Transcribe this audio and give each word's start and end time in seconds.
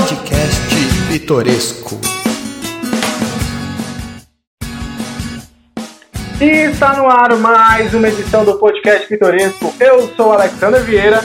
Podcast 0.00 0.72
Pitoresco. 1.10 2.00
E 6.40 6.44
está 6.70 6.96
no 6.96 7.06
ar 7.06 7.36
mais 7.36 7.92
uma 7.92 8.08
edição 8.08 8.42
do 8.42 8.56
Podcast 8.58 9.06
Pitoresco. 9.06 9.74
Eu 9.78 10.08
sou 10.16 10.28
o 10.28 10.32
Alexander 10.32 10.82
Vieira. 10.84 11.20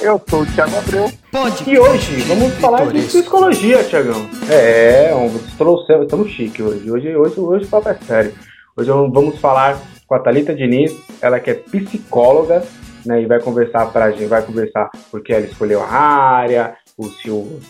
Eu 0.00 0.22
sou 0.30 0.42
o 0.42 0.46
Thiago 0.46 0.76
Abreu. 0.76 1.10
Podcast 1.32 1.68
E 1.68 1.76
hoje 1.76 2.20
vamos 2.20 2.54
falar 2.60 2.82
de 2.82 2.84
Pitoresco. 2.84 3.18
psicologia, 3.18 3.82
Tiagão. 3.82 4.30
É, 4.48 5.10
trouxemos, 5.56 6.04
estamos 6.04 6.30
chique 6.30 6.62
hoje. 6.62 6.88
Hoje, 6.88 7.16
hoje, 7.16 7.40
hoje 7.40 7.64
o 7.64 7.68
papo 7.68 7.88
é 7.88 7.94
sério. 8.06 8.32
Hoje 8.76 8.90
vamos 8.90 9.40
falar 9.40 9.76
com 10.06 10.14
a 10.14 10.20
Thalita 10.20 10.54
Diniz, 10.54 10.94
ela 11.20 11.40
que 11.40 11.50
é 11.50 11.54
psicóloga, 11.54 12.62
né, 13.04 13.22
e 13.22 13.26
vai 13.26 13.40
conversar 13.40 13.86
pra 13.86 14.12
gente, 14.12 14.26
vai 14.26 14.42
conversar 14.42 14.88
porque 15.10 15.32
ela 15.32 15.44
escolheu 15.44 15.82
a 15.82 15.88
área, 15.88 16.76
o 16.98 17.08
seu, 17.10 17.36
o- 17.36 17.60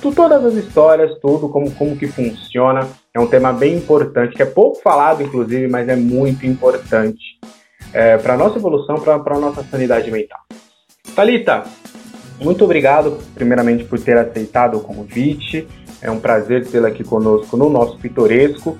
tu- 0.00 0.12
todas 0.14 0.44
as 0.44 0.54
histórias, 0.54 1.18
tudo, 1.20 1.48
como, 1.48 1.70
como 1.72 1.96
que 1.96 2.06
funciona. 2.06 2.86
É 3.12 3.18
um 3.20 3.26
tema 3.26 3.52
bem 3.52 3.76
importante, 3.76 4.36
que 4.36 4.42
é 4.42 4.46
pouco 4.46 4.80
falado, 4.80 5.22
inclusive, 5.22 5.66
mas 5.68 5.88
é 5.88 5.96
muito 5.96 6.46
importante 6.46 7.18
para 8.22 8.34
a 8.34 8.36
nossa 8.36 8.56
evolução, 8.58 9.00
para 9.00 9.16
a 9.16 9.40
nossa 9.40 9.64
sanidade 9.64 10.08
mental. 10.12 10.38
Thalita, 11.16 11.64
muito 12.40 12.64
obrigado, 12.64 13.18
primeiramente, 13.34 13.82
por 13.84 13.98
ter 13.98 14.16
aceitado 14.16 14.76
o 14.76 14.80
convite. 14.80 15.66
É 16.00 16.08
um 16.10 16.20
prazer 16.20 16.66
tê-la 16.66 16.88
aqui 16.88 17.02
conosco 17.02 17.56
no 17.56 17.68
nosso 17.68 17.98
Pitoresco. 17.98 18.78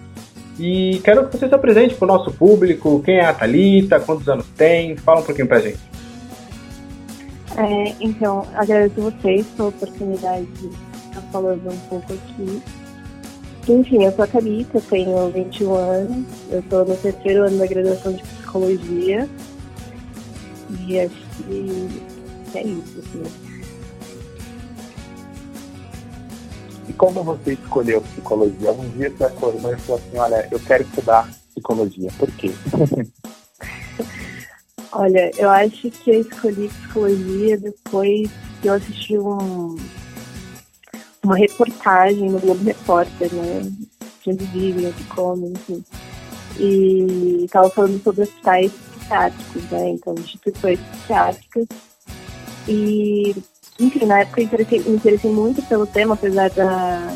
E 0.58 1.00
quero 1.02 1.26
que 1.26 1.36
você 1.36 1.48
se 1.48 1.54
apresente 1.54 1.94
para 1.96 2.04
o 2.04 2.08
nosso 2.08 2.30
público. 2.30 3.02
Quem 3.04 3.16
é 3.16 3.24
a 3.24 3.32
Thalita? 3.34 3.98
Quantos 3.98 4.28
anos 4.28 4.46
tem? 4.56 4.96
Fala 4.96 5.20
um 5.20 5.24
pouquinho 5.24 5.48
pra 5.48 5.58
gente. 5.58 5.78
É, 7.56 7.94
então, 8.00 8.46
agradeço 8.54 9.00
vocês 9.00 9.46
pela 9.48 9.68
oportunidade 9.68 10.46
de 10.46 10.66
estar 10.66 11.20
falando 11.32 11.70
um 11.70 11.78
pouco 11.88 12.12
aqui. 12.12 12.62
Enfim, 13.68 14.04
eu 14.04 14.12
sou 14.12 14.24
a 14.24 14.26
Thalita, 14.26 14.80
tenho 14.88 15.30
21 15.30 15.74
anos, 15.74 16.26
eu 16.50 16.60
estou 16.60 16.84
no 16.84 16.96
terceiro 16.96 17.44
ano 17.44 17.58
da 17.58 17.66
graduação 17.66 18.12
de 18.12 18.22
psicologia. 18.22 19.28
E 20.86 21.00
acho 21.00 21.14
que 21.36 22.02
é 22.54 22.62
isso, 22.62 22.98
assim. 22.98 23.22
E 26.88 26.92
como 26.94 27.22
você 27.22 27.52
escolheu 27.52 28.00
psicologia? 28.00 28.72
Um 28.72 28.88
dia 28.90 29.10
você 29.10 29.24
acordou 29.24 29.72
e 29.72 29.76
falou 29.76 30.00
assim, 30.00 30.18
olha, 30.18 30.48
eu 30.50 30.60
quero 30.60 30.82
estudar 30.84 31.28
psicologia. 31.54 32.10
Por 32.18 32.30
quê? 32.32 32.50
Olha, 34.92 35.30
eu 35.36 35.48
acho 35.48 35.90
que 35.90 36.10
eu 36.10 36.20
escolhi 36.20 36.68
psicologia 36.68 37.56
depois 37.58 38.28
que 38.60 38.68
eu 38.68 38.74
assisti 38.74 39.16
um, 39.16 39.76
uma 41.22 41.36
reportagem 41.36 42.28
no 42.28 42.40
Globo 42.40 42.64
Repórter, 42.64 43.32
né? 43.32 43.70
De 44.22 44.30
onde 44.30 44.44
vivem, 44.46 44.88
onde 44.88 45.04
comem, 45.04 45.52
enfim. 45.52 45.84
E 46.58 47.44
estava 47.44 47.70
falando 47.70 48.02
sobre 48.02 48.22
hospitais 48.22 48.72
psiquiátricos, 48.72 49.62
né? 49.70 49.90
Então, 49.90 50.14
instituições 50.18 50.80
psiquiátricas. 50.80 51.66
E, 52.66 53.36
enfim, 53.78 54.06
na 54.06 54.20
época 54.20 54.40
eu 54.40 54.44
interessei- 54.44 54.80
me 54.80 54.96
interessei 54.96 55.30
muito 55.30 55.62
pelo 55.62 55.86
tema, 55.86 56.14
apesar 56.14 56.50
da, 56.50 57.14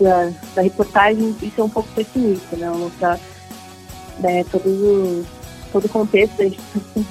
da, 0.00 0.32
da 0.54 0.62
reportagem 0.62 1.36
e 1.42 1.50
ser 1.50 1.62
um 1.62 1.68
pouco 1.68 1.88
pessimista, 1.94 2.56
né? 2.56 2.70
Mostrar 2.70 3.18
né, 4.20 4.44
todos 4.44 4.72
os 4.80 5.39
todo 5.72 5.84
o 5.84 5.88
contexto 5.88 6.36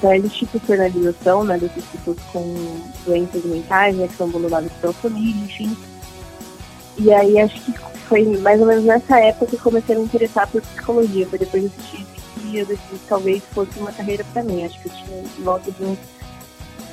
da 0.02 0.16
institucionalização 0.16 1.44
né, 1.44 1.58
dessas 1.58 1.84
pessoas 1.84 2.18
com 2.32 2.80
doenças 3.04 3.44
mentais, 3.44 3.96
né, 3.96 4.06
que 4.08 4.16
são 4.16 4.28
abandonadas 4.28 4.72
pela 4.80 4.92
família, 4.92 5.44
enfim. 5.44 5.76
E 6.98 7.12
aí 7.12 7.38
acho 7.38 7.60
que 7.62 7.72
foi 8.08 8.24
mais 8.38 8.60
ou 8.60 8.66
menos 8.66 8.84
nessa 8.84 9.18
época 9.20 9.46
que 9.46 9.54
eu 9.54 9.60
comecei 9.60 9.94
a 9.94 9.98
me 9.98 10.04
interessar 10.04 10.46
por 10.48 10.60
psicologia, 10.60 11.26
foi 11.26 11.38
depois 11.38 11.62
de 11.62 11.68
assistir 11.68 12.06
que 12.50 12.58
eu 12.58 12.66
decidi 12.66 12.98
que 12.98 13.08
talvez 13.08 13.42
fosse 13.52 13.78
uma 13.78 13.92
carreira 13.92 14.24
para 14.32 14.42
mim. 14.42 14.64
Acho 14.64 14.80
que 14.80 14.88
eu 14.88 14.92
tinha 14.92 15.24
volta 15.44 15.70
de 15.70 15.84
uns 15.84 15.98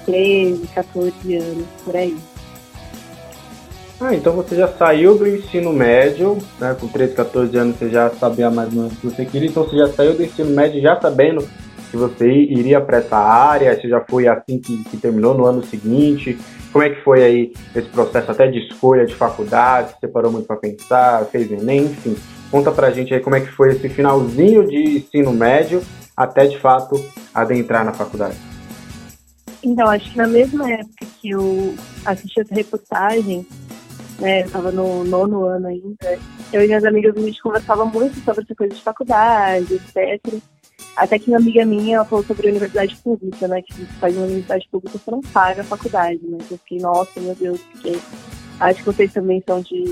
13, 0.06 0.68
14 0.68 1.36
anos, 1.36 1.66
por 1.84 1.96
aí. 1.96 2.18
Ah, 4.00 4.14
então 4.14 4.34
você 4.34 4.56
já 4.56 4.68
saiu 4.68 5.18
do 5.18 5.28
ensino 5.28 5.74
médio, 5.74 6.38
né? 6.60 6.76
Com 6.80 6.88
13, 6.88 7.16
14 7.16 7.58
anos 7.58 7.78
você 7.78 7.90
já 7.90 8.10
sabia 8.12 8.52
mais 8.52 8.70
ou 8.70 8.84
menos 8.84 8.94
o 8.94 8.96
que 8.98 9.08
você 9.08 9.26
queria, 9.26 9.50
então 9.50 9.64
você 9.64 9.76
já 9.76 9.88
saiu 9.90 10.14
do 10.14 10.24
ensino 10.24 10.52
médio 10.52 10.80
já 10.80 11.00
sabendo 11.02 11.48
que 11.90 11.98
você 11.98 12.30
iria 12.30 12.80
para 12.80 12.98
essa 12.98 13.18
área, 13.18 13.76
você 13.76 13.88
já 13.88 14.02
foi 14.02 14.28
assim 14.28 14.60
que, 14.60 14.84
que 14.84 14.98
terminou 14.98 15.34
no 15.34 15.46
ano 15.46 15.64
seguinte. 15.64 16.38
Como 16.72 16.84
é 16.84 16.90
que 16.90 17.02
foi 17.02 17.24
aí 17.24 17.54
esse 17.76 17.90
processo 17.90 18.30
até 18.30 18.46
de 18.48 18.60
escolha 18.60 19.06
de 19.06 19.16
faculdade? 19.16 19.96
Você 20.00 20.08
parou 20.08 20.32
muito 20.32 20.46
para 20.46 20.58
pensar, 20.58 21.26
fez 21.26 21.52
Enem, 21.52 21.86
enfim. 21.86 22.16
Conta 22.52 22.72
pra 22.72 22.92
gente 22.92 23.14
aí 23.14 23.20
como 23.20 23.36
é 23.36 23.42
que 23.42 23.52
foi 23.52 23.70
esse 23.70 23.90
finalzinho 23.90 24.68
de 24.68 24.98
ensino 24.98 25.34
médio 25.34 25.82
até 26.16 26.46
de 26.46 26.60
fato 26.60 27.04
adentrar 27.34 27.84
na 27.84 27.94
faculdade. 27.94 28.38
Então, 29.64 29.88
acho 29.90 30.12
que 30.12 30.18
na 30.18 30.28
mesma 30.28 30.70
época 30.72 31.06
que 31.20 31.32
eu 31.32 31.74
assisti 32.06 32.40
essa 32.40 32.54
reportagem, 32.54 33.46
né, 34.20 34.44
eu 34.44 34.50
tava 34.50 34.72
no 34.72 35.04
nono 35.04 35.46
ano 35.46 35.68
ainda, 35.68 36.20
eu 36.52 36.64
e 36.64 36.68
minhas 36.68 36.86
amigas 36.86 37.16
a 37.16 37.22
gente 37.22 37.42
conversava 37.42 37.86
muito 37.86 38.20
sobre 38.24 38.44
essa 38.44 38.56
coisa 38.56 38.74
de 38.74 38.82
faculdade, 38.82 39.74
etc. 39.74 40.42
Até 40.96 41.20
que 41.20 41.30
uma 41.30 41.38
amiga 41.38 41.66
minha 41.66 42.04
falou 42.04 42.26
sobre 42.26 42.48
a 42.48 42.52
universidade 42.52 42.96
pública, 42.98 43.48
né, 43.48 43.62
que 43.62 43.74
se 43.74 43.86
faz 44.00 44.16
uma 44.16 44.26
universidade 44.26 44.68
pública 44.72 44.98
você 44.98 45.12
não 45.12 45.22
paga 45.22 45.62
a 45.62 45.66
faculdade, 45.66 46.20
né, 46.24 46.38
eu 46.50 46.58
fiquei, 46.58 46.80
nossa, 46.80 47.20
meu 47.20 47.36
Deus, 47.36 47.62
porque 47.62 47.98
acho 48.60 48.80
que 48.80 48.86
vocês 48.86 49.14
também 49.14 49.44
são 49.46 49.62
de, 49.62 49.84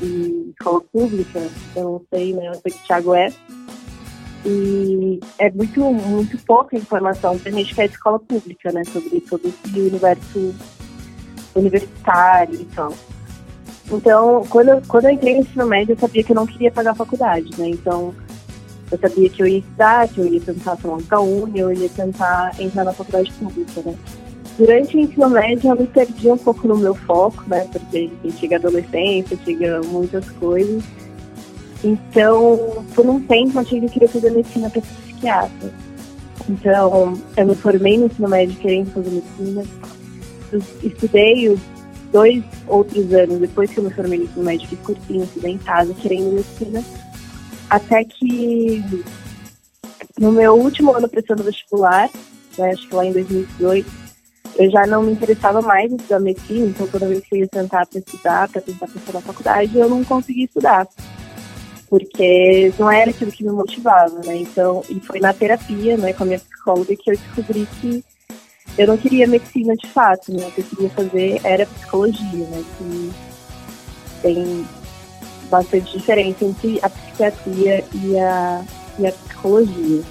de 0.00 0.50
escola 0.50 0.80
pública, 0.80 1.40
eu 1.74 1.84
não 1.84 2.02
sei, 2.10 2.32
né, 2.32 2.48
eu 2.48 2.54
sei 2.54 2.72
que 2.72 2.78
o 2.78 2.86
Thiago 2.86 3.14
é, 3.14 3.28
e 4.48 5.18
é 5.38 5.50
muito, 5.50 5.80
muito 5.92 6.38
pouca 6.44 6.76
informação 6.76 7.36
pra 7.36 7.50
gente 7.50 7.74
que 7.74 7.80
é 7.80 7.88
de 7.88 7.94
escola 7.94 8.20
pública, 8.20 8.70
né? 8.70 8.84
Sobre 8.84 9.20
todo 9.20 9.42
esse 9.48 9.80
universo 9.80 10.54
universitário 11.56 12.54
e 12.54 12.64
tal. 12.66 12.94
Então, 13.90 14.44
quando 14.48 14.68
eu, 14.70 14.82
quando 14.88 15.04
eu 15.04 15.10
entrei 15.12 15.34
no 15.34 15.40
ensino 15.40 15.66
médio, 15.66 15.92
eu 15.92 15.98
sabia 15.98 16.22
que 16.22 16.32
eu 16.32 16.36
não 16.36 16.46
queria 16.46 16.70
pagar 16.72 16.94
faculdade, 16.94 17.50
né? 17.56 17.68
Então, 17.68 18.14
eu 18.90 18.98
sabia 18.98 19.28
que 19.28 19.42
eu 19.42 19.46
ia 19.46 19.58
estudar, 19.58 20.08
que 20.08 20.20
eu 20.20 20.26
ia 20.26 20.40
tentar 20.40 20.76
tomar 20.76 20.96
um 20.96 21.02
ProUni, 21.02 21.58
eu 21.58 21.72
ia 21.72 21.88
tentar 21.88 22.52
entrar 22.58 22.84
na 22.84 22.92
faculdade 22.92 23.32
pública, 23.32 23.82
né? 23.84 23.94
Durante 24.58 24.96
o 24.96 25.00
ensino 25.00 25.28
médio, 25.28 25.70
eu 25.70 25.76
me 25.76 25.86
perdi 25.86 26.30
um 26.30 26.38
pouco 26.38 26.66
no 26.66 26.76
meu 26.78 26.94
foco, 26.94 27.44
né? 27.46 27.68
Porque 27.70 28.10
chega 28.38 28.56
a 28.56 28.58
adolescência, 28.58 29.38
chega 29.44 29.80
muitas 29.82 30.28
coisas. 30.30 30.82
Então, 31.84 32.84
por 32.94 33.06
um 33.06 33.20
tempo, 33.20 33.56
eu 33.56 33.60
achei 33.60 33.78
que 33.78 33.86
eu 33.86 33.90
queria 33.90 34.08
fazer 34.08 34.30
medicina 34.30 34.70
para 34.70 34.80
ser 34.80 34.94
psiquiatra. 35.04 35.72
Então, 36.48 37.14
eu 37.36 37.46
me 37.46 37.54
formei 37.54 37.98
no 37.98 38.06
ensino 38.06 38.28
médio 38.28 38.56
querendo 38.56 38.92
fazer 38.92 39.10
medicina. 39.10 39.62
Estudei 40.82 41.50
os 41.50 41.60
dois 42.12 42.42
outros 42.66 43.12
anos 43.12 43.38
depois 43.38 43.70
que 43.70 43.78
eu 43.78 43.84
me 43.84 43.90
formei 43.90 44.18
no 44.18 44.24
ensino 44.24 44.44
médio, 44.44 44.68
fiz 44.68 44.78
cursinho, 44.80 45.24
estudei 45.24 45.52
em 45.52 45.58
casa, 45.58 45.94
querendo 45.94 46.34
medicina. 46.34 46.84
Até 47.68 48.04
que, 48.04 48.82
no 50.18 50.32
meu 50.32 50.54
último 50.54 50.94
ano 50.94 51.08
prestando 51.08 51.42
vestibular, 51.42 52.08
né, 52.58 52.70
acho 52.70 52.88
que 52.88 52.94
lá 52.94 53.04
em 53.04 53.12
2018, 53.12 53.90
eu 54.56 54.70
já 54.70 54.86
não 54.86 55.02
me 55.02 55.12
interessava 55.12 55.60
mais 55.60 55.90
em 55.90 55.96
estudar 55.96 56.20
medicina, 56.20 56.66
então 56.66 56.86
toda 56.86 57.08
vez 57.08 57.20
que 57.24 57.34
eu 57.34 57.38
ia 57.40 57.48
sentar 57.52 57.86
para 57.86 57.98
estudar, 57.98 58.48
para 58.48 58.60
tentar 58.60 58.86
passar 58.86 59.12
na 59.12 59.20
faculdade, 59.20 59.78
eu 59.78 59.88
não 59.88 60.04
conseguia 60.04 60.44
estudar 60.44 60.86
porque 61.88 62.72
não 62.78 62.90
era 62.90 63.10
aquilo 63.10 63.30
que 63.30 63.44
me 63.44 63.50
motivava, 63.50 64.18
né? 64.24 64.38
Então, 64.38 64.82
e 64.88 64.98
foi 65.00 65.20
na 65.20 65.32
terapia, 65.32 65.96
né, 65.96 66.12
com 66.12 66.24
a 66.24 66.26
minha 66.26 66.38
psicóloga 66.38 66.96
que 66.96 67.10
eu 67.10 67.16
descobri 67.16 67.66
que 67.80 68.04
eu 68.78 68.86
não 68.86 68.96
queria 68.96 69.26
medicina 69.26 69.74
de 69.76 69.86
fato, 69.88 70.32
né? 70.32 70.46
O 70.46 70.52
que 70.52 70.60
eu 70.60 70.64
queria 70.64 70.90
fazer 70.90 71.40
era 71.44 71.66
psicologia, 71.66 72.46
né? 72.46 72.64
Que 72.78 73.12
tem 74.22 74.66
bastante 75.50 75.96
diferença 75.96 76.44
entre 76.44 76.78
a 76.82 76.90
psiquiatria 76.90 77.84
e 77.94 78.18
a, 78.18 78.64
e 78.98 79.06
a 79.06 79.12
psicologia. 79.12 80.02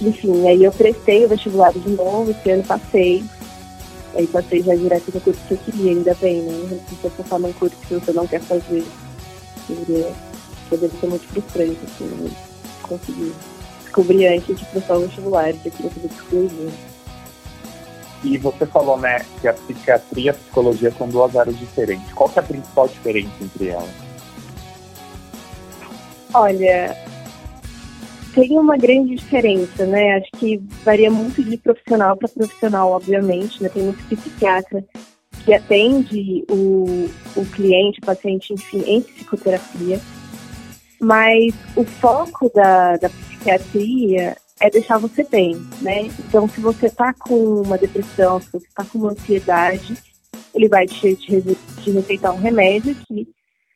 Enfim, 0.00 0.48
aí 0.48 0.64
eu 0.64 0.72
prestei 0.72 1.24
o 1.24 1.28
vestibular 1.28 1.72
de 1.72 1.88
novo, 1.90 2.30
esse 2.30 2.50
ano 2.50 2.64
passei. 2.64 3.24
Aí 4.14 4.26
passei 4.26 4.62
já 4.62 4.74
direto 4.74 5.10
no 5.14 5.20
curso 5.20 5.40
que 5.48 5.54
eu 5.54 5.58
queria, 5.58 5.92
ainda 5.92 6.14
bem, 6.20 6.42
né? 6.42 6.68
Não 6.70 6.78
precisa 6.78 7.10
passar 7.10 7.38
num 7.38 7.52
curso 7.52 7.76
que 7.88 7.94
você 7.94 8.12
não 8.12 8.26
quer 8.26 8.40
fazer. 8.40 8.84
Queria 9.66 10.12
que 10.70 11.00
ser 11.00 11.06
muito 11.06 11.26
frustrante, 11.28 11.78
assim, 11.84 12.04
né? 12.04 12.30
conseguir 12.82 13.32
descobrir 13.80 14.26
antes 14.26 14.58
de 14.58 14.64
prestar 14.66 14.96
o 14.96 15.00
vestibular, 15.00 15.52
que 15.54 15.68
eu 15.68 15.72
queria 15.72 15.90
fazer 15.90 16.08
psicologia. 16.08 16.91
E 18.24 18.38
você 18.38 18.64
falou, 18.66 18.96
né, 18.98 19.24
que 19.40 19.48
a 19.48 19.52
psiquiatria 19.52 20.26
e 20.26 20.28
a 20.30 20.34
psicologia 20.34 20.92
são 20.92 21.08
duas 21.08 21.36
áreas 21.36 21.58
diferentes. 21.58 22.12
Qual 22.12 22.28
que 22.28 22.38
é 22.38 22.42
a 22.42 22.46
principal 22.46 22.88
diferença 22.88 23.32
entre 23.40 23.68
elas? 23.68 23.90
Olha, 26.34 26.96
tem 28.34 28.58
uma 28.58 28.76
grande 28.76 29.16
diferença, 29.16 29.84
né? 29.86 30.16
Acho 30.16 30.30
que 30.38 30.62
varia 30.84 31.10
muito 31.10 31.42
de 31.42 31.56
profissional 31.56 32.16
para 32.16 32.28
profissional, 32.28 32.92
obviamente, 32.92 33.62
né? 33.62 33.68
Tem 33.68 33.82
muito 33.82 34.02
psiquiatra 34.04 34.84
que 35.44 35.52
atende 35.52 36.44
o, 36.48 37.08
o 37.36 37.44
cliente, 37.46 37.98
o 38.00 38.06
paciente, 38.06 38.54
enfim, 38.54 38.82
em 38.86 39.02
psicoterapia. 39.02 40.00
Mas 41.00 41.54
o 41.76 41.84
foco 41.84 42.50
da, 42.54 42.96
da 42.96 43.08
psiquiatria 43.08 44.36
é 44.62 44.70
deixar 44.70 44.96
você 44.96 45.24
bem, 45.24 45.56
né? 45.80 46.04
Então, 46.20 46.48
se 46.48 46.60
você 46.60 46.86
está 46.86 47.12
com 47.12 47.62
uma 47.62 47.76
depressão, 47.76 48.40
se 48.40 48.48
você 48.52 48.66
está 48.68 48.84
com 48.84 48.98
uma 48.98 49.10
ansiedade, 49.10 49.96
ele 50.54 50.68
vai 50.68 50.86
te, 50.86 51.16
te, 51.16 51.42
te 51.82 51.90
receitar 51.90 52.32
um 52.32 52.38
remédio 52.38 52.94
que, 52.94 53.26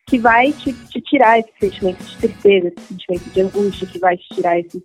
que 0.07 0.17
vai 0.17 0.53
te, 0.53 0.73
te, 0.73 1.01
tirar 1.01 1.41
esse 1.41 1.51
sentimento 1.59 2.05
de 2.05 2.17
tristeza, 2.19 2.69
esse 2.69 2.87
sentimento 2.87 3.31
de 3.31 3.41
angústia, 3.41 3.89
que 3.89 3.99
vai 3.99 4.17
te 4.17 4.29
tirar 4.33 4.61
esse, 4.61 4.81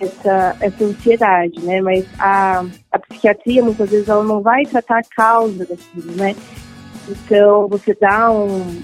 essa, 0.00 0.56
essa 0.58 0.84
ansiedade, 0.84 1.60
né? 1.60 1.82
Mas 1.82 2.06
a, 2.18 2.64
a 2.90 2.98
psiquiatria, 2.98 3.62
muitas 3.62 3.90
vezes, 3.90 4.08
ela 4.08 4.24
não 4.24 4.40
vai 4.40 4.64
tratar 4.64 5.00
a 5.00 5.14
causa 5.14 5.66
daquilo, 5.66 6.12
né? 6.12 6.34
Então, 7.06 7.68
você 7.68 7.94
dá 8.00 8.30
um 8.30 8.82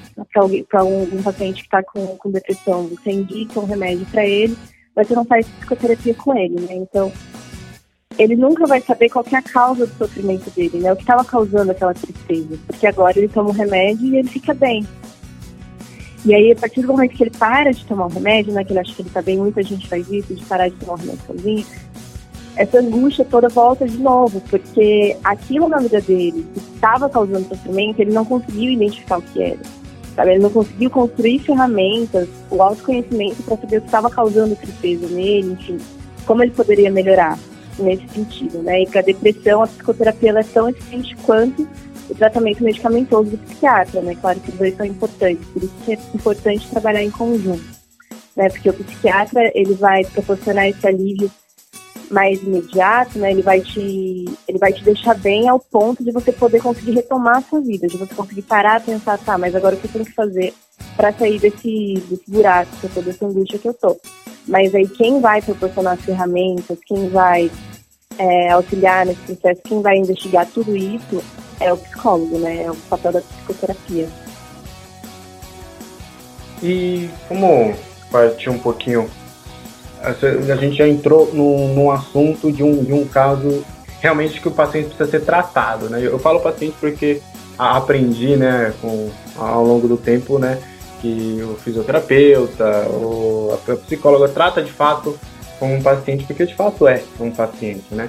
para 0.68 0.84
um, 0.84 1.02
um, 1.04 1.22
paciente 1.22 1.62
que 1.62 1.66
está 1.66 1.82
com, 1.82 2.06
com 2.18 2.30
depressão, 2.30 2.88
você 2.88 3.10
indica 3.10 3.58
um 3.58 3.64
remédio 3.64 4.04
para 4.10 4.26
ele, 4.26 4.54
mas 5.00 5.08
você 5.08 5.14
não 5.14 5.24
faz 5.24 5.46
psicoterapia 5.46 6.14
com 6.14 6.36
ele, 6.36 6.60
né? 6.60 6.74
Então, 6.74 7.10
ele 8.18 8.36
nunca 8.36 8.66
vai 8.66 8.82
saber 8.82 9.08
qual 9.08 9.24
é 9.32 9.36
a 9.36 9.42
causa 9.42 9.86
do 9.86 9.96
sofrimento 9.96 10.50
dele, 10.50 10.78
né? 10.78 10.92
O 10.92 10.96
que 10.96 11.02
estava 11.02 11.24
causando 11.24 11.70
aquela 11.70 11.94
tristeza. 11.94 12.58
Porque 12.66 12.86
agora 12.86 13.18
ele 13.18 13.28
toma 13.28 13.48
um 13.48 13.54
remédio 13.54 14.08
e 14.08 14.18
ele 14.18 14.28
fica 14.28 14.52
bem. 14.52 14.86
E 16.26 16.34
aí, 16.34 16.52
a 16.52 16.56
partir 16.56 16.82
do 16.82 16.88
momento 16.88 17.16
que 17.16 17.22
ele 17.22 17.30
para 17.30 17.72
de 17.72 17.82
tomar 17.86 18.06
o 18.06 18.10
remédio, 18.10 18.52
né? 18.52 18.62
Que 18.62 18.72
ele 18.72 18.80
acha 18.80 18.94
que 18.94 19.00
ele 19.00 19.08
está 19.08 19.22
bem, 19.22 19.38
muita 19.38 19.62
gente 19.62 19.88
faz 19.88 20.06
isso, 20.10 20.34
de 20.34 20.44
parar 20.44 20.68
de 20.68 20.76
tomar 20.76 20.92
o 20.92 20.96
remédio 20.96 21.22
sozinho. 21.26 21.66
Essa 22.56 22.78
angústia 22.78 23.24
toda 23.24 23.48
volta 23.48 23.88
de 23.88 23.96
novo, 23.96 24.42
porque 24.50 25.16
aquilo 25.24 25.66
na 25.66 25.78
vida 25.78 26.02
dele 26.02 26.46
que 26.52 26.60
estava 26.74 27.08
causando 27.08 27.48
sofrimento, 27.48 28.00
ele 28.00 28.12
não 28.12 28.26
conseguiu 28.26 28.72
identificar 28.72 29.18
o 29.18 29.22
que 29.22 29.42
era. 29.42 29.79
Sabe? 30.14 30.32
Ele 30.32 30.42
não 30.42 30.50
conseguiu 30.50 30.90
construir 30.90 31.38
ferramentas, 31.40 32.28
o 32.50 32.62
autoconhecimento 32.62 33.42
para 33.42 33.56
saber 33.56 33.78
o 33.78 33.80
que 33.80 33.86
estava 33.86 34.10
causando 34.10 34.56
tristeza 34.56 35.06
nele, 35.08 35.52
enfim, 35.52 35.78
como 36.26 36.42
ele 36.42 36.52
poderia 36.52 36.90
melhorar 36.90 37.38
nesse 37.78 38.08
sentido, 38.08 38.62
né? 38.62 38.82
E 38.82 38.86
para 38.86 39.02
depressão, 39.02 39.62
a 39.62 39.66
psicoterapia 39.66 40.32
é 40.32 40.42
tão 40.42 40.68
eficiente 40.68 41.16
quanto 41.22 41.66
o 42.08 42.14
tratamento 42.14 42.62
medicamentoso 42.62 43.30
do 43.30 43.38
psiquiatra, 43.38 44.02
né? 44.02 44.16
Claro 44.20 44.40
que 44.40 44.50
os 44.50 44.56
dois 44.56 44.76
são 44.76 44.84
importantes, 44.84 45.46
por 45.48 45.62
isso 45.62 45.74
que 45.84 45.92
é 45.92 45.98
importante 46.14 46.68
trabalhar 46.68 47.02
em 47.02 47.10
conjunto, 47.10 47.64
né? 48.36 48.48
Porque 48.48 48.68
o 48.68 48.74
psiquiatra, 48.74 49.50
ele 49.54 49.74
vai 49.74 50.04
proporcionar 50.04 50.68
esse 50.68 50.86
alívio 50.86 51.30
mais 52.10 52.42
imediato, 52.42 53.18
né? 53.18 53.30
Ele 53.30 53.42
vai 53.42 53.60
te, 53.60 54.24
ele 54.48 54.58
vai 54.58 54.72
te 54.72 54.82
deixar 54.82 55.14
bem 55.14 55.48
ao 55.48 55.58
ponto 55.58 56.02
de 56.02 56.10
você 56.10 56.32
poder 56.32 56.60
conseguir 56.60 56.92
retomar 56.92 57.38
a 57.38 57.42
sua 57.42 57.60
vida, 57.60 57.86
de 57.86 57.96
você 57.96 58.14
conseguir 58.14 58.42
parar 58.42 58.80
pensar, 58.80 59.18
tá, 59.18 59.38
mas 59.38 59.54
agora 59.54 59.76
o 59.76 59.78
que 59.78 59.86
eu 59.86 59.92
tenho 59.92 60.04
que 60.04 60.14
fazer 60.14 60.52
para 60.96 61.12
sair 61.12 61.38
desse, 61.38 61.94
desse 62.08 62.28
buraco, 62.28 62.70
dessa 63.02 63.26
angústia 63.26 63.58
que 63.58 63.68
eu 63.68 63.74
tô. 63.74 63.96
Mas 64.48 64.74
aí 64.74 64.88
quem 64.88 65.20
vai 65.20 65.40
proporcionar 65.40 65.94
as 65.94 66.04
ferramentas, 66.04 66.78
quem 66.86 67.08
vai 67.10 67.50
é, 68.18 68.50
auxiliar 68.50 69.06
nesse 69.06 69.20
processo, 69.20 69.62
quem 69.64 69.80
vai 69.80 69.96
investigar 69.96 70.46
tudo 70.52 70.76
isso 70.76 71.22
é 71.60 71.72
o 71.72 71.76
psicólogo, 71.76 72.38
né? 72.38 72.64
É 72.64 72.70
o 72.70 72.76
papel 72.76 73.12
da 73.12 73.20
psicoterapia. 73.20 74.08
E 76.62 77.08
como 77.28 77.74
partir 78.10 78.50
um 78.50 78.58
pouquinho, 78.58 79.08
a 80.02 80.56
gente 80.56 80.76
já 80.76 80.88
entrou 80.88 81.30
num, 81.32 81.74
num 81.74 81.90
assunto 81.90 82.50
de 82.50 82.62
um, 82.62 82.82
de 82.82 82.92
um 82.92 83.04
caso 83.04 83.64
realmente 84.00 84.40
que 84.40 84.48
o 84.48 84.50
paciente 84.50 84.88
precisa 84.88 85.10
ser 85.10 85.20
tratado, 85.20 85.90
né? 85.90 86.00
Eu 86.02 86.18
falo 86.18 86.40
paciente 86.40 86.74
porque 86.80 87.20
aprendi, 87.58 88.36
né, 88.36 88.72
com, 88.80 89.10
ao 89.36 89.62
longo 89.62 89.86
do 89.86 89.98
tempo, 89.98 90.38
né, 90.38 90.58
que 91.00 91.42
o 91.42 91.56
fisioterapeuta, 91.56 92.88
o, 92.88 93.58
a 93.68 93.76
psicóloga 93.76 94.28
trata 94.28 94.62
de 94.62 94.72
fato 94.72 95.18
com 95.58 95.74
um 95.74 95.82
paciente, 95.82 96.24
porque 96.24 96.46
de 96.46 96.54
fato 96.54 96.88
é 96.88 97.02
um 97.18 97.30
paciente, 97.30 97.84
né? 97.90 98.08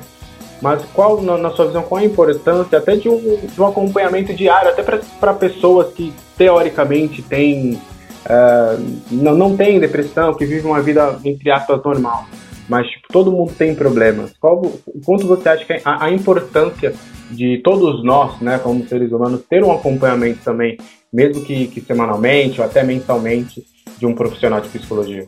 Mas 0.62 0.84
qual, 0.94 1.22
na, 1.22 1.38
na 1.38 1.50
sua 1.50 1.66
visão, 1.66 1.82
qual 1.82 2.02
a 2.02 2.06
importância 2.06 2.78
até 2.78 2.96
de 2.96 3.10
um, 3.10 3.40
de 3.44 3.60
um 3.60 3.66
acompanhamento 3.66 4.34
diário, 4.34 4.70
até 4.70 4.84
para 4.84 5.34
pessoas 5.34 5.92
que 5.94 6.14
teoricamente 6.38 7.22
têm, 7.22 7.82
uh, 8.26 9.02
não, 9.12 9.36
não 9.36 9.58
têm 9.58 9.80
depressão, 9.80 10.34
que 10.34 10.46
vivem 10.46 10.72
uma 10.72 10.82
vida, 10.82 11.20
entre 11.24 11.52
aspas, 11.52 11.84
normal, 11.84 12.26
mas 12.68 12.88
tipo, 12.88 13.08
todo 13.12 13.32
mundo 13.32 13.54
tem 13.58 13.76
problemas. 13.76 14.34
Qual, 14.40 14.62
quanto 15.06 15.28
você 15.28 15.50
acha 15.50 15.66
que 15.66 15.74
é 15.74 15.82
a, 15.84 16.06
a 16.06 16.12
importância 16.12 16.94
de 17.30 17.60
todos 17.64 18.04
nós, 18.04 18.40
né, 18.42 18.60
como 18.60 18.88
seres 18.88 19.12
humanos, 19.12 19.44
ter 19.50 19.64
um 19.64 19.72
acompanhamento 19.72 20.40
também, 20.44 20.78
mesmo 21.12 21.44
que, 21.44 21.68
que 21.68 21.82
semanalmente 21.82 22.60
ou 22.60 22.66
até 22.66 22.84
mensalmente, 22.84 23.66
de 23.98 24.06
um 24.06 24.16
profissional 24.16 24.62
de 24.62 24.70
psicologia? 24.70 25.28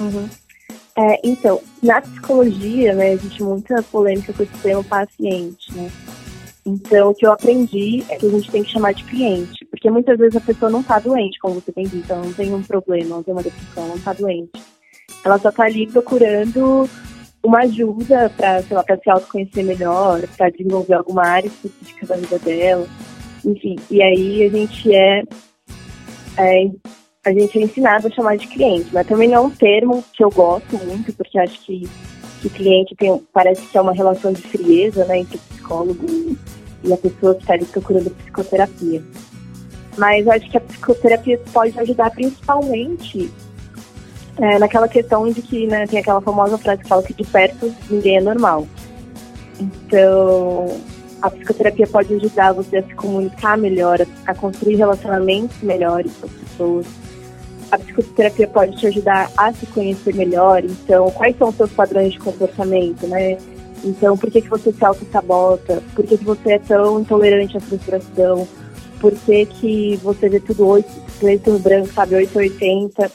Uhum. 0.00 0.28
É, 0.98 1.20
então, 1.22 1.60
na 1.82 2.00
psicologia, 2.00 2.94
né, 2.94 3.12
existe 3.12 3.42
muita 3.42 3.82
polêmica 3.82 4.32
com 4.32 4.42
esse 4.42 4.56
termo 4.62 4.82
paciente, 4.82 5.74
né? 5.74 5.90
Então, 6.64 7.10
o 7.10 7.14
que 7.14 7.26
eu 7.26 7.32
aprendi 7.32 8.02
é 8.08 8.16
que 8.16 8.26
a 8.26 8.30
gente 8.30 8.50
tem 8.50 8.64
que 8.64 8.72
chamar 8.72 8.92
de 8.92 9.04
cliente, 9.04 9.55
porque 9.86 9.90
muitas 9.90 10.18
vezes 10.18 10.36
a 10.36 10.40
pessoa 10.40 10.68
não 10.68 10.80
está 10.80 10.98
doente, 10.98 11.38
como 11.38 11.54
você 11.54 11.70
tem 11.70 11.86
dito, 11.86 12.12
ela 12.12 12.24
não 12.24 12.32
tem 12.32 12.52
um 12.52 12.60
problema, 12.60 13.16
não 13.16 13.22
tem 13.22 13.32
uma 13.32 13.42
depressão, 13.42 13.86
não 13.86 13.94
está 13.94 14.12
doente. 14.12 14.60
Ela 15.24 15.38
só 15.38 15.48
está 15.50 15.62
ali 15.62 15.86
procurando 15.86 16.90
uma 17.40 17.60
ajuda 17.60 18.28
para, 18.36 18.62
sei 18.62 18.76
lá, 18.76 18.82
se 18.84 19.08
autoconhecer 19.08 19.64
melhor, 19.64 20.26
para 20.36 20.50
desenvolver 20.50 20.94
alguma 20.94 21.24
área 21.24 21.46
específica 21.46 22.04
da 22.04 22.16
vida 22.16 22.36
dela, 22.40 22.84
enfim. 23.44 23.76
E 23.88 24.02
aí 24.02 24.42
a 24.42 24.48
gente 24.48 24.92
é, 24.92 25.22
é 26.36 26.70
a 27.24 27.32
gente 27.32 27.56
é 27.56 27.62
ensinado 27.62 28.08
a 28.08 28.10
chamar 28.10 28.38
de 28.38 28.48
cliente, 28.48 28.88
mas 28.92 29.06
também 29.06 29.28
não 29.28 29.36
é 29.36 29.40
um 29.40 29.50
termo 29.50 30.04
que 30.12 30.24
eu 30.24 30.30
gosto 30.30 30.76
muito, 30.84 31.12
porque 31.12 31.38
acho 31.38 31.60
que, 31.64 31.88
que 32.42 32.50
cliente 32.50 32.96
tem, 32.96 33.16
parece 33.32 33.64
que 33.66 33.78
é 33.78 33.80
uma 33.80 33.92
relação 33.92 34.32
de 34.32 34.42
frieza 34.42 35.04
né, 35.04 35.20
entre 35.20 35.36
o 35.36 35.40
psicólogo 35.40 36.06
e 36.82 36.92
a 36.92 36.96
pessoa 36.96 37.36
que 37.36 37.42
está 37.42 37.54
ali 37.54 37.64
procurando 37.66 38.10
psicoterapia. 38.10 39.00
Mas 39.96 40.26
acho 40.28 40.50
que 40.50 40.56
a 40.56 40.60
psicoterapia 40.60 41.40
pode 41.52 41.78
ajudar 41.78 42.10
principalmente 42.10 43.30
é, 44.38 44.58
naquela 44.58 44.88
questão 44.88 45.30
de 45.30 45.40
que 45.40 45.66
né, 45.66 45.86
tem 45.86 45.98
aquela 45.98 46.20
famosa 46.20 46.58
frase 46.58 46.82
que 46.82 46.88
fala 46.88 47.02
que 47.02 47.14
de 47.14 47.24
perto 47.24 47.74
ninguém 47.88 48.18
é 48.18 48.20
normal. 48.20 48.66
Então, 49.58 50.80
a 51.22 51.30
psicoterapia 51.30 51.86
pode 51.86 52.14
ajudar 52.14 52.52
você 52.52 52.76
a 52.76 52.82
se 52.82 52.94
comunicar 52.94 53.56
melhor, 53.56 53.98
a 54.26 54.34
construir 54.34 54.76
relacionamentos 54.76 55.62
melhores 55.62 56.12
com 56.20 56.26
as 56.26 56.32
pessoas, 56.32 56.86
a 57.70 57.78
psicoterapia 57.78 58.46
pode 58.48 58.76
te 58.76 58.86
ajudar 58.86 59.30
a 59.36 59.52
se 59.52 59.66
conhecer 59.66 60.14
melhor. 60.14 60.64
Então, 60.64 61.10
quais 61.10 61.36
são 61.36 61.48
os 61.48 61.56
seus 61.56 61.70
padrões 61.70 62.12
de 62.12 62.18
comportamento, 62.18 63.06
né? 63.06 63.38
Então, 63.84 64.16
por 64.16 64.30
que, 64.30 64.40
que 64.40 64.48
você 64.48 64.72
se 64.72 64.84
auto-sabota? 64.84 65.82
Por 65.94 66.04
que, 66.04 66.16
que 66.16 66.24
você 66.24 66.52
é 66.52 66.58
tão 66.58 67.00
intolerante 67.00 67.56
à 67.56 67.60
frustração? 67.60 68.46
Por 69.00 69.12
que, 69.12 69.46
que 69.46 69.96
você 69.96 70.28
vê 70.28 70.40
tudo 70.40 70.66
oito, 70.66 70.90
preto 71.18 71.50
no 71.50 71.58
branco, 71.58 71.92
sabe, 71.92 72.14
880? 72.14 73.10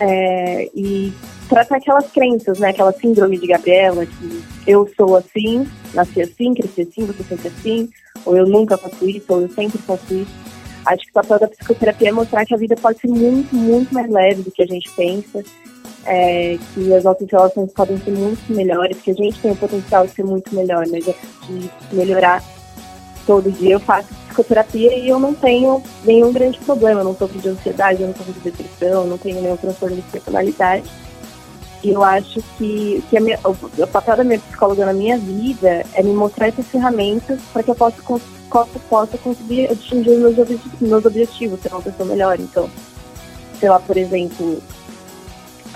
É, 0.00 0.70
e 0.74 1.12
tratar 1.48 1.76
aquelas 1.76 2.10
crenças, 2.10 2.58
né? 2.58 2.70
Aquela 2.70 2.92
síndrome 2.92 3.38
de 3.38 3.46
Gabriela, 3.46 4.06
que 4.06 4.44
eu 4.66 4.88
sou 4.96 5.16
assim, 5.16 5.66
nasci 5.94 6.22
assim, 6.22 6.54
cresci 6.54 6.82
assim, 6.82 7.06
você 7.06 7.22
sempre 7.22 7.48
assim, 7.48 7.88
ou 8.24 8.36
eu 8.36 8.46
nunca 8.46 8.76
faço 8.76 9.08
isso, 9.08 9.26
ou 9.28 9.42
eu 9.42 9.48
sempre 9.50 9.78
faço 9.78 10.14
isso 10.14 10.48
Acho 10.88 11.04
que 11.04 11.10
o 11.10 11.14
papel 11.14 11.38
da 11.38 11.48
psicoterapia 11.48 12.08
é 12.08 12.12
mostrar 12.12 12.46
que 12.46 12.54
a 12.54 12.56
vida 12.56 12.74
pode 12.74 12.98
ser 12.98 13.08
muito, 13.08 13.54
muito 13.54 13.92
mais 13.92 14.10
leve 14.10 14.42
do 14.42 14.50
que 14.50 14.62
a 14.62 14.66
gente 14.66 14.90
pensa, 14.92 15.44
é, 16.06 16.56
que 16.72 16.94
as 16.94 17.04
nossas 17.04 17.28
relações 17.30 17.70
podem 17.72 17.98
ser 17.98 18.12
muito 18.12 18.50
melhores, 18.50 18.96
que 18.98 19.10
a 19.10 19.14
gente 19.14 19.38
tem 19.38 19.50
o 19.50 19.56
potencial 19.56 20.06
de 20.06 20.14
ser 20.14 20.24
muito 20.24 20.54
melhor, 20.54 20.86
né? 20.86 20.98
De 21.00 21.70
melhorar 21.92 22.42
todo 23.26 23.52
dia. 23.52 23.74
Eu 23.74 23.80
faço 23.80 24.08
psicoterapia 24.38 24.96
e 24.96 25.08
eu 25.08 25.18
não 25.18 25.34
tenho 25.34 25.82
nenhum 26.04 26.32
grande 26.32 26.58
problema. 26.58 27.00
Eu 27.00 27.04
não 27.04 27.16
sofro 27.16 27.38
de 27.38 27.48
ansiedade, 27.48 28.02
eu 28.02 28.08
não 28.08 28.14
sofro 28.14 28.32
de 28.32 28.40
depressão, 28.40 29.06
não 29.06 29.18
tenho 29.18 29.42
nenhum 29.42 29.56
transtorno 29.56 29.96
de 29.96 30.02
personalidade. 30.02 30.84
E 31.82 31.90
eu 31.90 32.02
acho 32.02 32.42
que, 32.56 33.02
que 33.08 33.20
minha, 33.20 33.38
o, 33.44 33.86
papel 33.86 34.16
da 34.16 34.24
minha 34.24 34.38
psicóloga 34.40 34.84
na 34.86 34.92
minha 34.92 35.16
vida 35.16 35.84
é 35.94 36.02
me 36.02 36.12
mostrar 36.12 36.48
essas 36.48 36.66
ferramentas 36.66 37.40
para 37.52 37.62
que 37.62 37.70
eu 37.70 37.74
possa 37.74 38.02
possa, 38.02 38.78
possa 38.88 39.18
conseguir 39.18 39.70
atingir 39.70 40.16
meus 40.16 40.36
meus 40.80 41.04
objetivos, 41.04 41.60
ser 41.60 41.72
uma 41.72 41.82
pessoa 41.82 42.08
melhor. 42.08 42.40
Então, 42.40 42.68
sei 43.60 43.68
lá, 43.68 43.78
por 43.78 43.96
exemplo, 43.96 44.60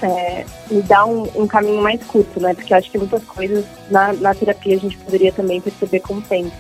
é, 0.03 0.45
me 0.69 0.83
dá 0.83 1.05
um, 1.05 1.23
um, 1.37 1.47
caminho 1.47 1.81
mais 1.81 2.03
curto, 2.03 2.41
né? 2.41 2.53
Porque 2.53 2.73
eu 2.73 2.79
acho 2.79 2.91
que 2.91 2.99
muitas 2.99 3.23
coisas 3.25 3.65
na, 3.89 4.13
na 4.15 4.35
terapia 4.35 4.75
a 4.75 4.81
gente 4.81 4.97
poderia 4.97 5.31
também 5.31 5.61
perceber 5.61 6.01
com 6.01 6.15
o 6.15 6.23
tempo. 6.23 6.57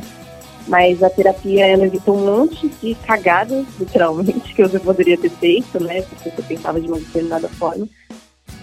Mas 0.68 1.02
a 1.02 1.10
terapia, 1.10 1.66
ela 1.66 1.86
evita 1.86 2.12
um 2.12 2.24
monte 2.24 2.68
de 2.68 2.94
cagadas, 2.94 3.66
literalmente, 3.78 4.54
que 4.54 4.62
você 4.62 4.78
poderia 4.78 5.18
ter 5.18 5.30
feito, 5.30 5.82
né? 5.82 6.02
Porque 6.02 6.30
você 6.30 6.42
pensava 6.42 6.80
de 6.80 6.86
uma 6.86 6.98
determinada 6.98 7.48
forma. 7.48 7.88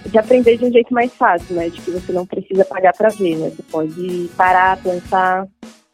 De 0.05 0.17
aprender 0.17 0.57
de 0.57 0.65
um 0.65 0.71
jeito 0.71 0.93
mais 0.93 1.13
fácil, 1.13 1.55
né? 1.55 1.69
De 1.69 1.81
que 1.81 1.91
você 1.91 2.11
não 2.11 2.25
precisa 2.25 2.63
pagar 2.63 2.93
para 2.93 3.09
ver, 3.09 3.37
né? 3.37 3.49
Você 3.49 3.63
pode 3.63 4.29
parar, 4.37 4.81
pensar, 4.81 5.45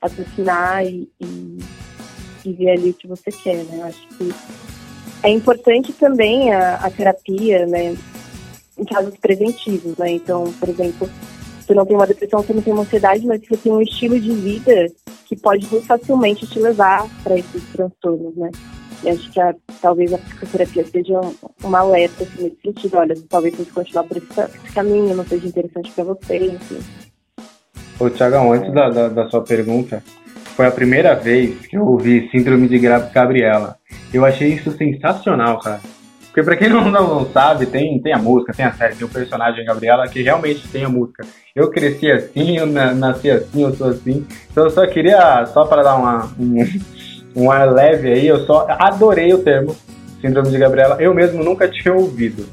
raciocinar 0.01 0.85
e, 0.85 1.09
e, 1.19 1.57
e 2.45 2.53
ver 2.53 2.71
ali 2.71 2.91
o 2.91 2.93
que 2.93 3.07
você 3.07 3.31
quer, 3.31 3.63
né? 3.63 3.79
Eu 3.79 3.85
acho 3.85 4.07
que 4.09 4.33
é 5.23 5.29
importante 5.29 5.91
também 5.93 6.53
a, 6.53 6.75
a 6.75 6.89
terapia, 6.91 7.65
né? 7.65 7.97
Em 8.77 8.85
casos 8.85 9.15
preventivos, 9.17 9.97
né? 9.97 10.11
Então, 10.11 10.53
por 10.59 10.69
exemplo, 10.69 11.09
você 11.65 11.73
não 11.73 11.85
tem 11.85 11.95
uma 11.95 12.05
depressão, 12.05 12.41
você 12.41 12.53
não 12.53 12.61
tem 12.61 12.73
uma 12.73 12.83
ansiedade, 12.83 13.25
mas 13.25 13.41
você 13.41 13.57
tem 13.57 13.71
um 13.71 13.81
estilo 13.81 14.19
de 14.19 14.31
vida 14.31 14.87
que 15.25 15.35
pode 15.35 15.65
muito 15.71 15.85
facilmente 15.87 16.45
te 16.45 16.59
levar 16.59 17.07
para 17.23 17.37
esses 17.37 17.63
transtornos, 17.73 18.35
né? 18.35 18.51
E 19.03 19.09
acho 19.09 19.31
que 19.31 19.39
a, 19.39 19.53
talvez 19.81 20.13
a 20.13 20.17
psicoterapia 20.17 20.85
seja 20.85 21.19
um, 21.19 21.33
uma 21.63 21.79
alerta 21.79 22.23
assim, 22.23 22.43
nesse 22.43 22.61
sentido. 22.61 22.97
Olha, 22.97 23.15
talvez 23.29 23.55
você 23.55 23.71
continuar 23.71 24.03
por 24.03 24.17
esse, 24.17 24.27
esse 24.41 24.73
caminho 24.73 25.15
não 25.15 25.25
seja 25.25 25.47
interessante 25.47 25.91
para 25.91 26.03
você, 26.03 26.37
enfim. 26.37 26.79
Ô, 27.99 28.09
Tiagão, 28.09 28.51
antes 28.51 28.73
da, 28.73 28.89
da, 28.89 29.07
da, 29.09 29.29
sua 29.29 29.43
pergunta, 29.43 30.03
foi 30.55 30.65
a 30.65 30.71
primeira 30.71 31.15
vez 31.15 31.65
que 31.67 31.77
eu 31.77 31.85
ouvi 31.85 32.29
Síndrome 32.29 32.67
de 32.67 32.79
Gabriela. 32.79 33.77
Eu 34.13 34.23
achei 34.23 34.53
isso 34.53 34.71
sensacional, 34.71 35.59
cara. 35.59 35.81
Porque 36.35 36.43
pra 36.43 36.57
quem 36.57 36.67
não, 36.69 36.91
não, 36.91 37.25
sabe, 37.31 37.65
tem, 37.65 37.97
tem 37.99 38.13
a 38.13 38.17
música, 38.17 38.53
tem 38.53 38.65
a 38.65 38.73
série, 38.73 38.95
tem 38.95 39.07
o 39.07 39.09
personagem 39.09 39.63
Gabriela 39.63 40.05
que 40.05 40.21
realmente 40.21 40.67
tem 40.67 40.83
a 40.83 40.89
música. 40.89 41.25
Eu 41.55 41.69
cresci 41.69 42.11
assim, 42.11 42.57
eu 42.57 42.65
nasci 42.65 43.31
assim, 43.31 43.63
eu 43.63 43.73
sou 43.73 43.87
assim. 43.87 44.27
Então 44.51 44.65
eu 44.65 44.69
só 44.69 44.85
queria, 44.85 45.45
só 45.45 45.63
para 45.65 45.81
dar 45.81 45.95
uma, 45.95 46.29
um, 46.37 46.57
um 47.43 47.49
ar 47.49 47.71
leve 47.71 48.11
aí, 48.11 48.27
eu 48.27 48.45
só 48.45 48.67
adorei 48.69 49.33
o 49.33 49.41
termo 49.41 49.73
Síndrome 50.19 50.49
de 50.49 50.57
Gabriela. 50.57 50.97
Eu 50.99 51.13
mesmo 51.13 51.41
nunca 51.41 51.69
tinha 51.69 51.93
ouvido. 51.93 52.45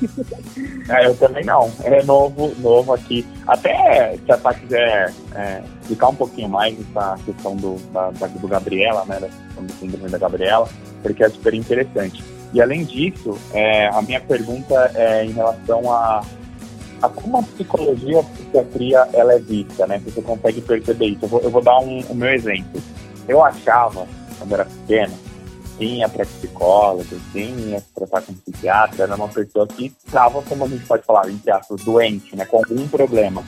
É, 0.90 1.04
eu 1.04 1.14
também 1.16 1.44
não. 1.44 1.70
É 1.84 2.02
novo, 2.02 2.50
novo 2.60 2.94
aqui. 2.94 3.26
Até 3.46 4.16
se 4.24 4.32
a 4.32 4.38
Tati 4.38 4.60
quiser 4.60 5.12
é, 5.34 5.60
explicar 5.82 6.08
um 6.08 6.14
pouquinho 6.14 6.48
mais 6.48 6.74
essa 6.80 7.18
questão 7.26 7.54
do, 7.56 7.74
da, 7.92 8.08
do 8.10 8.48
Gabriela, 8.48 9.04
né? 9.04 9.20
Da 9.20 9.28
do 9.60 9.72
síndrome 9.74 10.08
da 10.08 10.16
Gabriela, 10.16 10.66
porque 11.02 11.22
é 11.22 11.28
super 11.28 11.52
interessante. 11.52 12.24
E 12.52 12.60
além 12.60 12.84
disso, 12.84 13.36
é, 13.52 13.88
a 13.88 14.00
minha 14.02 14.20
pergunta 14.20 14.90
é 14.94 15.24
em 15.24 15.32
relação 15.32 15.92
a, 15.92 16.24
a 17.02 17.08
como 17.08 17.38
a 17.38 17.42
psicologia, 17.42 18.20
a 18.20 18.22
psiquiatria, 18.22 19.08
ela 19.12 19.34
é 19.34 19.38
vista, 19.38 19.86
né? 19.86 20.00
Você 20.04 20.22
consegue 20.22 20.60
perceber 20.60 21.06
isso. 21.06 21.24
Eu 21.24 21.28
vou, 21.28 21.40
eu 21.40 21.50
vou 21.50 21.62
dar 21.62 21.78
um, 21.78 22.00
o 22.08 22.14
meu 22.14 22.30
exemplo. 22.30 22.80
Eu 23.28 23.44
achava, 23.44 24.06
quando 24.38 24.54
era 24.54 24.64
pequeno, 24.64 25.14
quem 25.76 25.98
ia 25.98 26.08
para 26.08 26.26
psicólogo, 26.26 27.04
quem 27.32 27.54
ia 27.70 27.80
se 27.80 27.86
tratar 27.94 28.22
com 28.22 28.34
psiquiatra, 28.34 29.04
era 29.04 29.14
uma 29.14 29.28
pessoa 29.28 29.66
que 29.66 29.94
estava, 30.04 30.42
como 30.42 30.64
a 30.64 30.68
gente 30.68 30.84
pode 30.86 31.04
falar, 31.04 31.30
em 31.30 31.36
teatro, 31.36 31.76
doente, 31.76 32.34
né, 32.34 32.44
com 32.44 32.56
algum 32.56 32.88
problema. 32.88 33.44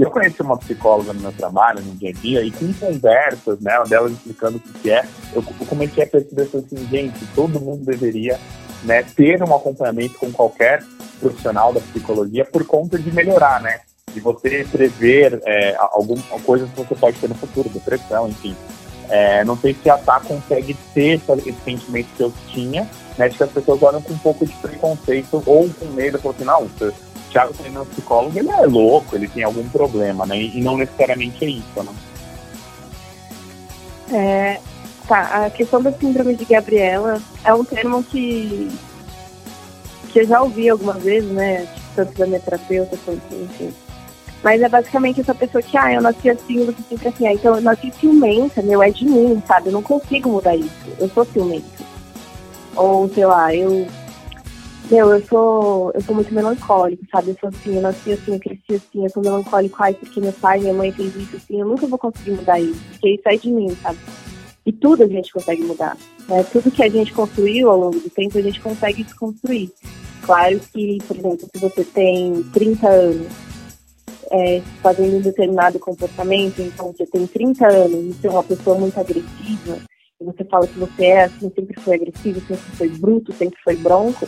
Eu 0.00 0.10
conheci 0.10 0.40
uma 0.40 0.56
psicóloga 0.56 1.12
no 1.12 1.20
meu 1.20 1.32
trabalho, 1.32 1.82
no 1.82 1.94
dia 1.94 2.08
a 2.08 2.12
dia, 2.12 2.42
e 2.42 2.50
com 2.50 2.72
conversas, 2.72 3.60
né, 3.60 3.78
dela 3.86 4.08
explicando 4.08 4.56
o 4.56 4.60
que 4.60 4.90
é, 4.90 5.04
eu 5.34 5.42
comecei 5.68 6.04
a 6.04 6.06
perceber 6.06 6.44
assim, 6.44 6.88
gente, 6.90 7.26
todo 7.34 7.60
mundo 7.60 7.84
deveria 7.84 8.40
né, 8.82 9.02
ter 9.02 9.42
um 9.42 9.54
acompanhamento 9.54 10.14
com 10.14 10.32
qualquer 10.32 10.82
profissional 11.20 11.74
da 11.74 11.80
psicologia 11.80 12.46
por 12.46 12.64
conta 12.66 12.98
de 12.98 13.12
melhorar, 13.12 13.60
né? 13.60 13.80
De 14.10 14.20
você 14.20 14.66
prever 14.72 15.38
é, 15.44 15.76
algumas 15.78 16.24
coisas 16.46 16.70
que 16.70 16.76
você 16.76 16.94
pode 16.94 17.18
ter 17.18 17.28
no 17.28 17.34
futuro, 17.34 17.68
depressão, 17.68 18.26
enfim. 18.26 18.56
É, 19.10 19.44
não 19.44 19.54
sei 19.58 19.76
se 19.82 19.90
a 19.90 19.98
Tá 19.98 20.18
consegue 20.18 20.74
ter 20.94 21.20
esse 21.46 21.60
sentimento 21.62 22.08
que 22.16 22.22
eu 22.22 22.32
tinha, 22.48 22.88
né, 23.18 23.28
de 23.28 23.36
que 23.36 23.42
as 23.42 23.50
pessoas 23.50 23.82
olham 23.82 24.00
com 24.00 24.14
um 24.14 24.18
pouco 24.18 24.46
de 24.46 24.52
preconceito 24.54 25.42
ou 25.44 25.68
com 25.68 25.84
medo, 25.88 26.18
falando 26.18 26.36
assim, 26.36 26.44
não, 26.46 26.70
Thiago 27.30 27.54
sendo 27.54 27.82
um 27.82 27.86
psicólogo, 27.86 28.38
ele 28.38 28.50
é 28.50 28.66
louco, 28.66 29.16
ele 29.16 29.28
tem 29.28 29.42
algum 29.42 29.68
problema, 29.68 30.26
né? 30.26 30.40
E 30.40 30.60
não 30.60 30.76
necessariamente 30.76 31.44
é 31.44 31.48
isso, 31.48 31.82
né? 31.82 31.92
É, 34.12 34.60
tá, 35.06 35.46
a 35.46 35.50
questão 35.50 35.80
da 35.80 35.92
síndrome 35.92 36.34
de 36.34 36.44
Gabriela 36.44 37.20
é 37.44 37.54
um 37.54 37.64
termo 37.64 38.02
que, 38.02 38.70
que 40.12 40.20
eu 40.20 40.26
já 40.26 40.42
ouvi 40.42 40.68
algumas 40.68 41.02
vezes, 41.02 41.30
né? 41.30 41.66
Tanto 41.94 42.18
da 42.18 42.26
minha 42.26 42.40
terapeuta 42.40 42.98
quanto, 43.04 43.34
enfim. 43.34 43.72
Mas 44.42 44.62
é 44.62 44.68
basicamente 44.68 45.20
essa 45.20 45.34
pessoa 45.34 45.62
que, 45.62 45.76
ah, 45.76 45.92
eu 45.92 46.00
nasci 46.00 46.30
assim, 46.30 46.64
você 46.64 46.82
sempre 46.88 47.08
assim. 47.08 47.26
Ah, 47.26 47.34
então 47.34 47.54
eu 47.54 47.60
nasci 47.60 47.92
ciumenta, 48.00 48.62
meu, 48.62 48.82
é 48.82 48.90
de 48.90 49.04
mim, 49.04 49.42
sabe? 49.46 49.68
Eu 49.68 49.72
não 49.72 49.82
consigo 49.82 50.30
mudar 50.30 50.56
isso. 50.56 50.70
Eu 50.98 51.08
sou 51.10 51.24
ciumenta. 51.26 51.84
Ou, 52.74 53.08
sei 53.10 53.26
lá, 53.26 53.54
eu 53.54 53.86
meu, 54.88 55.10
eu 55.10 55.24
sou, 55.26 55.92
eu 55.94 56.00
sou 56.00 56.14
muito 56.14 56.32
melancólico, 56.32 57.04
sabe? 57.10 57.30
Eu 57.30 57.36
sou 57.40 57.48
assim, 57.48 57.76
eu 57.76 57.82
nasci 57.82 58.12
assim, 58.12 58.34
eu 58.34 58.40
cresci 58.40 58.74
assim, 58.74 59.04
eu 59.04 59.10
sou 59.10 59.22
melancólico, 59.22 59.76
ai, 59.82 59.94
porque 59.94 60.20
meu 60.20 60.32
pai 60.32 60.60
minha 60.60 60.74
mãe 60.74 60.92
fez 60.92 61.14
isso 61.16 61.36
assim, 61.36 61.60
eu 61.60 61.66
nunca 61.66 61.86
vou 61.86 61.98
conseguir 61.98 62.32
mudar 62.32 62.60
isso, 62.60 62.80
porque 62.90 63.10
isso 63.10 63.22
é 63.28 63.36
de 63.36 63.50
mim, 63.50 63.76
sabe? 63.82 63.98
E 64.66 64.72
tudo 64.72 65.04
a 65.04 65.06
gente 65.06 65.32
consegue 65.32 65.62
mudar, 65.62 65.96
né? 66.28 66.42
Tudo 66.44 66.70
que 66.70 66.82
a 66.82 66.88
gente 66.88 67.12
construiu 67.12 67.70
ao 67.70 67.78
longo 67.78 67.98
do 67.98 68.10
tempo, 68.10 68.38
a 68.38 68.42
gente 68.42 68.60
consegue 68.60 69.04
desconstruir. 69.04 69.70
Claro 70.22 70.60
que, 70.72 70.98
por 71.06 71.16
exemplo, 71.16 71.48
se 71.52 71.60
você 71.60 71.84
tem 71.84 72.42
30 72.52 72.88
anos 72.88 73.32
é, 74.30 74.60
fazendo 74.82 75.16
um 75.16 75.20
determinado 75.20 75.78
comportamento, 75.78 76.60
então 76.60 76.92
você 76.92 77.06
tem 77.06 77.26
30 77.26 77.66
anos 77.66 78.04
e 78.04 78.12
você 78.12 78.26
é 78.26 78.30
uma 78.30 78.44
pessoa 78.44 78.78
muito 78.78 78.98
agressiva, 78.98 79.78
e 80.20 80.24
você 80.24 80.44
fala 80.44 80.66
que 80.66 80.78
você 80.78 81.04
é 81.06 81.24
assim, 81.24 81.50
sempre 81.54 81.80
foi 81.80 81.94
agressivo, 81.94 82.40
sempre 82.40 82.76
foi 82.76 82.88
bruto, 82.90 83.32
sempre 83.32 83.58
foi 83.64 83.76
bronco, 83.76 84.26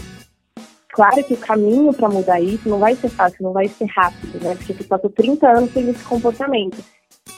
Claro 0.92 1.24
que 1.24 1.32
o 1.32 1.38
caminho 1.38 1.92
para 1.94 2.08
mudar 2.08 2.38
isso 2.38 2.68
não 2.68 2.78
vai 2.78 2.94
ser 2.94 3.08
fácil, 3.08 3.42
não 3.42 3.52
vai 3.52 3.66
ser 3.66 3.86
rápido, 3.86 4.44
né? 4.44 4.54
Porque 4.54 4.74
você 4.74 4.84
passou 4.84 5.08
30 5.08 5.48
anos 5.48 5.72
sem 5.72 5.88
esse 5.88 6.04
comportamento. 6.04 6.76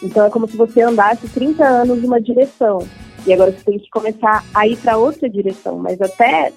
Então 0.03 0.27
é 0.27 0.31
como 0.31 0.49
se 0.49 0.57
você 0.57 0.83
andasse 0.83 1.29
30 1.29 1.65
anos 1.65 2.03
numa 2.03 2.21
direção 2.21 2.85
e 3.25 3.33
agora 3.33 3.53
você 3.53 3.65
tem 3.65 3.79
que 3.79 3.89
começar 3.91 4.45
a 4.53 4.67
ir 4.67 4.77
para 4.79 4.97
outra 4.97 5.31
direção. 5.31 5.79
Mas 5.79 6.01
até 6.01 6.53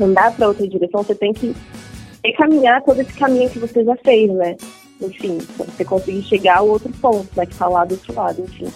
andar 0.00 0.34
para 0.34 0.48
outra 0.48 0.66
direção, 0.66 1.04
você 1.04 1.14
tem 1.14 1.32
que 1.32 1.54
recaminhar 2.24 2.82
todo 2.82 3.00
esse 3.00 3.12
caminho 3.14 3.48
que 3.48 3.60
você 3.60 3.84
já 3.84 3.96
fez, 3.98 4.32
né? 4.32 4.56
Enfim, 5.00 5.38
pra 5.56 5.66
você 5.66 5.84
conseguir 5.84 6.22
chegar 6.22 6.58
ao 6.58 6.68
outro 6.68 6.92
ponto, 7.00 7.28
né? 7.36 7.46
Que 7.46 7.52
está 7.52 7.68
lá 7.68 7.84
do 7.84 7.92
outro 7.92 8.14
lado, 8.14 8.42
enfim 8.42 8.66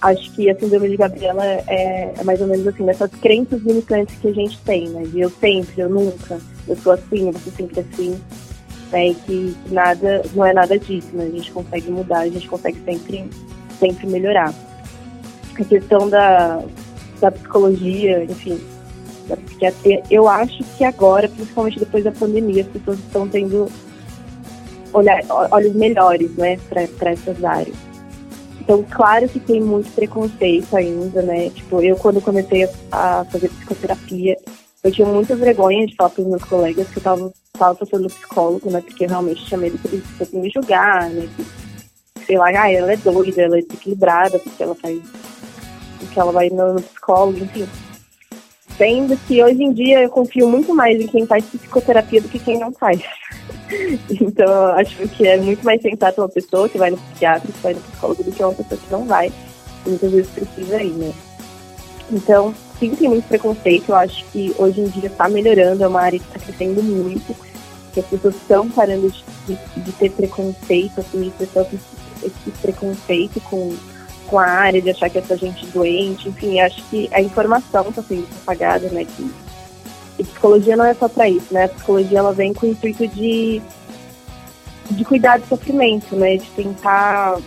acho 0.00 0.32
que 0.32 0.50
a 0.50 0.58
síndrome 0.58 0.88
de 0.88 0.96
Gabriela 0.96 1.44
é, 1.44 1.64
é, 2.18 2.24
mais 2.24 2.40
ou 2.40 2.46
menos 2.46 2.66
assim, 2.66 2.84
nessas 2.84 3.10
crenças 3.10 3.62
limitantes 3.62 4.16
que 4.18 4.28
a 4.28 4.32
gente 4.32 4.58
tem, 4.60 4.88
né? 4.88 5.02
De 5.04 5.20
eu 5.20 5.30
sempre, 5.30 5.80
eu 5.80 5.88
nunca, 5.88 6.38
eu 6.68 6.76
sou 6.76 6.92
assim, 6.92 7.28
eu 7.28 7.32
sou 7.34 7.52
sempre 7.52 7.80
assim. 7.80 8.20
Né? 8.92 9.08
E 9.08 9.14
que 9.14 9.56
nada, 9.70 10.22
não 10.34 10.46
é 10.46 10.52
nada 10.52 10.78
disso, 10.78 11.08
né? 11.12 11.24
A 11.24 11.30
gente 11.30 11.50
consegue 11.50 11.90
mudar, 11.90 12.20
a 12.20 12.28
gente 12.28 12.48
consegue 12.48 12.78
sempre, 12.84 13.28
sempre 13.78 14.06
melhorar. 14.06 14.54
A 15.58 15.64
questão 15.64 16.08
da, 16.08 16.62
da 17.20 17.30
psicologia, 17.30 18.24
enfim, 18.24 18.60
da 19.26 19.36
psiquiatria, 19.36 20.02
eu 20.10 20.28
acho 20.28 20.62
que 20.76 20.84
agora, 20.84 21.28
principalmente 21.28 21.78
depois 21.78 22.04
da 22.04 22.12
pandemia, 22.12 22.62
as 22.62 22.68
pessoas 22.68 22.98
estão 22.98 23.26
tendo 23.26 23.66
olhar, 24.92 25.20
olhos 25.50 25.74
melhores, 25.74 26.30
né, 26.36 26.58
para 26.68 27.10
essas 27.10 27.42
áreas. 27.42 27.76
Então, 28.66 28.82
claro 28.82 29.28
que 29.28 29.38
tem 29.38 29.60
muito 29.60 29.92
preconceito 29.92 30.76
ainda, 30.76 31.22
né? 31.22 31.50
Tipo, 31.50 31.80
eu 31.80 31.94
quando 31.94 32.20
comecei 32.20 32.68
a 32.90 33.24
fazer 33.30 33.48
psicoterapia, 33.48 34.36
eu 34.82 34.90
tinha 34.90 35.06
muita 35.06 35.36
vergonha 35.36 35.86
de 35.86 35.94
falar 35.94 36.10
para 36.10 36.22
os 36.22 36.28
meus 36.28 36.42
colegas 36.42 36.88
que 36.88 36.98
eu 36.98 37.02
tava, 37.02 37.32
tava 37.56 37.76
passando 37.76 38.08
psicólogo, 38.08 38.68
né? 38.68 38.80
Porque 38.80 39.04
eu 39.04 39.08
realmente 39.08 39.46
tinha 39.46 39.56
medo 39.56 39.78
que 39.78 39.86
eles 39.86 40.04
fossem 40.18 40.40
me 40.40 40.50
julgar, 40.50 41.08
né? 41.10 41.28
Sei 42.26 42.36
lá, 42.36 42.48
ah, 42.48 42.72
ela 42.72 42.92
é 42.92 42.96
doida, 42.96 43.40
ela 43.40 43.56
é 43.56 43.62
desequilibrada, 43.62 44.36
porque 44.40 44.60
ela 44.60 44.74
faz. 44.74 45.00
porque 46.00 46.18
ela 46.18 46.32
vai 46.32 46.50
no 46.50 46.82
psicólogo, 46.82 47.38
enfim. 47.38 47.68
Sendo 48.76 49.16
que 49.28 49.44
hoje 49.44 49.62
em 49.62 49.72
dia 49.72 50.02
eu 50.02 50.10
confio 50.10 50.48
muito 50.48 50.74
mais 50.74 51.00
em 51.00 51.06
quem 51.06 51.24
faz 51.24 51.44
psicoterapia 51.44 52.20
do 52.20 52.28
que 52.28 52.40
quem 52.40 52.58
não 52.58 52.72
faz. 52.72 53.00
Então, 54.20 54.66
acho 54.72 54.96
que 55.08 55.26
é 55.26 55.36
muito 55.36 55.64
mais 55.64 55.80
sensato 55.82 56.20
uma 56.20 56.28
pessoa 56.28 56.68
que 56.68 56.78
vai 56.78 56.90
no 56.90 56.96
psiquiatra, 56.96 57.50
que 57.52 57.60
vai 57.60 57.74
no 57.74 57.80
psicólogo, 57.80 58.22
do 58.22 58.32
que 58.32 58.42
uma 58.42 58.52
pessoa 58.52 58.80
que 58.80 58.92
não 58.92 59.04
vai. 59.04 59.32
E 59.84 59.88
muitas 59.88 60.10
vezes 60.10 60.30
precisa 60.30 60.82
ir, 60.82 60.92
né? 60.92 61.12
Então, 62.10 62.54
sim, 62.78 62.94
tem 62.94 63.08
muito 63.08 63.26
preconceito. 63.26 63.88
Eu 63.88 63.96
acho 63.96 64.24
que 64.26 64.54
hoje 64.58 64.80
em 64.80 64.88
dia 64.88 65.08
está 65.08 65.28
melhorando, 65.28 65.82
é 65.82 65.88
uma 65.88 66.00
área 66.00 66.18
que 66.18 66.26
está 66.26 66.38
crescendo 66.38 66.82
muito, 66.82 67.34
que 67.92 68.00
as 68.00 68.06
pessoas 68.06 68.34
estão 68.36 68.68
parando 68.70 69.10
de, 69.10 69.24
de, 69.46 69.80
de, 69.80 69.92
ter 69.92 70.10
preconceito, 70.12 71.00
assumir 71.00 71.32
pessoas 71.32 71.68
esse 72.22 72.50
preconceito 72.62 73.40
com, 73.40 73.74
com 74.26 74.38
a 74.38 74.46
área, 74.46 74.80
de 74.80 74.90
achar 74.90 75.10
que 75.10 75.18
essa 75.18 75.36
gente 75.36 75.66
é 75.66 75.68
doente, 75.70 76.28
enfim, 76.28 76.60
acho 76.60 76.82
que 76.88 77.08
a 77.12 77.20
informação 77.20 77.88
está 77.88 78.02
sendo 78.02 78.26
propagada, 78.28 78.88
né? 78.88 79.04
Que 79.04 79.30
e 80.18 80.24
psicologia 80.24 80.76
não 80.76 80.84
é 80.84 80.94
só 80.94 81.08
para 81.08 81.28
isso, 81.28 81.52
né? 81.52 81.64
A 81.64 81.68
psicologia 81.68 82.18
ela 82.18 82.32
vem 82.32 82.54
com 82.54 82.66
o 82.66 82.70
intuito 82.70 83.06
de, 83.08 83.60
de 84.90 85.04
cuidar 85.04 85.38
do 85.38 85.46
sofrimento, 85.46 86.16
né? 86.16 86.36
De 86.36 86.48
tentar 86.50 87.38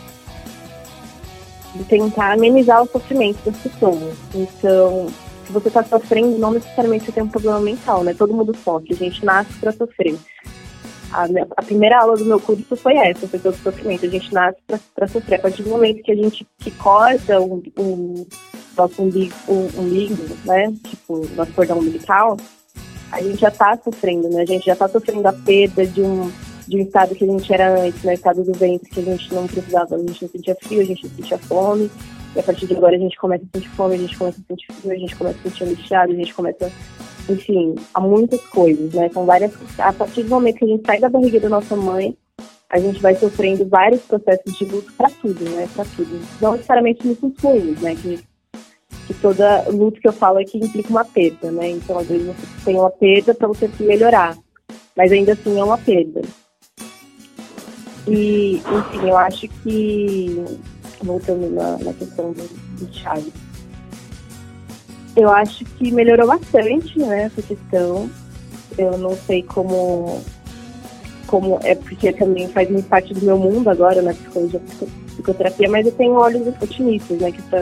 de 1.75 1.83
tentar 1.83 2.33
amenizar 2.33 2.81
o 2.81 2.87
sofrimento 2.87 3.37
das 3.45 3.57
pessoas. 3.57 4.17
Então, 4.33 5.07
se 5.45 5.53
você 5.53 5.67
está 5.67 5.83
sofrendo, 5.83 6.37
não 6.37 6.51
necessariamente 6.51 7.05
você 7.05 7.11
tem 7.11 7.23
um 7.23 7.27
problema 7.27 7.59
mental, 7.59 8.03
né? 8.03 8.13
Todo 8.13 8.33
mundo 8.33 8.55
sofre, 8.63 8.93
a 8.93 8.97
gente 8.97 9.23
nasce 9.23 9.53
para 9.59 9.71
sofrer. 9.71 10.17
A, 11.11 11.25
a, 11.57 11.63
primeira 11.63 11.99
aula 11.99 12.15
do 12.15 12.25
meu 12.25 12.39
curso 12.39 12.75
foi 12.75 12.95
essa, 12.95 13.27
foi 13.27 13.39
todo 13.39 13.55
sofrimento. 13.55 14.05
A 14.05 14.09
gente 14.09 14.31
nasce 14.31 14.59
para 14.93 15.07
sofrer. 15.07 15.37
A 15.37 15.41
partir 15.41 15.63
do 15.63 15.69
momento 15.69 16.03
que 16.03 16.11
a 16.11 16.15
gente 16.15 16.45
que 16.59 16.69
corta 16.71 17.39
o, 17.39 17.63
o 17.77 18.27
nosso 18.77 19.01
umbigo, 19.01 19.33
umbigo, 19.47 20.23
né? 20.45 20.71
Tipo, 20.83 21.27
nosso 21.35 21.51
cordão 21.53 21.79
umbilical, 21.79 22.37
a 23.11 23.21
gente 23.21 23.39
já 23.39 23.49
está 23.49 23.77
sofrendo, 23.77 24.29
né? 24.29 24.41
A 24.41 24.45
gente 24.45 24.65
já 24.65 24.73
está 24.73 24.87
sofrendo 24.87 25.27
a 25.27 25.33
perda 25.33 25.85
de 25.85 26.01
um, 26.01 26.31
de 26.67 26.77
um 26.77 26.81
estado 26.81 27.15
que 27.15 27.23
a 27.23 27.27
gente 27.27 27.53
era 27.53 27.81
antes, 27.81 28.03
né? 28.03 28.13
Estado 28.13 28.43
do 28.43 28.53
ventre, 28.53 28.89
que 28.89 28.99
a 28.99 29.03
gente 29.03 29.33
não 29.33 29.47
precisava, 29.47 29.95
a 29.95 29.99
gente 29.99 30.21
não 30.21 30.29
sentia 30.29 30.55
frio, 30.61 30.81
a 30.81 30.85
gente 30.85 31.03
não 31.03 31.15
sentia 31.15 31.37
fome. 31.37 31.91
E 32.35 32.39
a 32.39 32.43
partir 32.43 32.67
de 32.67 32.75
agora 32.75 32.95
a 32.95 32.99
gente 32.99 33.17
começa 33.17 33.43
a 33.43 33.57
sentir 33.57 33.69
fome, 33.69 33.95
a 33.95 33.97
gente 33.97 34.17
começa 34.17 34.39
a 34.39 34.43
sentir 34.47 34.73
frio, 34.73 34.91
a 34.91 34.97
gente 34.97 35.15
começa 35.15 35.39
a 35.39 35.41
sentir 35.43 35.63
angustiado, 35.63 36.11
a 36.11 36.15
gente 36.15 36.33
começa, 36.33 36.71
enfim, 37.27 37.75
há 37.93 37.99
muitas 37.99 38.41
coisas, 38.47 38.93
né? 38.93 39.09
São 39.09 39.25
várias. 39.25 39.51
A 39.79 39.91
partir 39.91 40.23
do 40.23 40.29
momento 40.29 40.57
que 40.57 40.65
a 40.65 40.67
gente 40.67 40.85
sai 40.85 40.99
da 40.99 41.09
barriga 41.09 41.39
da 41.39 41.49
nossa 41.49 41.75
mãe, 41.75 42.15
a 42.69 42.79
gente 42.79 43.01
vai 43.01 43.15
sofrendo 43.15 43.67
vários 43.67 44.01
processos 44.03 44.55
de 44.55 44.65
luto 44.65 44.93
para 44.93 45.09
tudo, 45.09 45.43
né? 45.49 45.67
Para 45.75 45.85
tudo. 45.85 46.21
Não 46.39 46.51
necessariamente 46.51 47.07
lutos 47.07 47.31
ruins, 47.41 47.81
né? 47.81 47.95
Que, 47.95 48.19
que 49.09 49.13
toda 49.15 49.67
luto 49.69 49.99
que 49.99 50.07
eu 50.07 50.13
falo 50.13 50.39
é 50.39 50.45
que 50.45 50.59
implica 50.59 50.89
uma 50.89 51.03
perda, 51.03 51.51
né? 51.51 51.71
Então, 51.71 51.97
às 51.97 52.07
vezes 52.07 52.27
você 52.27 52.47
tem 52.63 52.75
uma 52.75 52.91
perda 52.91 53.33
para 53.33 53.47
você 53.47 53.67
se 53.67 53.81
melhorar, 53.81 54.37
mas 54.95 55.11
ainda 55.11 55.33
assim 55.33 55.59
é 55.59 55.63
uma 55.63 55.79
perda. 55.79 56.21
E, 58.07 58.57
enfim, 58.57 59.07
eu 59.07 59.17
acho 59.17 59.47
que, 59.47 60.45
voltando 61.01 61.49
na, 61.49 61.79
na 61.79 61.93
questão 61.93 62.31
do, 62.33 62.43
do 62.43 62.87
eu 65.15 65.29
acho 65.29 65.65
que 65.65 65.91
melhorou 65.91 66.27
bastante, 66.27 66.99
né, 66.99 67.23
essa 67.23 67.41
questão. 67.41 68.07
Eu 68.77 68.95
não 68.99 69.15
sei 69.25 69.41
como 69.41 70.21
como 71.25 71.59
é 71.63 71.75
porque 71.75 72.11
também 72.13 72.47
faz 72.47 72.69
muito 72.69 72.87
parte 72.87 73.13
do 73.13 73.23
meu 73.23 73.37
mundo 73.37 73.69
agora 73.69 74.01
na 74.01 74.13
psicologia 74.13 74.59
psicoterapia, 75.19 75.69
mas 75.69 75.85
eu 75.85 75.91
tenho 75.91 76.13
olhos 76.13 76.47
otimistas, 76.61 77.19
né? 77.19 77.31
Que 77.31 77.39
essa, 77.39 77.57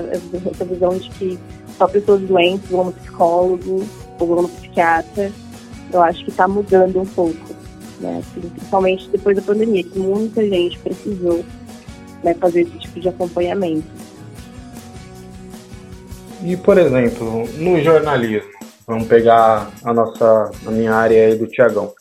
essa 0.49 0.65
visão 0.65 0.97
de 0.97 1.09
que 1.11 1.39
só 1.77 1.87
pessoas 1.87 2.21
doentes 2.21 2.69
vão 2.69 2.85
no 2.85 2.93
psicólogo 2.93 3.85
ou 4.19 4.27
vão 4.27 4.41
no 4.43 4.49
psiquiatra, 4.49 5.31
eu 5.91 6.01
acho 6.01 6.23
que 6.23 6.29
está 6.29 6.47
mudando 6.47 7.01
um 7.01 7.05
pouco, 7.05 7.55
né? 7.99 8.21
Assim, 8.21 8.47
principalmente 8.49 9.09
depois 9.09 9.35
da 9.35 9.41
pandemia, 9.41 9.83
que 9.83 9.99
muita 9.99 10.47
gente 10.47 10.77
precisou 10.79 11.43
né, 12.23 12.33
fazer 12.35 12.61
esse 12.61 12.77
tipo 12.79 12.99
de 12.99 13.09
acompanhamento. 13.09 13.87
E, 16.43 16.55
por 16.55 16.77
exemplo, 16.77 17.47
no 17.57 17.81
jornalismo, 17.81 18.49
vamos 18.85 19.07
pegar 19.07 19.71
a 19.83 19.93
nossa, 19.93 20.51
a 20.65 20.71
minha 20.71 20.93
área 20.93 21.27
aí 21.27 21.35
do 21.35 21.47
Tiagão. 21.47 21.93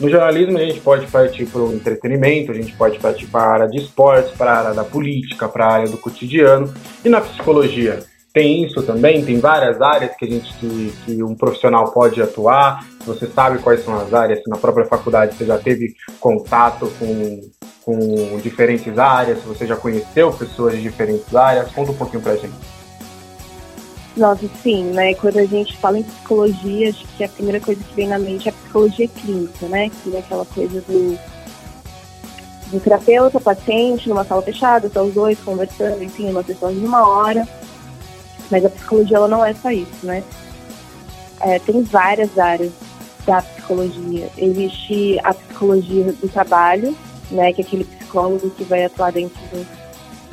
No 0.00 0.08
jornalismo, 0.08 0.58
a 0.58 0.64
gente 0.64 0.80
pode 0.80 1.06
partir 1.06 1.46
para 1.46 1.60
o 1.60 1.72
entretenimento, 1.72 2.50
a 2.50 2.54
gente 2.54 2.72
pode 2.74 2.98
partir 2.98 3.26
para 3.26 3.42
a 3.42 3.52
área 3.52 3.68
de 3.68 3.78
esportes, 3.78 4.32
para 4.32 4.52
a 4.52 4.58
área 4.58 4.74
da 4.74 4.84
política, 4.84 5.48
para 5.48 5.66
a 5.66 5.72
área 5.72 5.88
do 5.88 5.96
cotidiano. 5.96 6.72
E 7.04 7.08
na 7.08 7.20
psicologia, 7.20 8.02
tem 8.32 8.64
isso 8.64 8.82
também, 8.82 9.24
tem 9.24 9.38
várias 9.38 9.80
áreas 9.80 10.16
que 10.16 10.24
a 10.24 10.28
gente 10.28 10.52
que, 10.54 10.92
que, 11.04 11.22
um 11.22 11.36
profissional 11.36 11.92
pode 11.92 12.20
atuar. 12.20 12.84
Você 13.06 13.28
sabe 13.28 13.60
quais 13.60 13.84
são 13.84 13.94
as 14.00 14.12
áreas, 14.12 14.42
se 14.42 14.50
na 14.50 14.56
própria 14.56 14.84
faculdade 14.84 15.36
você 15.36 15.44
já 15.44 15.56
teve 15.56 15.94
contato 16.18 16.90
com, 16.98 17.40
com 17.84 18.40
diferentes 18.42 18.98
áreas, 18.98 19.38
se 19.38 19.46
você 19.46 19.64
já 19.64 19.76
conheceu 19.76 20.32
pessoas 20.32 20.74
de 20.74 20.82
diferentes 20.82 21.32
áreas, 21.36 21.70
conta 21.70 21.92
um 21.92 21.96
pouquinho 21.96 22.22
pra 22.22 22.34
gente. 22.34 22.73
Nossa, 24.16 24.48
sim, 24.62 24.84
né? 24.84 25.14
Quando 25.14 25.38
a 25.38 25.44
gente 25.44 25.76
fala 25.76 25.98
em 25.98 26.04
psicologia, 26.04 26.90
acho 26.90 27.04
que 27.16 27.24
a 27.24 27.28
primeira 27.28 27.58
coisa 27.58 27.82
que 27.82 27.94
vem 27.94 28.06
na 28.06 28.18
mente 28.18 28.48
é 28.48 28.50
a 28.50 28.54
psicologia 28.54 29.08
clínica, 29.08 29.66
né? 29.66 29.90
Que 29.90 30.14
é 30.14 30.20
aquela 30.20 30.44
coisa 30.44 30.80
do, 30.82 31.18
do 32.70 32.80
terapeuta, 32.80 33.40
paciente, 33.40 34.08
numa 34.08 34.24
sala 34.24 34.40
fechada, 34.42 34.88
só 34.88 35.02
os 35.02 35.14
dois 35.14 35.38
conversando, 35.40 36.02
enfim, 36.02 36.30
uma 36.30 36.44
sessão 36.44 36.72
de 36.72 36.84
uma 36.84 37.08
hora. 37.08 37.46
Mas 38.50 38.64
a 38.64 38.70
psicologia, 38.70 39.16
ela 39.16 39.28
não 39.28 39.44
é 39.44 39.52
só 39.52 39.70
isso, 39.70 40.06
né? 40.06 40.22
É, 41.40 41.58
tem 41.58 41.82
várias 41.82 42.38
áreas 42.38 42.72
da 43.26 43.42
psicologia. 43.42 44.28
Existe 44.38 45.18
a 45.24 45.34
psicologia 45.34 46.12
do 46.12 46.28
trabalho, 46.28 46.96
né? 47.32 47.52
Que 47.52 47.62
é 47.62 47.64
aquele 47.64 47.84
psicólogo 47.84 48.48
que 48.50 48.62
vai 48.62 48.84
atuar 48.84 49.10
dentro 49.10 49.40
do, 49.50 49.66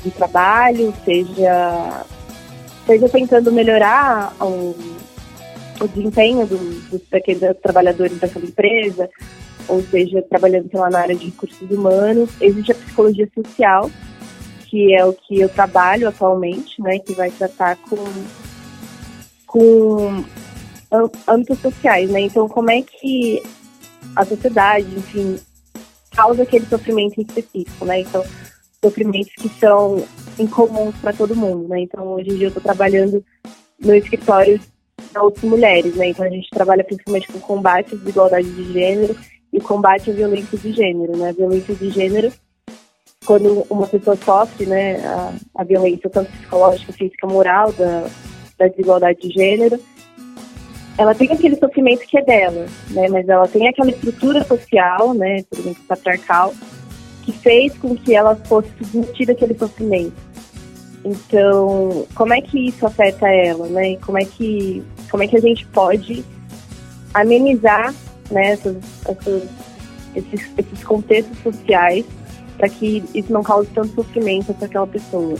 do 0.03 0.11
trabalho, 0.11 0.93
seja 1.03 2.05
seja 2.85 3.09
tentando 3.09 3.51
melhorar 3.51 4.33
o, 4.41 4.75
o 5.79 5.87
desempenho 5.87 6.45
do, 6.45 6.57
dos, 6.89 7.01
daqueles 7.09 7.41
trabalhadores 7.61 8.19
daquela 8.19 8.45
empresa, 8.45 9.09
ou 9.67 9.81
seja, 9.83 10.21
trabalhando 10.23 10.69
lá, 10.73 10.89
na 10.89 10.99
área 10.99 11.15
de 11.15 11.25
recursos 11.25 11.69
humanos. 11.69 12.29
Existe 12.41 12.71
a 12.71 12.75
psicologia 12.75 13.29
social, 13.33 13.89
que 14.67 14.93
é 14.93 15.05
o 15.05 15.13
que 15.13 15.39
eu 15.39 15.49
trabalho 15.49 16.07
atualmente, 16.07 16.81
né, 16.81 16.99
que 16.99 17.13
vai 17.13 17.29
tratar 17.31 17.77
com, 17.77 18.03
com 19.45 20.23
âmbitos 21.27 21.59
sociais, 21.59 22.09
né? 22.09 22.21
Então, 22.21 22.47
como 22.47 22.69
é 22.71 22.81
que 22.81 23.41
a 24.15 24.25
sociedade, 24.25 24.87
enfim, 24.95 25.39
causa 26.15 26.43
aquele 26.43 26.65
sofrimento 26.65 27.21
específico, 27.21 27.85
né? 27.85 28.01
Então, 28.01 28.23
sofrimentos 28.83 29.33
que 29.33 29.49
são 29.59 30.03
incomuns 30.41 30.95
para 30.97 31.13
todo 31.13 31.35
mundo, 31.35 31.67
né? 31.67 31.81
Então, 31.81 32.07
hoje 32.07 32.29
em 32.29 32.35
dia 32.35 32.45
eu 32.45 32.49
estou 32.49 32.63
trabalhando 32.63 33.23
no 33.79 33.95
escritório 33.95 34.59
das 35.13 35.23
outras 35.23 35.43
mulheres, 35.43 35.95
né? 35.95 36.09
Então, 36.09 36.25
a 36.25 36.29
gente 36.29 36.49
trabalha 36.49 36.83
principalmente 36.83 37.27
com 37.31 37.39
combate 37.39 37.93
à 37.93 37.97
desigualdade 37.97 38.49
de 38.49 38.73
gênero 38.73 39.15
e 39.53 39.59
combate 39.59 40.11
à 40.11 40.13
violência 40.13 40.57
de 40.57 40.71
gênero, 40.71 41.17
né? 41.17 41.29
A 41.29 41.33
violência 41.33 41.75
de 41.75 41.89
gênero, 41.89 42.31
quando 43.25 43.65
uma 43.69 43.87
pessoa 43.87 44.15
sofre, 44.15 44.65
né, 44.65 44.97
a, 45.05 45.33
a 45.55 45.63
violência 45.63 46.09
tanto 46.09 46.31
psicológica, 46.31 46.93
física, 46.93 47.27
moral 47.27 47.71
da, 47.73 48.07
da 48.57 48.67
desigualdade 48.67 49.19
de 49.21 49.29
gênero, 49.29 49.79
ela 50.97 51.15
tem 51.15 51.31
aquele 51.31 51.55
sofrimento 51.55 52.05
que 52.05 52.17
é 52.17 52.21
dela, 52.23 52.65
né? 52.89 53.07
Mas 53.09 53.27
ela 53.27 53.47
tem 53.47 53.67
aquela 53.67 53.89
estrutura 53.89 54.43
social, 54.43 55.13
né? 55.13 55.43
Por 55.49 55.59
exemplo, 55.59 55.83
patriarcal, 55.87 56.53
que 57.23 57.31
fez 57.31 57.77
com 57.77 57.95
que 57.95 58.13
ela 58.13 58.35
fosse 58.35 58.69
submetida 58.77 59.31
àquele 59.31 59.57
sofrimento. 59.57 60.30
Então, 61.03 62.05
como 62.13 62.33
é 62.33 62.41
que 62.41 62.67
isso 62.67 62.85
afeta 62.85 63.27
ela, 63.27 63.67
né? 63.67 63.95
Como 63.97 64.17
é 64.17 64.25
que, 64.25 64.83
como 65.09 65.23
é 65.23 65.27
que 65.27 65.37
a 65.37 65.41
gente 65.41 65.65
pode 65.67 66.23
amenizar 67.13 67.93
né, 68.29 68.51
essas, 68.51 68.77
essas, 69.05 69.43
esses, 70.15 70.51
esses 70.57 70.83
contextos 70.83 71.37
sociais 71.39 72.05
para 72.57 72.69
que 72.69 73.03
isso 73.13 73.33
não 73.33 73.41
cause 73.41 73.67
tanto 73.73 73.95
sofrimento 73.95 74.53
para 74.53 74.67
aquela 74.67 74.87
pessoa? 74.87 75.35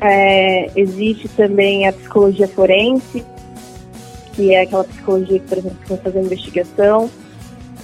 É, 0.00 0.70
existe 0.76 1.28
também 1.28 1.86
a 1.86 1.92
psicologia 1.92 2.48
forense, 2.48 3.24
que 4.34 4.54
é 4.54 4.62
aquela 4.62 4.84
psicologia 4.84 5.38
que, 5.38 5.48
por 5.48 5.58
exemplo, 5.58 5.78
vai 5.88 5.98
fazer 5.98 6.20
investigação, 6.20 7.10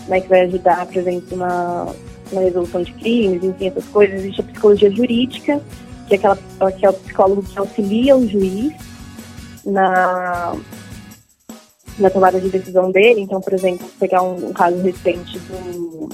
né, 0.08 0.20
que 0.20 0.28
vai 0.28 0.42
ajudar, 0.42 0.86
por 0.86 0.96
exemplo, 0.96 1.36
na, 1.36 1.92
na 2.32 2.40
resolução 2.40 2.82
de 2.82 2.92
crimes, 2.94 3.44
enfim, 3.44 3.66
essas 3.66 3.84
coisas. 3.86 4.20
Existe 4.20 4.40
a 4.40 4.44
psicologia 4.44 4.90
jurídica, 4.90 5.60
que 6.08 6.14
é, 6.14 6.16
aquela, 6.16 6.72
que 6.72 6.86
é 6.86 6.90
o 6.90 6.94
psicólogo 6.94 7.42
que 7.42 7.58
auxilia 7.58 8.16
o 8.16 8.26
juiz 8.26 8.72
na, 9.64 10.56
na 11.98 12.10
tomada 12.10 12.40
de 12.40 12.48
decisão 12.48 12.90
dele. 12.90 13.20
Então, 13.20 13.40
por 13.40 13.52
exemplo, 13.52 13.86
pegar 14.00 14.22
um, 14.22 14.48
um 14.48 14.52
caso 14.52 14.80
recente 14.80 15.38
do, 15.40 16.08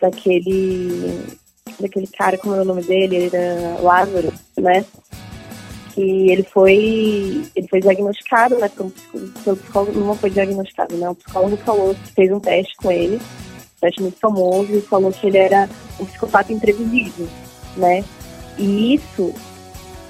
daquele, 0.00 1.22
daquele 1.78 2.06
cara, 2.06 2.38
como 2.38 2.54
é 2.54 2.62
o 2.62 2.64
nome 2.64 2.82
dele? 2.82 3.16
Ele 3.16 3.36
era 3.36 3.80
Lázaro, 3.80 4.32
né? 4.56 4.84
Que 5.94 6.30
ele 6.30 6.42
foi, 6.42 7.46
ele 7.54 7.68
foi 7.68 7.80
diagnosticado, 7.80 8.58
né? 8.58 8.68
Pelo, 8.68 9.56
psicólogo, 9.56 10.00
não 10.00 10.14
foi 10.14 10.30
diagnosticado, 10.30 10.96
né? 10.96 11.10
O 11.10 11.14
psicólogo 11.14 11.56
falou 11.58 11.94
que 11.94 12.12
fez 12.12 12.32
um 12.32 12.40
teste 12.40 12.74
com 12.76 12.90
ele 12.90 13.20
teste 13.80 14.00
muito 14.00 14.18
famoso 14.18 14.72
e 14.72 14.80
falou 14.80 15.12
que 15.12 15.26
ele 15.26 15.38
era 15.38 15.68
um 16.00 16.04
psicopata 16.04 16.52
imprevisível, 16.52 17.28
né? 17.76 18.04
E 18.58 18.94
isso 18.94 19.32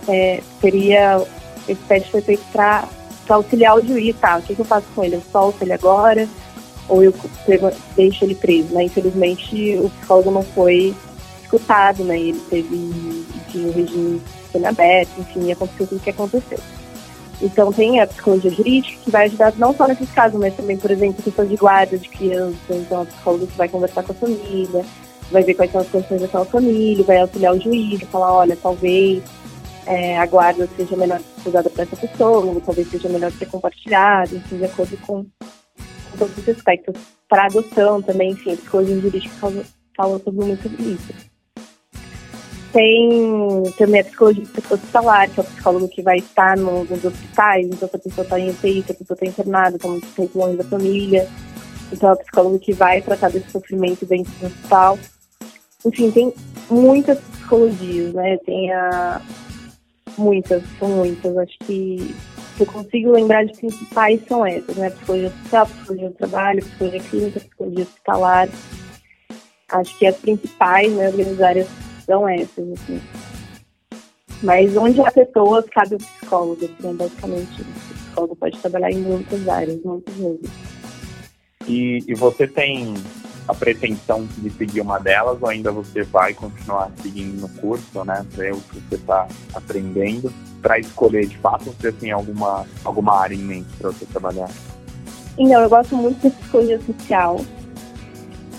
é, 0.08 0.40
seria. 0.60 1.22
Esse 1.68 1.80
teste 1.82 2.10
foi 2.10 2.20
feito 2.20 2.44
para 2.52 2.88
auxiliar 3.28 3.76
o 3.76 3.84
juiz, 3.84 4.14
tá? 4.20 4.36
O 4.36 4.42
que, 4.42 4.54
que, 4.54 4.60
eu 4.60 4.64
faço 4.64 4.86
com 4.94 5.02
ele? 5.02 5.16
Eu 5.16 5.22
solto 5.32 5.62
ele 5.62 5.72
agora 5.72 6.28
ou 6.88 7.02
eu 7.02 7.12
deixo 7.96 8.24
ele 8.24 8.34
preso, 8.34 8.72
né? 8.72 8.84
Infelizmente, 8.84 9.76
o 9.78 9.90
psicólogo 9.90 10.30
não 10.30 10.42
foi 10.42 10.94
escutado, 11.42 12.04
né? 12.04 12.18
Ele 12.18 12.40
teve 12.48 12.76
enfim, 12.76 13.66
um 13.66 13.72
regime 13.72 14.22
semi-aberto, 14.52 15.20
enfim, 15.20 15.52
aconteceu 15.52 15.86
tudo 15.86 15.98
o 15.98 16.00
que 16.00 16.10
aconteceu. 16.10 16.58
Então 17.40 17.72
tem 17.72 18.00
a 18.00 18.06
psicologia 18.06 18.50
jurídica 18.50 18.98
que 19.04 19.10
vai 19.10 19.26
ajudar 19.26 19.52
não 19.56 19.74
só 19.74 19.86
nesses 19.86 20.10
casos, 20.10 20.38
mas 20.40 20.54
também, 20.54 20.76
por 20.76 20.90
exemplo, 20.90 21.22
questão 21.22 21.44
de 21.44 21.56
guarda 21.56 21.98
de 21.98 22.08
criança. 22.08 22.56
Então 22.70 23.02
a 23.02 23.06
psicóloga 23.06 23.46
vai 23.56 23.68
conversar 23.68 24.02
com 24.02 24.12
a 24.12 24.14
família, 24.14 24.84
vai 25.30 25.42
ver 25.42 25.54
quais 25.54 25.72
são 25.72 25.80
as 25.80 25.88
condições 25.88 26.20
daquela 26.20 26.44
família, 26.44 27.04
vai 27.04 27.20
auxiliar 27.20 27.54
o 27.54 27.60
juiz, 27.60 28.00
falar, 28.02 28.32
olha, 28.32 28.56
talvez 28.56 29.22
é, 29.86 30.18
a 30.18 30.26
guarda 30.26 30.68
seja 30.76 30.96
melhor 30.96 31.20
usada 31.44 31.70
para 31.70 31.84
essa 31.84 31.96
pessoa, 31.96 32.44
ou 32.44 32.60
talvez 32.60 32.90
seja 32.90 33.08
melhor 33.08 33.30
ser 33.32 33.46
compartilhada, 33.46 34.34
enfim, 34.34 34.58
de 34.58 34.64
acordo 34.64 34.96
com, 34.98 35.24
com 35.24 36.18
todos 36.18 36.36
os 36.36 36.48
aspectos. 36.48 36.94
Para 37.28 37.46
adoção 37.46 38.02
também, 38.02 38.30
enfim, 38.30 38.52
a 38.52 38.56
psicologia 38.56 39.00
jurídica 39.00 39.34
fala, 39.36 39.64
fala 39.96 40.18
sobre 40.18 40.44
muito 40.44 40.68
isso. 40.82 41.12
tem 42.72 43.62
também 43.78 44.00
a 44.00 44.04
psicologia 44.04 44.44
hospitalar, 44.70 45.30
que 45.30 45.40
é 45.40 45.42
o 45.42 45.46
psicólogo 45.46 45.88
que 45.88 46.02
vai 46.02 46.18
estar 46.18 46.56
nos, 46.56 46.88
nos 46.88 47.04
hospitais, 47.04 47.66
então 47.66 47.88
se 47.88 47.96
a 47.96 47.98
pessoa 47.98 48.24
está 48.24 48.38
em 48.38 48.50
UTI, 48.50 48.82
se 48.82 48.92
a 48.92 48.94
pessoa 48.94 49.14
está 49.14 49.26
internada, 49.26 49.76
está 49.76 49.88
muito 49.88 50.30
longe 50.38 50.56
da 50.56 50.64
família, 50.64 51.28
então 51.92 52.10
é 52.10 52.12
o 52.12 52.16
psicólogo 52.16 52.58
que 52.58 52.72
vai 52.72 53.00
tratar 53.00 53.30
desse 53.30 53.50
sofrimento 53.50 54.04
dentro 54.04 54.32
do 54.40 54.46
hospital. 54.46 54.98
Enfim, 55.86 56.10
tem 56.10 56.32
muitas 56.68 57.20
psicologias, 57.20 58.12
né? 58.12 58.36
Tem 58.38 58.72
a. 58.72 59.22
Muitas, 60.18 60.62
são 60.78 60.88
muitas. 60.88 61.36
Acho 61.38 61.56
que 61.64 62.14
eu 62.58 62.66
consigo 62.66 63.12
lembrar 63.12 63.44
de 63.44 63.52
principais 63.52 64.20
são 64.26 64.44
essas, 64.44 64.74
né? 64.76 64.90
Psicologia 64.90 65.32
social, 65.42 65.66
psicologia 65.66 66.08
do 66.08 66.14
trabalho, 66.16 66.64
psicologia 66.64 67.00
clínica, 67.00 67.40
psicologia 67.40 67.84
hospitalar. 67.84 68.48
Acho 69.68 69.98
que 69.98 70.06
as 70.06 70.16
principais, 70.16 70.92
né, 70.92 71.08
organizárias 71.08 71.68
são 72.04 72.28
essas, 72.28 72.68
assim. 72.72 73.00
Mas 74.42 74.76
onde 74.76 75.00
há 75.00 75.10
pessoas, 75.10 75.64
cabe 75.70 75.94
o 75.94 75.98
psicólogo, 75.98 76.64
assim, 76.64 76.96
basicamente. 76.96 77.62
O 77.62 77.94
psicólogo 77.94 78.36
pode 78.36 78.58
trabalhar 78.58 78.90
em 78.90 78.98
muitas 78.98 79.48
áreas, 79.48 79.80
muitas 79.84 80.14
vezes. 80.14 80.50
E, 81.68 82.04
e 82.06 82.14
você 82.14 82.46
tem 82.46 82.94
a 83.48 83.54
pretensão 83.54 84.26
de 84.38 84.50
seguir 84.50 84.80
uma 84.80 84.98
delas 84.98 85.38
ou 85.40 85.48
ainda 85.48 85.70
você 85.70 86.02
vai 86.02 86.34
continuar 86.34 86.90
seguindo 87.02 87.40
no 87.40 87.48
curso, 87.48 88.04
né? 88.04 88.24
Ver 88.30 88.52
o 88.52 88.60
que 88.60 88.80
você 88.80 88.96
está 88.96 89.28
aprendendo 89.54 90.32
para 90.60 90.78
escolher 90.78 91.26
de 91.26 91.38
fato 91.38 91.64
você 91.64 91.92
tem 91.92 92.10
alguma, 92.10 92.66
alguma 92.84 93.20
área 93.20 93.34
em 93.34 93.38
mente 93.38 93.68
para 93.78 93.90
você 93.90 94.04
trabalhar? 94.06 94.48
Então, 95.38 95.60
eu 95.62 95.68
gosto 95.68 95.94
muito 95.94 96.20
de 96.20 96.34
psicologia 96.34 96.80
social. 96.80 97.40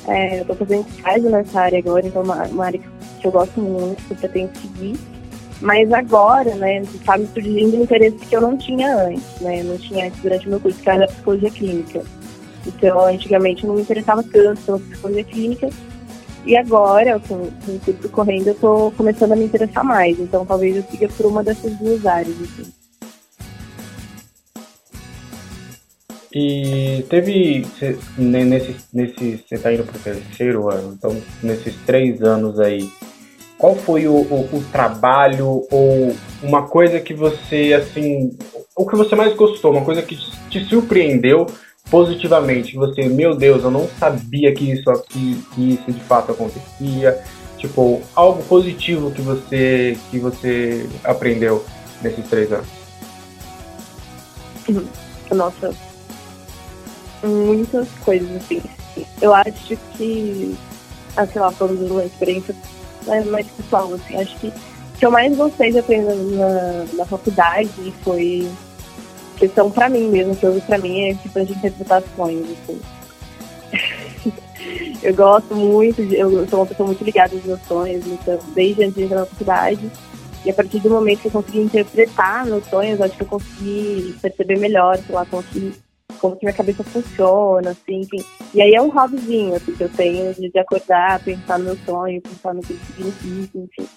É, 0.08 0.38
eu 0.38 0.42
estou 0.42 0.56
fazendo 0.56 0.88
estágio 0.88 1.30
nessa 1.30 1.62
área 1.62 1.80
agora, 1.80 2.08
então 2.08 2.22
é 2.22 2.26
uma, 2.26 2.44
uma 2.46 2.66
área 2.66 2.80
que 3.20 3.28
eu 3.28 3.32
gosto 3.32 3.60
muito, 3.60 4.02
que 4.04 4.12
eu 4.12 4.18
pretendo 4.18 4.58
seguir. 4.58 4.98
Mas 5.60 5.92
agora, 5.92 6.54
né, 6.56 6.82
está 6.82 7.18
me 7.18 7.28
surgindo 7.28 7.78
um 7.78 7.84
interesse 7.84 8.18
que 8.18 8.36
eu 8.36 8.42
não 8.42 8.56
tinha 8.58 8.96
antes, 8.96 9.42
né? 9.42 9.62
Eu 9.62 9.66
não 9.66 9.78
tinha 9.78 10.06
antes 10.06 10.22
durante 10.22 10.46
o 10.46 10.50
meu 10.52 10.60
curso, 10.60 10.80
que 10.80 10.90
era 10.90 11.08
psicologia 11.08 11.50
clínica. 11.50 12.04
Então, 12.66 13.06
antigamente 13.06 13.66
não 13.66 13.76
me 13.76 13.82
interessava 13.82 14.24
tanto 14.24 14.62
pela 14.62 14.80
psicologia 14.80 15.24
clínica. 15.24 15.70
E 16.46 16.56
agora, 16.56 17.20
com, 17.20 17.50
com 17.66 17.72
o 17.76 17.80
curso 17.80 18.10
correndo, 18.10 18.48
eu 18.48 18.54
estou 18.54 18.92
começando 18.92 19.34
a 19.34 19.36
me 19.36 19.46
interessar 19.46 19.84
mais. 19.84 20.20
Então, 20.20 20.46
talvez 20.46 20.78
eu 20.78 20.84
siga 20.84 21.08
por 21.10 21.26
uma 21.26 21.44
dessas 21.44 21.76
duas 21.78 22.06
áreas. 22.06 22.36
Assim. 22.42 22.72
E 26.34 27.04
teve, 27.10 27.66
nesse, 28.18 28.76
nesse, 28.94 29.38
você 29.38 29.56
está 29.56 29.74
indo 29.74 29.84
para 29.84 29.98
o 29.98 30.00
terceiro 30.00 30.70
ano, 30.70 30.94
então 30.96 31.16
nesses 31.42 31.76
três 31.86 32.22
anos 32.22 32.60
aí, 32.60 32.92
qual 33.58 33.76
foi 33.76 34.08
o, 34.08 34.14
o, 34.14 34.58
o, 34.58 34.64
trabalho 34.72 35.66
ou 35.72 36.16
uma 36.44 36.68
coisa 36.68 37.00
que 37.00 37.14
você, 37.14 37.74
assim, 37.74 38.38
o 38.76 38.86
que 38.86 38.96
você 38.96 39.16
mais 39.16 39.34
gostou, 39.36 39.72
uma 39.72 39.84
coisa 39.84 40.04
que 40.04 40.16
te 40.50 40.64
surpreendeu 40.66 41.48
positivamente, 41.90 42.76
você, 42.76 43.08
meu 43.08 43.36
Deus, 43.36 43.64
eu 43.64 43.72
não 43.72 43.88
sabia 44.00 44.54
que 44.54 44.72
isso 44.72 44.90
aqui, 44.90 45.44
que 45.54 45.74
isso 45.74 45.92
de 45.92 46.00
fato 46.02 46.32
acontecia, 46.32 47.22
tipo, 47.58 48.02
algo 48.16 48.44
positivo 48.44 49.12
que 49.12 49.22
você, 49.22 49.98
que 50.12 50.20
você 50.20 50.88
aprendeu 51.04 51.66
nesses 52.02 52.28
três 52.28 52.52
anos? 52.52 52.68
Nossa, 55.32 55.74
muitas 57.24 57.88
coisas, 58.04 58.30
assim. 58.36 58.62
Eu 59.22 59.34
acho 59.34 59.78
que, 59.96 60.56
ah, 61.16 61.26
sei 61.26 61.42
lá, 61.42 61.52
falando 61.52 61.86
de 61.86 61.92
uma 61.92 62.06
experiência 62.06 62.56
né, 63.06 63.24
mais 63.26 63.48
pessoal, 63.48 63.94
assim, 63.94 64.18
acho 64.18 64.38
que 64.40 64.48
o 64.48 64.54
que 65.00 65.06
eu 65.06 65.12
mais 65.12 65.36
gostei 65.38 65.72
de 65.72 65.80
aprender 65.80 66.14
na, 66.14 66.86
na 66.94 67.06
faculdade 67.06 67.94
foi 68.04 68.50
questão 69.38 69.72
pra 69.72 69.90
mim 69.90 70.10
mesmo, 70.10 70.36
que 70.36 70.46
eu 70.46 70.52
uso 70.52 70.62
pra 70.62 70.78
mim 70.78 71.10
é 71.10 71.14
tipo 71.14 71.44
de 71.44 71.54
interpretações, 71.54 72.46
assim. 72.52 72.82
eu 75.02 75.16
gosto 75.16 75.56
muito, 75.56 76.06
de, 76.06 76.16
eu 76.16 76.48
sou 76.48 76.60
uma 76.60 76.66
pessoa 76.66 76.88
muito 76.88 77.04
ligada 77.04 77.36
aos 77.36 77.46
meus 77.46 77.62
sonhos, 77.62 78.06
então, 78.06 78.40
desde 78.54 78.84
antes 78.84 78.96
de 78.96 79.04
entrar 79.04 79.20
na 79.20 79.26
faculdade. 79.26 79.92
E 80.46 80.50
a 80.50 80.54
partir 80.54 80.80
do 80.80 80.90
momento 80.90 81.22
que 81.22 81.28
eu 81.28 81.32
consegui 81.32 81.60
interpretar 81.60 82.46
meus 82.46 82.66
sonhos, 82.66 83.02
acho 83.02 83.16
que 83.16 83.24
eu 83.24 83.28
consegui 83.28 84.16
perceber 84.22 84.58
melhor, 84.58 84.98
sei 84.98 85.16
lá, 85.16 85.26
como 85.26 85.44
que, 85.44 85.74
como 86.20 86.36
que 86.36 86.46
minha 86.46 86.56
cabeça 86.56 86.84
funciona, 86.84 87.72
assim, 87.72 88.02
enfim. 88.02 88.24
E 88.54 88.62
aí 88.62 88.74
é 88.74 88.82
um 88.82 88.90
hobbyzinho, 88.90 89.56
assim, 89.56 89.74
que 89.74 89.84
eu 89.84 89.90
tenho 89.90 90.34
de, 90.34 90.58
acordar, 90.58 91.20
pensar 91.22 91.60
no 91.60 91.66
meu 91.66 91.78
sonho, 91.86 92.22
pensar 92.22 92.54
no 92.54 92.62
que 92.62 92.78
significa, 92.96 93.58
enfim. 93.58 93.90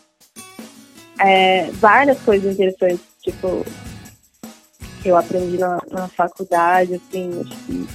É, 1.21 1.71
várias 1.73 2.19
coisas 2.21 2.55
interessantes, 2.55 3.01
tipo, 3.23 3.65
que 5.03 5.09
eu 5.09 5.17
aprendi 5.17 5.59
na, 5.59 5.79
na 5.91 6.09
faculdade, 6.09 6.95
assim, 6.95 7.41
acho 7.41 7.57
que. 7.65 7.87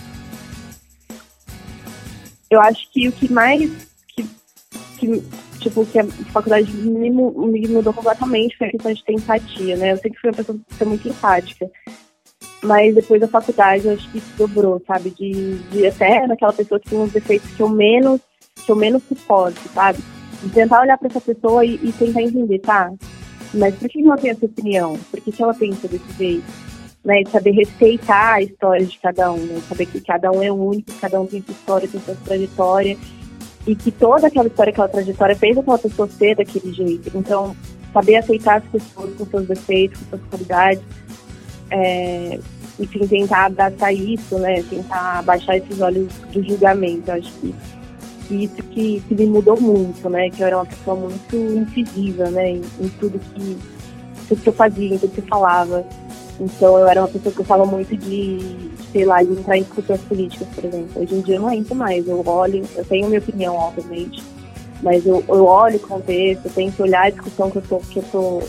Eu 2.49 2.61
acho 2.61 2.91
que 2.91 3.07
o 3.07 3.11
que 3.11 3.31
mais. 3.31 3.71
Que, 4.07 4.23
que, 4.97 5.23
tipo, 5.59 5.85
que 5.85 5.99
a 5.99 6.05
faculdade 6.31 6.71
me, 6.71 7.09
me 7.09 7.67
mudou 7.67 7.93
completamente 7.93 8.57
foi 8.57 8.67
a 8.67 8.71
questão 8.71 8.93
de 8.93 9.03
ter 9.03 9.13
empatia, 9.13 9.77
né? 9.77 9.93
Eu 9.93 9.97
sempre 9.97 10.19
fui 10.19 10.29
uma 10.29 10.35
pessoa 10.35 10.59
que 10.77 10.85
muito 10.85 11.07
empática. 11.07 11.69
Mas 12.63 12.95
depois 12.95 13.21
da 13.21 13.27
faculdade, 13.27 13.85
eu 13.85 13.93
acho 13.93 14.09
que 14.11 14.17
isso 14.17 14.31
dobrou, 14.37 14.81
sabe? 14.87 15.11
De, 15.11 15.57
de 15.69 15.85
até 15.85 16.25
naquela 16.25 16.53
pessoa 16.53 16.79
que 16.79 16.89
tem 16.89 16.99
uns 16.99 17.11
defeitos 17.11 17.51
que 17.51 17.61
eu 17.61 17.69
menos, 17.69 18.19
que 18.65 18.71
eu 18.71 18.75
menos 18.75 19.03
suporto, 19.03 19.59
sabe? 19.73 19.99
De 20.41 20.49
tentar 20.49 20.81
olhar 20.81 20.97
para 20.97 21.07
essa 21.07 21.21
pessoa 21.21 21.63
e, 21.63 21.75
e, 21.75 21.93
tentar 21.93 22.23
entender, 22.23 22.59
tá? 22.59 22.91
Mas 23.53 23.75
por 23.75 23.87
que 23.87 24.03
ela 24.03 24.17
tem 24.17 24.31
essa 24.31 24.45
opinião? 24.45 24.97
Por 25.11 25.21
que, 25.21 25.31
que 25.31 25.43
ela 25.43 25.53
pensa 25.53 25.87
desse 25.87 26.11
jeito? 26.17 26.64
Né, 27.05 27.21
saber 27.31 27.51
respeitar 27.51 28.33
a 28.33 28.41
história 28.41 28.83
de 28.83 28.97
cada 28.97 29.31
um, 29.31 29.37
né, 29.37 29.61
saber 29.69 29.85
que 29.85 30.01
cada 30.01 30.31
um 30.31 30.41
é 30.41 30.51
único, 30.51 30.91
cada 30.99 31.21
um 31.21 31.27
tem 31.27 31.41
sua 31.43 31.53
história, 31.53 31.87
tem 31.87 32.01
sua 32.01 32.15
trajetória, 32.25 32.97
e 33.67 33.75
que 33.75 33.91
toda 33.91 34.27
aquela 34.27 34.47
história, 34.47 34.71
aquela 34.71 34.89
trajetória 34.89 35.35
fez 35.35 35.55
aquela 35.55 35.77
pessoa 35.77 36.07
ser 36.09 36.35
daquele 36.35 36.73
jeito. 36.73 37.11
Então, 37.15 37.55
saber 37.93 38.15
aceitar 38.15 38.57
as 38.57 38.63
pessoas 38.65 39.15
com 39.15 39.25
seus 39.25 39.47
defeitos, 39.47 40.01
com 40.01 40.17
suas 40.17 40.29
qualidades, 40.29 40.83
é, 41.69 42.39
enfim, 42.79 43.07
tentar 43.07 43.45
abraçar 43.45 43.93
isso, 43.93 44.39
né, 44.39 44.63
tentar 44.63 45.21
baixar 45.23 45.57
esses 45.57 45.79
olhos 45.79 46.11
do 46.33 46.43
julgamento. 46.43 47.11
Acho 47.11 47.31
que, 47.33 47.55
que 48.27 48.35
isso 48.45 48.55
que, 48.55 49.03
que 49.07 49.15
me 49.15 49.27
mudou 49.27 49.61
muito, 49.61 50.09
né, 50.09 50.29
que 50.31 50.41
eu 50.41 50.47
era 50.47 50.57
uma 50.57 50.65
pessoa 50.65 50.95
muito 50.95 51.35
incisiva, 51.35 52.29
né, 52.31 52.49
em, 52.49 52.61
em 52.79 52.89
tudo 52.99 53.19
que 53.19 53.57
tudo 54.27 54.41
que 54.41 54.49
eu 54.49 54.53
fazia, 54.53 54.95
em 54.95 54.97
tudo 54.97 55.13
que 55.13 55.19
eu 55.19 55.27
falava. 55.27 55.85
Então 56.39 56.77
eu 56.77 56.87
era 56.87 57.01
uma 57.01 57.07
pessoa 57.07 57.31
que 57.31 57.37
gostava 57.37 57.65
muito 57.65 57.95
de, 57.95 58.39
sei 58.91 59.05
lá, 59.05 59.23
de 59.23 59.31
entrar 59.31 59.57
em 59.57 59.63
discussões 59.63 60.01
políticas, 60.01 60.47
por 60.49 60.65
exemplo. 60.65 61.01
Hoje 61.01 61.15
em 61.15 61.21
dia 61.21 61.35
eu 61.35 61.41
não 61.41 61.51
entro 61.51 61.75
mais, 61.75 62.07
eu 62.07 62.21
olho, 62.27 62.63
eu 62.75 62.85
tenho 62.85 63.07
minha 63.07 63.19
opinião, 63.19 63.55
obviamente, 63.55 64.21
mas 64.81 65.05
eu, 65.05 65.23
eu 65.27 65.45
olho 65.45 65.77
o 65.77 65.87
contexto, 65.87 66.45
eu 66.45 66.51
tento 66.51 66.83
olhar 66.83 67.05
a 67.05 67.09
discussão 67.09 67.49
que 67.49 67.57
eu 67.57 67.61
tô, 67.61 67.77
que 67.79 67.99
eu 67.99 68.03
tô, 68.11 68.39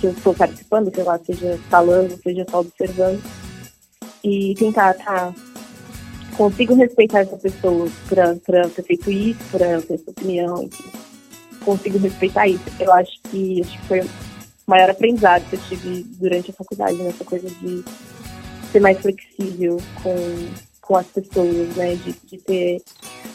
que 0.00 0.06
eu 0.06 0.10
estou 0.12 0.34
participando, 0.34 0.94
sei 0.94 1.04
lá, 1.04 1.18
seja 1.18 1.58
falando, 1.68 2.18
seja 2.22 2.46
só 2.50 2.60
observando, 2.60 3.22
e 4.24 4.54
tentar, 4.54 4.94
tá, 4.94 5.34
consigo 6.36 6.74
respeitar 6.74 7.20
essa 7.20 7.36
pessoa 7.36 7.88
para 8.08 8.34
ter 8.68 8.82
feito 8.82 9.10
isso, 9.10 9.40
para 9.50 9.80
ter 9.82 9.94
essa 9.94 10.10
opinião, 10.10 10.62
enfim. 10.62 10.84
Consigo 11.64 11.98
respeitar 11.98 12.46
isso. 12.46 12.62
Eu 12.78 12.92
acho 12.92 13.20
que, 13.30 13.60
acho 13.60 13.72
que 13.72 13.86
foi 13.86 14.00
maior 14.66 14.90
aprendizado 14.90 15.48
que 15.48 15.56
eu 15.56 15.60
tive 15.68 16.02
durante 16.18 16.50
a 16.50 16.54
faculdade, 16.54 16.96
nessa 16.96 17.24
coisa 17.24 17.48
de 17.48 17.84
ser 18.72 18.80
mais 18.80 18.98
flexível 18.98 19.78
com, 20.02 20.48
com 20.82 20.96
as 20.96 21.06
pessoas, 21.06 21.76
né? 21.76 21.94
De, 21.94 22.12
de, 22.12 22.38
ter, 22.38 22.82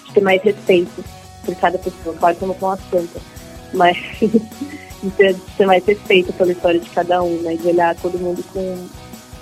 de 0.06 0.14
ter 0.14 0.22
mais 0.22 0.42
respeito 0.42 1.04
por 1.46 1.56
cada 1.56 1.78
pessoa. 1.78 2.16
Claro 2.18 2.36
que 2.36 2.44
eu 2.44 2.48
não 2.50 2.60
sou 2.60 2.70
uma 2.70 2.78
santa, 2.78 3.20
mas 3.74 3.98
de, 4.20 5.12
ter, 5.18 5.34
de 5.34 5.66
mais 5.66 5.86
respeito 5.86 6.34
pela 6.34 6.52
história 6.52 6.80
de 6.80 6.90
cada 6.90 7.24
um, 7.24 7.42
né? 7.42 7.56
De 7.56 7.68
olhar 7.68 7.96
todo 7.96 8.20
mundo 8.20 8.44
com, 8.52 8.88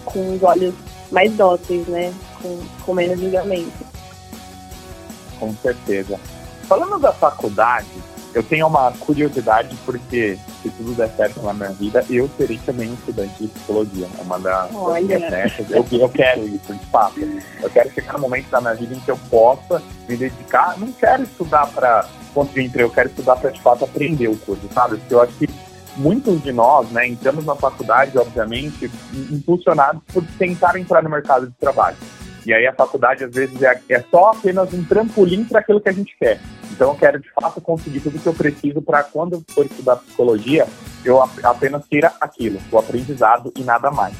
com 0.05 0.35
os 0.35 0.43
olhos 0.43 0.75
mais 1.11 1.31
dóceis, 1.33 1.87
né? 1.87 2.13
Com, 2.41 2.59
com 2.85 2.93
menos 2.93 3.19
julgamento. 3.19 3.85
Com 5.39 5.55
certeza. 5.55 6.19
Falando 6.67 6.99
da 6.99 7.11
faculdade, 7.11 7.87
eu 8.33 8.43
tenho 8.43 8.67
uma 8.67 8.91
curiosidade 8.91 9.75
porque 9.85 10.37
se 10.61 10.69
tudo 10.69 10.93
der 10.93 11.09
certo 11.15 11.41
na 11.41 11.53
minha 11.53 11.71
vida, 11.71 12.05
eu 12.09 12.29
serei 12.37 12.59
também 12.65 12.89
um 12.89 12.93
estudante 12.93 13.33
de 13.39 13.47
psicologia. 13.47 14.07
É 14.17 14.21
uma 14.21 14.39
das, 14.39 14.71
das 14.71 15.03
minhas 15.03 15.31
metas. 15.31 15.71
Eu, 15.71 15.85
eu 15.91 16.09
quero 16.09 16.45
isso, 16.47 16.73
de 16.73 16.85
fato. 16.87 17.19
Eu 17.61 17.69
quero 17.69 17.91
chegar 17.91 18.13
no 18.13 18.19
momento 18.19 18.49
da 18.49 18.61
minha 18.61 18.75
vida 18.75 18.95
em 18.95 18.99
que 18.99 19.09
eu 19.09 19.17
possa 19.29 19.81
me 20.07 20.15
dedicar. 20.15 20.77
Não 20.77 20.91
quero 20.91 21.23
estudar 21.23 21.67
para 21.67 22.07
ponto 22.33 22.53
de 22.53 22.61
emprego, 22.61 22.89
eu 22.89 22.93
quero 22.93 23.09
estudar 23.09 23.35
para 23.37 23.49
de 23.49 23.61
fato 23.61 23.85
aprender 23.85 24.27
o 24.27 24.37
curso, 24.37 24.69
sabe? 24.71 24.97
Porque 24.97 25.13
eu 25.13 25.21
acho 25.21 25.33
que 25.33 25.49
muitos 25.97 26.41
de 26.43 26.51
nós, 26.51 26.89
né, 26.91 27.07
entramos 27.07 27.45
na 27.45 27.55
faculdade, 27.55 28.17
obviamente, 28.17 28.89
impulsionados 29.31 30.01
por 30.13 30.23
tentar 30.37 30.77
entrar 30.79 31.03
no 31.03 31.09
mercado 31.09 31.47
de 31.47 31.53
trabalho. 31.53 31.97
E 32.45 32.53
aí 32.53 32.65
a 32.65 32.73
faculdade, 32.73 33.23
às 33.23 33.33
vezes, 33.33 33.61
é, 33.61 33.79
é 33.89 33.99
só 34.09 34.31
apenas 34.31 34.73
um 34.73 34.83
trampolim 34.83 35.43
para 35.43 35.59
aquilo 35.59 35.81
que 35.81 35.89
a 35.89 35.93
gente 35.93 36.15
quer. 36.17 36.39
Então 36.71 36.89
eu 36.91 36.95
quero 36.95 37.19
de 37.19 37.29
fato 37.31 37.59
conseguir 37.59 37.99
tudo 37.99 38.19
que 38.19 38.27
eu 38.27 38.33
preciso 38.33 38.81
para 38.81 39.03
quando 39.03 39.33
eu 39.33 39.43
for 39.49 39.65
estudar 39.65 39.97
psicologia, 39.97 40.65
eu 41.03 41.21
apenas 41.43 41.83
tira 41.89 42.13
aquilo, 42.21 42.59
o 42.71 42.77
aprendizado 42.77 43.51
e 43.57 43.63
nada 43.63 43.91
mais. 43.91 44.15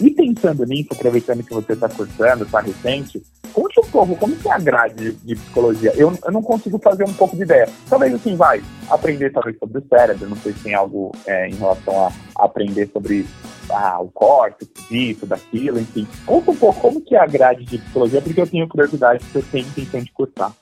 E 0.00 0.10
pensando 0.10 0.64
nisso, 0.66 0.90
aproveitando 0.92 1.42
que 1.42 1.54
você 1.54 1.72
está 1.72 1.88
cursando, 1.88 2.44
está 2.44 2.60
recente, 2.60 3.22
conte 3.52 3.80
um 3.80 3.90
pouco 3.90 4.14
como 4.16 4.36
que 4.36 4.46
é 4.46 4.52
a 4.52 4.58
grade 4.58 5.12
de, 5.12 5.34
psicologia. 5.34 5.92
Eu, 5.96 6.12
eu, 6.22 6.32
não 6.32 6.42
consigo 6.42 6.78
fazer 6.78 7.04
um 7.04 7.14
pouco 7.14 7.34
de 7.34 7.42
ideia. 7.42 7.66
Talvez 7.88 8.12
assim, 8.12 8.36
vai 8.36 8.62
aprender 8.90 9.32
talvez 9.32 9.56
sobre 9.58 9.78
o 9.78 9.88
cérebro, 9.88 10.28
não 10.28 10.36
sei 10.36 10.52
se 10.52 10.64
tem 10.64 10.74
algo 10.74 11.12
é, 11.26 11.48
em 11.48 11.54
relação 11.54 12.06
a 12.06 12.44
aprender 12.44 12.90
sobre 12.92 13.26
ah, 13.70 14.00
o 14.00 14.08
corte, 14.10 14.68
disso, 14.88 15.26
daquilo, 15.26 15.78
enfim. 15.78 16.06
Conta 16.24 16.50
um 16.50 16.56
pouco 16.56 16.80
como 16.80 17.00
que 17.00 17.14
é 17.14 17.18
a 17.18 17.26
grade 17.26 17.64
de 17.64 17.78
psicologia, 17.78 18.22
porque 18.22 18.40
eu 18.40 18.46
tenho 18.46 18.68
curiosidade, 18.68 19.24
porque 19.24 19.38
eu 19.38 19.44
tenho 19.50 19.66
intenção 19.66 20.00
de 20.00 20.12
cursar. 20.12 20.52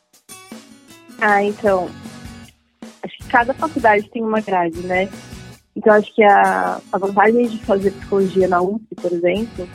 Ah, 1.20 1.42
então, 1.42 1.88
acho 3.02 3.16
que 3.18 3.28
cada 3.28 3.54
faculdade 3.54 4.08
tem 4.10 4.22
uma 4.22 4.40
grade, 4.40 4.78
né? 4.80 5.08
Então, 5.76 5.92
acho 5.92 6.14
que 6.14 6.22
a, 6.22 6.80
a 6.92 6.98
vantagem 6.98 7.48
de 7.48 7.58
fazer 7.64 7.90
psicologia 7.90 8.46
na 8.46 8.62
USP, 8.62 8.94
por 8.94 9.12
exemplo, 9.12 9.68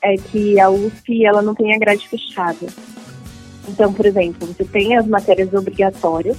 é 0.00 0.16
que 0.16 0.60
a 0.60 0.70
USP 0.70 1.24
ela 1.24 1.42
não 1.42 1.54
tem 1.54 1.74
a 1.74 1.78
grade 1.78 2.08
fechada. 2.08 2.66
Então, 3.68 3.92
por 3.92 4.06
exemplo, 4.06 4.46
você 4.46 4.64
tem 4.64 4.96
as 4.96 5.06
matérias 5.06 5.52
obrigatórias, 5.54 6.36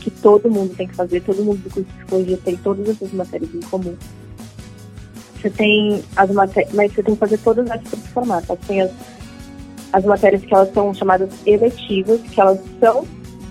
que 0.00 0.10
todo 0.10 0.50
mundo 0.50 0.74
tem 0.74 0.86
que 0.86 0.94
fazer, 0.94 1.20
todo 1.20 1.44
mundo 1.44 1.58
do 1.58 1.70
curso 1.70 1.88
de 1.88 1.96
psicologia 1.98 2.38
tem 2.44 2.56
todas 2.56 2.88
essas 2.88 3.12
matérias 3.12 3.54
em 3.54 3.60
comum. 3.60 3.96
Você 5.40 5.50
tem 5.50 6.02
as 6.16 6.30
matérias, 6.30 6.72
mas 6.74 6.92
você 6.92 7.02
tem 7.02 7.14
que 7.14 7.20
fazer 7.20 7.38
todas 7.38 7.70
as 7.70 7.80
se 7.82 7.96
formar. 8.08 8.42
Tá? 8.42 8.56
Tem 8.66 8.82
as, 8.82 8.90
as 9.92 10.04
matérias 10.04 10.42
que 10.42 10.52
elas 10.52 10.72
são 10.72 10.92
chamadas 10.92 11.30
eletivas, 11.46 12.20
que 12.22 12.40
elas 12.40 12.58
são 12.80 13.06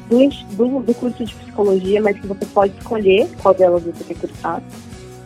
do, 0.09 0.29
do, 0.55 0.79
do 0.79 0.93
curso 0.93 1.23
de 1.23 1.33
psicologia, 1.33 2.01
mas 2.01 2.19
que 2.19 2.27
você 2.27 2.45
pode 2.45 2.73
escolher 2.77 3.29
qual 3.41 3.53
delas 3.53 3.83
você 3.83 4.03
quer 4.03 4.15
cursar. 4.15 4.61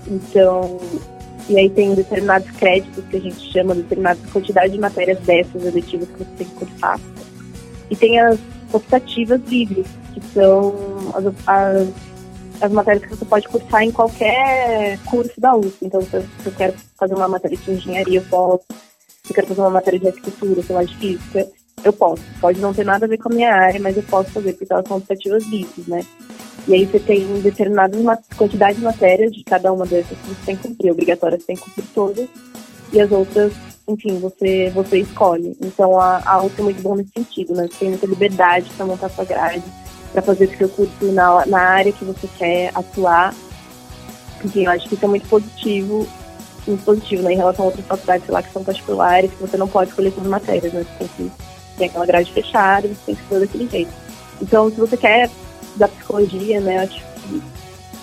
Então, 0.07 0.79
e 1.49 1.57
aí 1.57 1.69
tem 1.69 1.93
determinados 1.93 2.49
créditos 2.51 3.03
que 3.09 3.17
a 3.17 3.19
gente 3.19 3.51
chama, 3.51 3.75
determinada 3.75 4.19
quantidade 4.31 4.73
de 4.73 4.79
matérias 4.79 5.19
dessas 5.19 5.63
eletivas 5.65 6.07
que 6.09 6.19
você 6.19 6.31
tem 6.37 6.47
que 6.47 6.55
cursar. 6.55 6.99
E 7.89 7.95
tem 7.95 8.19
as 8.19 8.39
optativas 8.71 9.41
livres, 9.47 9.85
que 10.13 10.21
são 10.33 10.73
as, 11.13 11.25
as, 11.47 11.89
as 12.61 12.71
matérias 12.71 13.03
que 13.03 13.15
você 13.15 13.25
pode 13.25 13.47
cursar 13.47 13.83
em 13.83 13.91
qualquer 13.91 14.97
curso 15.05 15.39
da 15.39 15.55
USP. 15.55 15.85
Então, 15.85 16.01
se 16.01 16.15
eu, 16.15 16.51
quero 16.55 16.73
fazer 16.97 17.15
uma 17.15 17.27
matéria 17.27 17.57
de 17.57 17.71
engenharia, 17.71 18.19
eu 18.19 18.25
posso. 18.25 18.63
Se 19.23 19.31
eu 19.31 19.35
quero 19.35 19.47
fazer 19.47 19.61
uma 19.61 19.69
matéria 19.69 19.99
de 19.99 20.07
arquitetura, 20.07 20.63
sei 20.63 20.75
lá, 20.75 20.83
de 20.83 20.95
física, 20.97 21.47
eu 21.83 21.93
posso. 21.93 22.23
Pode 22.39 22.59
não 22.59 22.73
ter 22.73 22.85
nada 22.85 23.05
a 23.05 23.09
ver 23.09 23.17
com 23.17 23.31
a 23.31 23.35
minha 23.35 23.53
área, 23.53 23.79
mas 23.79 23.97
eu 23.97 24.03
posso 24.03 24.29
fazer, 24.31 24.53
porque 24.53 24.71
elas 24.71 24.87
são 24.87 24.97
optativas 24.97 25.43
livres, 25.45 25.87
né? 25.87 26.05
E 26.67 26.75
aí 26.75 26.85
você 26.85 26.99
tem 26.99 27.25
determinadas 27.41 27.99
quantidade 28.37 28.77
de 28.77 28.83
matérias 28.83 29.31
de 29.33 29.43
cada 29.43 29.73
uma 29.73 29.85
dessas 29.85 30.17
que 30.17 30.27
você 30.27 30.45
tem 30.45 30.55
que 30.55 30.67
cumprir. 30.67 30.91
Obrigatórias 30.91 31.41
você 31.41 31.47
tem 31.47 31.55
que 31.55 31.63
cumprir 31.63 31.85
todas. 31.95 32.29
E 32.93 33.01
as 33.01 33.11
outras, 33.11 33.53
enfim, 33.87 34.19
você, 34.19 34.69
você 34.69 34.99
escolhe. 34.99 35.57
Então 35.61 35.99
a, 35.99 36.21
a 36.23 36.43
UF 36.43 36.59
é 36.59 36.63
muito 36.63 36.81
bom 36.81 36.95
nesse 36.95 37.11
sentido, 37.11 37.55
né? 37.55 37.67
Você 37.67 37.79
tem 37.79 37.89
muita 37.89 38.05
liberdade 38.05 38.69
para 38.77 38.85
montar 38.85 39.09
sua 39.09 39.25
grade, 39.25 39.63
para 40.11 40.21
fazer 40.21 40.45
o 40.45 40.57
seu 40.57 40.69
curso 40.69 41.11
na, 41.11 41.45
na 41.45 41.59
área 41.59 41.91
que 41.91 42.03
você 42.03 42.27
quer 42.37 42.71
atuar. 42.75 43.33
Enfim, 44.43 44.65
eu 44.65 44.71
acho 44.71 44.87
que 44.87 44.95
isso 44.95 45.05
é 45.05 45.07
muito 45.07 45.27
positivo, 45.27 46.07
muito 46.67 46.83
positivo, 46.83 47.23
né? 47.23 47.33
Em 47.33 47.37
relação 47.37 47.65
a 47.65 47.67
outras 47.67 47.85
faculdades, 47.85 48.25
sei 48.25 48.33
lá, 48.33 48.43
que 48.43 48.51
são 48.51 48.63
particulares, 48.63 49.31
que 49.31 49.41
você 49.41 49.57
não 49.57 49.67
pode 49.67 49.89
escolher 49.89 50.11
todas 50.11 50.25
as 50.25 50.31
matérias, 50.31 50.73
né? 50.73 50.83
Você 50.83 50.97
tem 50.97 51.07
que 51.09 51.31
ter 51.77 51.85
aquela 51.85 52.05
grade 52.05 52.31
fechada, 52.31 52.87
você 52.87 52.95
tem 53.05 53.15
que 53.15 53.21
fazer 53.23 53.45
daquele 53.45 53.69
jeito. 53.69 53.91
Então, 54.41 54.69
se 54.69 54.75
você 54.77 54.97
quer 54.97 55.29
da 55.75 55.87
psicologia, 55.87 56.59
né? 56.59 56.79
Acho 56.79 56.99
que 56.99 57.41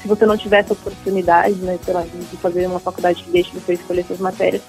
se 0.00 0.08
você 0.08 0.24
não 0.24 0.36
tiver 0.36 0.60
essa 0.60 0.72
oportunidade, 0.72 1.56
né, 1.56 1.76
sei 1.84 1.92
lá, 1.92 2.02
de 2.02 2.36
fazer 2.36 2.66
uma 2.68 2.78
faculdade 2.78 3.22
que 3.24 3.30
deixe 3.30 3.50
você 3.52 3.74
escolher 3.74 4.04
suas 4.06 4.20
matérias, 4.20 4.62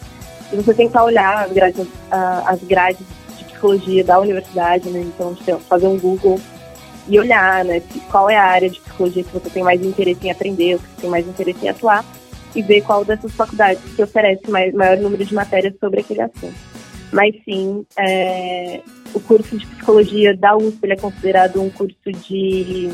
e 0.51 0.55
você 0.55 0.73
tentar 0.73 1.03
olhar 1.03 1.45
as 1.45 1.51
grades, 1.51 1.87
as 2.09 2.59
grades 2.63 3.05
de 3.37 3.43
psicologia 3.43 4.03
da 4.03 4.19
universidade, 4.19 4.89
né? 4.89 5.01
Então, 5.01 5.35
fazer 5.67 5.87
um 5.87 5.99
Google 5.99 6.39
e 7.09 7.19
olhar, 7.19 7.65
né, 7.65 7.81
qual 8.11 8.29
é 8.29 8.37
a 8.37 8.43
área 8.43 8.69
de 8.69 8.79
psicologia 8.79 9.23
que 9.23 9.33
você 9.33 9.49
tem 9.49 9.63
mais 9.63 9.83
interesse 9.83 10.27
em 10.27 10.31
aprender, 10.31 10.75
ou 10.75 10.79
que 10.79 10.87
você 10.87 11.01
tem 11.01 11.09
mais 11.09 11.27
interesse 11.27 11.65
em 11.65 11.69
atuar, 11.69 12.05
e 12.55 12.61
ver 12.61 12.81
qual 12.81 13.03
dessas 13.03 13.31
faculdades 13.33 13.81
que 13.95 14.03
oferece 14.03 14.49
mais, 14.49 14.73
maior 14.73 14.97
número 14.97 15.25
de 15.25 15.33
matérias 15.33 15.73
sobre 15.79 16.01
aquele 16.01 16.21
assunto. 16.21 16.55
Mas 17.11 17.35
sim, 17.43 17.83
é, 17.97 18.81
o 19.13 19.19
curso 19.19 19.57
de 19.57 19.65
psicologia 19.65 20.37
da 20.37 20.55
USP 20.55 20.91
é 20.91 20.95
considerado 20.95 21.61
um 21.61 21.69
curso 21.69 22.11
de 22.11 22.89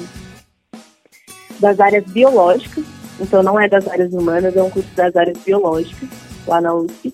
das 1.59 1.79
áreas 1.79 2.03
biológicas, 2.05 2.83
então 3.19 3.41
não 3.41 3.59
é 3.59 3.67
das 3.67 3.87
áreas 3.87 4.13
humanas, 4.13 4.55
é 4.55 4.63
um 4.63 4.69
curso 4.69 4.89
das 4.95 5.15
áreas 5.15 5.37
biológicas 5.37 6.09
lá 6.47 6.59
na 6.61 6.73
USP. 6.73 7.13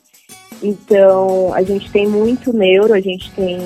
Então 0.62 1.54
a 1.54 1.64
gente 1.64 1.92
tem 1.92 2.08
muito 2.08 2.54
neuro, 2.54 2.94
a 2.94 3.00
gente 3.00 3.32
tem 3.32 3.58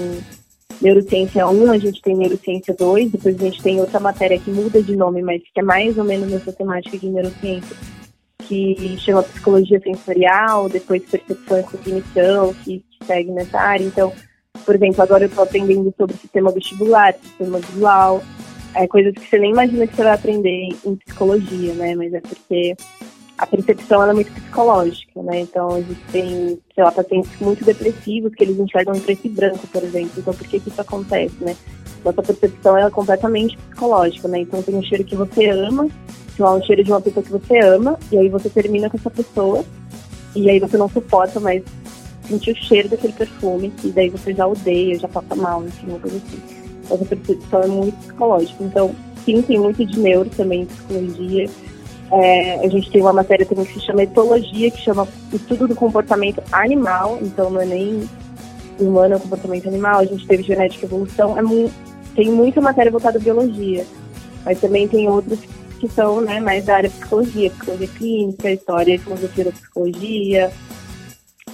neurociência 0.81 1.47
1, 1.47 1.71
a 1.71 1.77
gente 1.77 2.01
tem 2.01 2.15
neurociência 2.15 2.73
2, 2.73 3.11
depois 3.11 3.35
a 3.35 3.45
gente 3.45 3.61
tem 3.61 3.79
outra 3.79 3.99
matéria 3.99 4.39
que 4.39 4.51
muda 4.51 4.81
de 4.81 4.95
nome, 4.95 5.21
mas 5.21 5.41
que 5.41 5.59
é 5.59 5.63
mais 5.63 5.97
ou 5.97 6.03
menos 6.03 6.29
nessa 6.29 6.51
temática 6.51 6.97
de 6.97 7.09
neurociência, 7.09 7.75
que 8.39 8.97
chama 8.99 9.23
psicologia 9.23 9.79
sensorial, 9.79 10.69
depois 10.69 11.03
percepção 11.03 11.59
e 11.59 11.63
cognição, 11.63 12.53
que, 12.63 12.79
que 12.79 13.05
segue 13.05 13.31
nessa 13.31 13.59
área. 13.59 13.83
Então, 13.83 14.13
por 14.65 14.75
exemplo, 14.75 15.01
agora 15.01 15.23
eu 15.23 15.29
estou 15.29 15.43
aprendendo 15.43 15.93
sobre 15.97 16.15
sistema 16.17 16.51
vestibular, 16.51 17.13
sistema 17.13 17.59
visual, 17.59 18.21
é, 18.75 18.87
coisas 18.87 19.13
que 19.13 19.27
você 19.27 19.39
nem 19.39 19.51
imagina 19.51 19.87
que 19.87 19.95
você 19.95 20.03
vai 20.03 20.13
aprender 20.13 20.69
em 20.85 20.95
psicologia, 20.95 21.73
né? 21.73 21.95
Mas 21.95 22.13
é 22.13 22.19
porque 22.19 22.75
a 23.37 23.45
percepção 23.45 24.03
é 24.09 24.13
muito 24.13 24.31
psicológica, 24.31 25.21
né? 25.21 25.41
Então, 25.41 25.77
existem, 25.77 26.59
sei 26.73 26.83
lá, 26.83 26.91
pacientes 26.91 27.31
muito 27.41 27.65
depressivos 27.65 28.33
que 28.33 28.43
eles 28.43 28.57
enxergam 28.57 28.95
em 28.95 28.99
preto 28.99 29.25
e 29.25 29.29
branco, 29.29 29.67
por 29.67 29.83
exemplo. 29.83 30.11
Então, 30.17 30.33
por 30.33 30.47
que, 30.47 30.59
que 30.59 30.69
isso 30.69 30.79
acontece, 30.79 31.35
né? 31.41 31.55
Nossa 32.03 32.23
percepção 32.23 32.77
é 32.77 32.89
completamente 32.89 33.57
psicológica, 33.57 34.27
né? 34.27 34.39
Então, 34.39 34.61
tem 34.61 34.75
um 34.75 34.83
cheiro 34.83 35.03
que 35.03 35.15
você 35.15 35.49
ama, 35.49 35.87
sei 36.35 36.45
lá, 36.45 36.55
um 36.55 36.63
cheiro 36.63 36.83
de 36.83 36.91
uma 36.91 37.01
pessoa 37.01 37.23
que 37.23 37.31
você 37.31 37.59
ama, 37.59 37.99
e 38.09 38.17
aí 38.17 38.29
você 38.29 38.49
termina 38.49 38.89
com 38.89 38.97
essa 38.97 39.09
pessoa, 39.09 39.65
e 40.33 40.49
aí 40.49 40.59
você 40.59 40.77
não 40.77 40.87
suporta 40.87 41.39
mais 41.39 41.61
sentir 42.27 42.51
o 42.51 42.55
cheiro 42.55 42.87
daquele 42.87 43.13
perfume, 43.13 43.73
e 43.83 43.89
daí 43.89 44.09
você 44.09 44.33
já 44.33 44.47
odeia, 44.47 44.97
já 44.97 45.09
passa 45.09 45.35
mal, 45.35 45.65
enfim, 45.65 45.87
uma 45.89 45.99
coisa 45.99 46.17
assim. 46.17 46.41
Essa 46.89 47.03
percepção 47.03 47.63
é 47.63 47.67
muito 47.67 47.97
psicológica. 47.97 48.63
Então, 48.63 48.95
sim, 49.25 49.41
tem 49.41 49.59
muito 49.59 49.85
de 49.85 49.99
neuro 49.99 50.29
também, 50.29 50.65
psicologia. 50.65 51.49
É, 52.11 52.65
a 52.65 52.69
gente 52.69 52.91
tem 52.91 53.01
uma 53.01 53.13
matéria 53.13 53.45
também 53.45 53.65
que 53.65 53.73
se 53.73 53.85
chama 53.85 54.03
etologia, 54.03 54.69
que 54.71 54.81
chama 54.81 55.07
estudo 55.33 55.67
do 55.67 55.75
comportamento 55.75 56.41
animal, 56.51 57.17
então 57.21 57.49
não 57.49 57.61
é 57.61 57.65
nem 57.65 58.07
humano, 58.79 59.15
é 59.15 59.19
comportamento 59.19 59.67
animal. 59.67 59.99
A 59.99 60.05
gente 60.05 60.25
teve 60.27 60.43
genética 60.43 60.85
e 60.85 60.87
evolução. 60.87 61.37
É 61.37 61.41
tem 62.15 62.31
muita 62.31 62.61
matéria 62.61 62.91
voltada 62.91 63.17
à 63.17 63.21
biologia, 63.21 63.85
mas 64.45 64.59
também 64.59 64.87
tem 64.87 65.09
outros 65.09 65.39
que 65.79 65.89
são 65.89 66.21
né, 66.21 66.39
mais 66.39 66.65
da 66.65 66.77
área 66.77 66.89
psicologia, 66.89 67.49
psicologia 67.49 67.87
clínica, 67.87 68.51
história 68.51 68.99
filosofia 68.99 69.45
da 69.45 69.51
psicologia, 69.51 70.51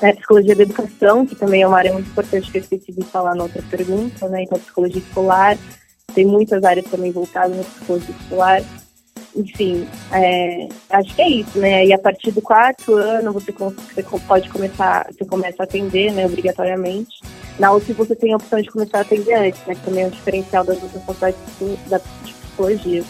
né, 0.01 0.13
psicologia 0.13 0.55
da 0.55 0.63
educação, 0.63 1.25
que 1.25 1.35
também 1.35 1.61
é 1.63 1.67
uma 1.67 1.77
área 1.77 1.93
muito 1.93 2.09
importante 2.09 2.51
que 2.51 2.57
eu 2.57 2.61
esqueci 2.61 2.91
de 2.91 3.03
falar 3.03 3.35
na 3.35 3.43
outra 3.43 3.61
pergunta, 3.69 4.27
né? 4.29 4.43
Então, 4.43 4.59
psicologia 4.59 5.01
escolar, 5.01 5.57
tem 6.13 6.25
muitas 6.25 6.63
áreas 6.63 6.85
também 6.85 7.11
voltadas 7.11 7.55
na 7.55 7.63
psicologia 7.63 8.15
escolar. 8.19 8.63
Enfim, 9.35 9.87
é, 10.11 10.67
acho 10.89 11.15
que 11.15 11.21
é 11.21 11.29
isso, 11.29 11.57
né? 11.57 11.85
E 11.85 11.93
a 11.93 11.97
partir 11.97 12.31
do 12.31 12.41
quarto 12.41 12.95
ano 12.95 13.31
você, 13.31 13.51
você 13.51 14.03
pode 14.27 14.49
começar, 14.49 15.07
você 15.11 15.25
começa 15.25 15.63
a 15.63 15.65
atender, 15.65 16.11
né, 16.11 16.25
obrigatoriamente. 16.25 17.21
Na 17.57 17.71
UF 17.73 17.93
você 17.93 18.15
tem 18.15 18.33
a 18.33 18.35
opção 18.35 18.61
de 18.61 18.69
começar 18.69 18.99
a 18.99 19.01
atender 19.01 19.33
antes, 19.33 19.65
né? 19.65 19.75
Que 19.75 19.81
também 19.81 20.03
é 20.03 20.07
um 20.07 20.09
diferencial 20.09 20.65
das 20.65 20.81
outras 20.83 21.03
faculdades 21.03 21.39
de 21.57 22.33
psicologia. 22.33 23.03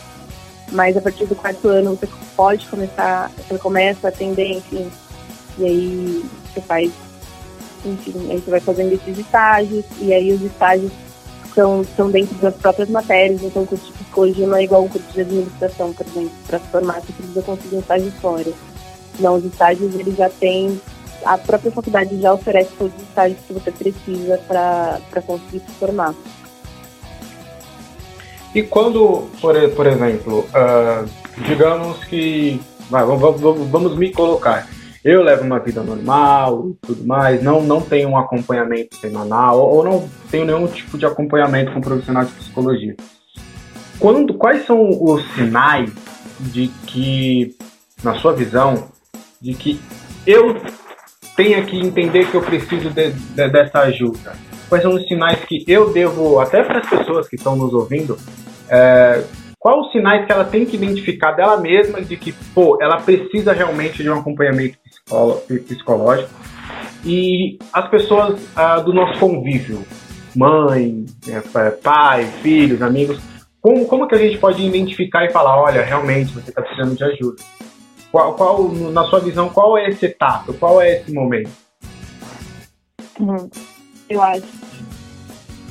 Mas 0.71 0.95
a 0.95 1.01
partir 1.01 1.25
do 1.25 1.35
quarto 1.35 1.67
ano 1.67 1.95
você 1.95 2.07
pode 2.35 2.67
começar, 2.67 3.29
você 3.37 3.57
começa 3.57 4.07
a 4.07 4.09
atender, 4.09 4.47
enfim, 4.47 4.89
e 5.57 5.65
aí 5.65 6.25
você 6.45 6.61
faz, 6.61 6.91
enfim, 7.83 8.13
aí 8.29 8.39
você 8.39 8.51
vai 8.51 8.59
fazendo 8.59 8.93
esses 8.93 9.17
estágios, 9.17 9.83
e 9.99 10.13
aí 10.13 10.31
os 10.31 10.41
estágios 10.41 10.91
são, 11.53 11.83
são 11.95 12.09
dentro 12.09 12.35
das 12.35 12.55
próprias 12.55 12.89
matérias, 12.89 13.41
então 13.43 13.63
o 13.63 13.67
curso 13.67 13.85
de 13.85 13.93
psicologia 13.93 14.47
não 14.47 14.57
é 14.57 14.63
igual 14.63 14.83
um 14.83 14.87
curso 14.87 15.07
de 15.13 15.21
administração, 15.21 15.93
por 15.93 16.05
exemplo, 16.05 16.31
para 16.47 16.59
se 16.59 16.67
formar 16.67 17.01
você 17.01 17.13
precisa 17.13 17.41
conseguir 17.41 17.75
um 17.75 17.79
estágio 17.79 18.11
fora. 18.21 18.53
Não, 19.19 19.35
os 19.35 19.45
estágios 19.45 19.93
eles 19.95 20.15
já 20.15 20.29
têm, 20.29 20.79
a 21.25 21.37
própria 21.37 21.71
faculdade 21.71 22.19
já 22.19 22.33
oferece 22.33 22.71
todos 22.77 22.93
os 22.95 23.03
estágios 23.03 23.39
que 23.45 23.53
você 23.53 23.71
precisa 23.71 24.37
para 24.47 25.21
conseguir 25.25 25.59
se 25.59 25.71
formar. 25.79 26.15
E 28.53 28.63
quando, 28.63 29.29
por, 29.39 29.55
por 29.69 29.87
exemplo, 29.87 30.39
uh, 30.39 31.09
digamos 31.47 32.03
que. 32.05 32.59
Vai, 32.89 33.05
vamos, 33.05 33.39
vamos, 33.39 33.69
vamos 33.69 33.95
me 33.95 34.11
colocar 34.11 34.67
eu 35.03 35.23
levo 35.23 35.43
uma 35.43 35.59
vida 35.59 35.81
normal 35.81 36.69
e 36.69 36.85
tudo 36.85 37.05
mais, 37.05 37.41
não, 37.41 37.61
não 37.61 37.81
tenho 37.81 38.09
um 38.09 38.17
acompanhamento 38.17 38.95
semanal 38.97 39.59
ou 39.59 39.83
não 39.83 40.09
tenho 40.29 40.45
nenhum 40.45 40.67
tipo 40.67 40.97
de 40.97 41.05
acompanhamento 41.05 41.71
com 41.71 41.79
um 41.79 41.81
profissional 41.81 42.23
de 42.23 42.31
psicologia. 42.33 42.95
quando, 43.99 44.33
quais 44.35 44.65
são 44.65 44.89
os 44.89 45.23
sinais 45.33 45.91
de 46.39 46.67
que, 46.85 47.55
na 48.03 48.15
sua 48.15 48.33
visão, 48.33 48.89
de 49.41 49.53
que 49.53 49.79
eu 50.25 50.55
tenho 51.35 51.65
que 51.65 51.79
entender 51.79 52.29
que 52.29 52.35
eu 52.35 52.41
preciso 52.41 52.89
de, 52.91 53.11
de, 53.11 53.49
dessa 53.49 53.79
ajuda? 53.79 54.33
Quais 54.69 54.83
são 54.83 54.93
os 54.93 55.07
sinais 55.07 55.39
que 55.45 55.63
eu 55.67 55.91
devo, 55.91 56.39
até 56.39 56.63
para 56.63 56.79
as 56.79 56.89
pessoas 56.89 57.27
que 57.27 57.35
estão 57.35 57.55
nos 57.55 57.73
ouvindo, 57.73 58.17
é, 58.69 59.23
quais 59.59 59.85
os 59.85 59.91
sinais 59.91 60.25
que 60.25 60.31
ela 60.31 60.45
tem 60.45 60.65
que 60.65 60.75
identificar 60.75 61.31
dela 61.31 61.59
mesma 61.59 62.01
de 62.01 62.15
que, 62.15 62.31
pô, 62.53 62.77
ela 62.81 62.97
precisa 62.97 63.51
realmente 63.51 64.01
de 64.01 64.09
um 64.09 64.19
acompanhamento 64.19 64.80
psicológico 65.67 66.29
e 67.03 67.57
as 67.73 67.89
pessoas 67.89 68.39
ah, 68.55 68.79
do 68.79 68.93
nosso 68.93 69.19
convívio, 69.19 69.83
mãe, 70.35 71.05
é, 71.27 71.71
pai, 71.71 72.25
filhos, 72.41 72.81
amigos, 72.81 73.19
como, 73.61 73.85
como 73.85 74.07
que 74.07 74.15
a 74.15 74.17
gente 74.17 74.37
pode 74.37 74.65
identificar 74.65 75.25
e 75.25 75.31
falar, 75.31 75.61
olha, 75.61 75.83
realmente 75.83 76.33
você 76.33 76.49
está 76.49 76.61
precisando 76.61 76.95
de 76.95 77.03
ajuda? 77.03 77.43
Qual, 78.11 78.33
qual, 78.33 78.69
na 78.69 79.03
sua 79.05 79.19
visão, 79.19 79.49
qual 79.49 79.77
é 79.77 79.87
esse 79.87 80.05
etapa? 80.05 80.51
Qual 80.53 80.81
é 80.81 80.99
esse 80.99 81.13
momento? 81.13 81.51
Hum, 83.19 83.49
eu 84.09 84.21
acho. 84.21 84.45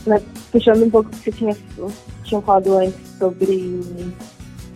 Né, 0.07 0.23
puxando 0.51 0.85
um 0.85 0.91
pouco 0.91 1.11
o 1.11 1.13
que 1.13 1.25
você 1.25 1.33
tinha, 1.33 1.57
tinha 2.25 2.41
falado 2.41 2.79
antes 2.79 2.97
sobre 3.19 3.85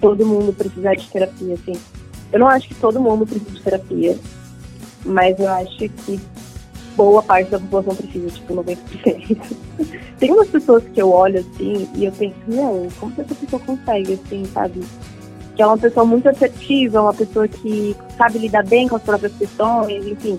todo 0.01 0.27
mundo 0.27 0.53
precisar 0.53 0.95
de 0.95 1.09
terapia, 1.09 1.55
assim. 1.55 1.81
Eu 2.31 2.41
não 2.41 2.49
acho 2.49 2.69
que 2.69 2.75
todo 2.75 3.01
mundo 3.01 3.27
precisa 3.27 3.51
de 3.51 3.63
terapia, 3.63 4.19
mas 5.05 5.39
eu 5.39 5.49
acho 5.49 5.89
que 5.89 6.21
boa 6.97 7.23
parte 7.23 7.51
da 7.51 7.59
população 7.59 7.95
precisa, 7.95 8.29
tipo 8.31 8.55
90%. 8.55 9.57
Tem 10.19 10.33
umas 10.33 10.49
pessoas 10.49 10.85
que 10.93 11.03
eu 11.03 11.11
olho 11.11 11.41
assim 11.41 11.89
e 11.95 12.05
eu 12.05 12.13
penso, 12.13 12.37
não, 12.47 12.89
como 12.99 13.13
que 13.13 13.21
essa 13.21 13.35
pessoa 13.35 13.61
consegue, 13.61 14.15
assim, 14.15 14.45
sabe? 14.53 14.81
Que 15.57 15.63
é 15.63 15.67
uma 15.67 15.79
pessoa 15.79 16.07
muito 16.07 16.29
assertiva, 16.29 17.03
uma 17.03 17.15
pessoa 17.15 17.47
que 17.49 17.97
sabe 18.17 18.39
lidar 18.39 18.65
bem 18.65 18.89
com 18.89 18.97
as 18.97 19.03
próprias 19.03 19.33
questões, 19.35 20.07
enfim. 20.07 20.39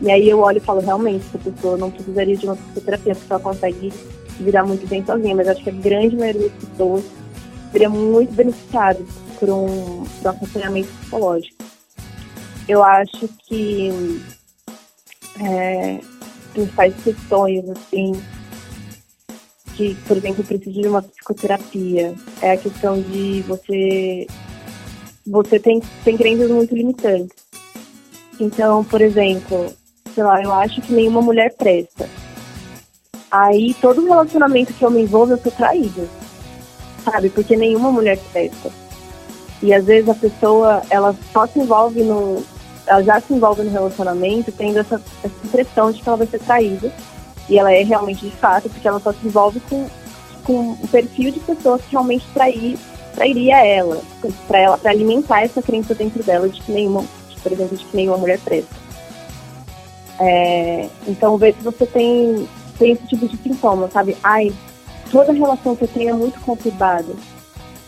E 0.00 0.10
aí 0.10 0.28
eu 0.28 0.40
olho 0.40 0.56
e 0.58 0.60
falo, 0.60 0.80
realmente, 0.80 1.24
essa 1.28 1.38
pessoa 1.38 1.76
não 1.76 1.90
precisaria 1.90 2.36
de 2.36 2.44
uma 2.44 2.56
psicoterapia, 2.56 3.14
porque 3.14 3.32
ela 3.32 3.42
consegue 3.42 3.92
virar 4.40 4.64
muito 4.64 4.86
bem 4.88 5.04
sozinha, 5.04 5.34
mas 5.34 5.48
acho 5.48 5.62
que 5.62 5.70
a 5.70 5.72
grande 5.72 6.16
maioria 6.16 6.48
das 6.48 6.68
pessoas 6.68 7.04
seria 7.70 7.88
muito 7.88 8.32
beneficiada 8.34 9.00
por 9.38 9.48
um, 9.48 10.04
por 10.04 10.26
um 10.26 10.30
acompanhamento 10.30 10.88
psicológico. 11.00 11.61
Eu 12.68 12.82
acho 12.82 13.28
que 13.46 14.22
é, 15.40 16.00
principais 16.52 16.94
questões, 17.02 17.64
assim, 17.70 18.12
que, 19.76 19.94
por 20.06 20.16
exemplo, 20.16 20.44
precisa 20.44 20.80
de 20.82 20.88
uma 20.88 21.02
psicoterapia, 21.02 22.14
é 22.40 22.52
a 22.52 22.56
questão 22.56 23.00
de 23.00 23.42
você 23.42 24.26
você 25.26 25.58
tem, 25.58 25.80
tem 26.04 26.16
crenças 26.16 26.50
muito 26.50 26.74
limitantes. 26.74 27.36
Então, 28.40 28.82
por 28.84 29.00
exemplo, 29.00 29.72
sei 30.14 30.24
lá, 30.24 30.42
eu 30.42 30.52
acho 30.52 30.80
que 30.80 30.92
nenhuma 30.92 31.22
mulher 31.22 31.54
presta. 31.56 32.08
Aí 33.30 33.74
todo 33.80 34.04
relacionamento 34.04 34.74
que 34.74 34.84
eu 34.84 34.90
me 34.90 35.02
envolvo, 35.02 35.32
eu 35.32 35.38
sou 35.38 35.52
traída. 35.52 36.08
Sabe? 37.04 37.30
Porque 37.30 37.56
nenhuma 37.56 37.90
mulher 37.90 38.18
presta. 38.32 38.70
E 39.62 39.72
às 39.72 39.84
vezes 39.84 40.08
a 40.08 40.14
pessoa, 40.14 40.82
ela 40.90 41.16
só 41.32 41.46
se 41.46 41.60
envolve 41.60 42.02
no, 42.02 42.44
ela 42.86 43.02
já 43.02 43.20
se 43.20 43.32
envolve 43.32 43.62
no 43.62 43.70
relacionamento 43.70 44.52
tendo 44.52 44.78
essa, 44.78 45.00
essa 45.22 45.34
impressão 45.44 45.92
de 45.92 46.02
que 46.02 46.08
ela 46.08 46.18
vai 46.18 46.26
ser 46.26 46.40
traída. 46.40 46.92
E 47.48 47.58
ela 47.58 47.72
é 47.72 47.82
realmente 47.82 48.26
de 48.26 48.36
fato, 48.36 48.68
porque 48.68 48.86
ela 48.86 49.00
só 49.00 49.12
se 49.12 49.26
envolve 49.26 49.60
com, 49.68 49.86
com 50.44 50.70
um 50.70 50.86
perfil 50.86 51.32
de 51.32 51.40
pessoas 51.40 51.82
que 51.82 51.90
realmente 51.90 52.24
trair, 52.32 52.78
trairia 53.14 53.64
ela, 53.64 54.00
para 54.46 54.58
ela, 54.58 54.78
para 54.78 54.90
alimentar 54.90 55.42
essa 55.42 55.60
crença 55.60 55.94
dentro 55.94 56.22
dela 56.22 56.48
de 56.48 56.60
que 56.60 56.72
nenhuma, 56.72 57.04
de, 57.28 57.40
por 57.40 57.52
exemplo, 57.52 57.76
de 57.76 57.84
que 57.84 57.96
nenhuma 57.96 58.16
mulher 58.16 58.38
presta. 58.38 58.74
É, 60.20 60.88
então, 61.08 61.36
vê 61.36 61.52
se 61.52 61.62
você 61.64 61.84
tem, 61.84 62.48
tem 62.78 62.92
esse 62.92 63.06
tipo 63.06 63.26
de 63.26 63.36
sintoma, 63.38 63.90
sabe? 63.90 64.16
Ai, 64.22 64.52
toda 65.10 65.32
relação 65.32 65.74
que 65.74 65.82
eu 65.82 65.88
tenho 65.88 66.10
é 66.10 66.12
muito 66.14 66.40
conturbada 66.40 67.12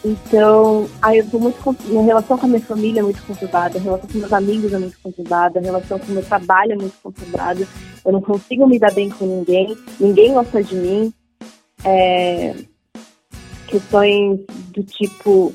então, 0.05 0.87
aí 1.01 1.19
eu 1.19 1.31
tô 1.31 1.39
muito. 1.39 1.77
Minha 1.87 2.03
relação 2.03 2.37
com 2.37 2.45
a 2.45 2.49
minha 2.49 2.61
família 2.61 3.01
é 3.01 3.03
muito 3.03 3.23
conturbada, 3.23 3.79
a 3.79 3.81
relação 3.81 4.09
com 4.09 4.19
meus 4.19 4.33
amigos 4.33 4.73
é 4.73 4.79
muito 4.79 4.99
conturbada, 5.03 5.59
a 5.59 5.63
relação 5.63 5.99
com 5.99 6.07
o 6.07 6.15
meu 6.15 6.25
trabalho 6.25 6.73
é 6.73 6.77
muito 6.77 6.95
conturbada. 7.03 7.67
Eu 8.05 8.13
não 8.13 8.21
consigo 8.21 8.67
me 8.67 8.79
dar 8.79 8.93
bem 8.93 9.09
com 9.09 9.25
ninguém, 9.25 9.75
ninguém 9.99 10.35
gosta 10.35 10.63
de 10.63 10.75
mim. 10.75 11.13
É, 11.83 12.55
questões 13.67 14.41
do 14.73 14.83
tipo, 14.83 15.55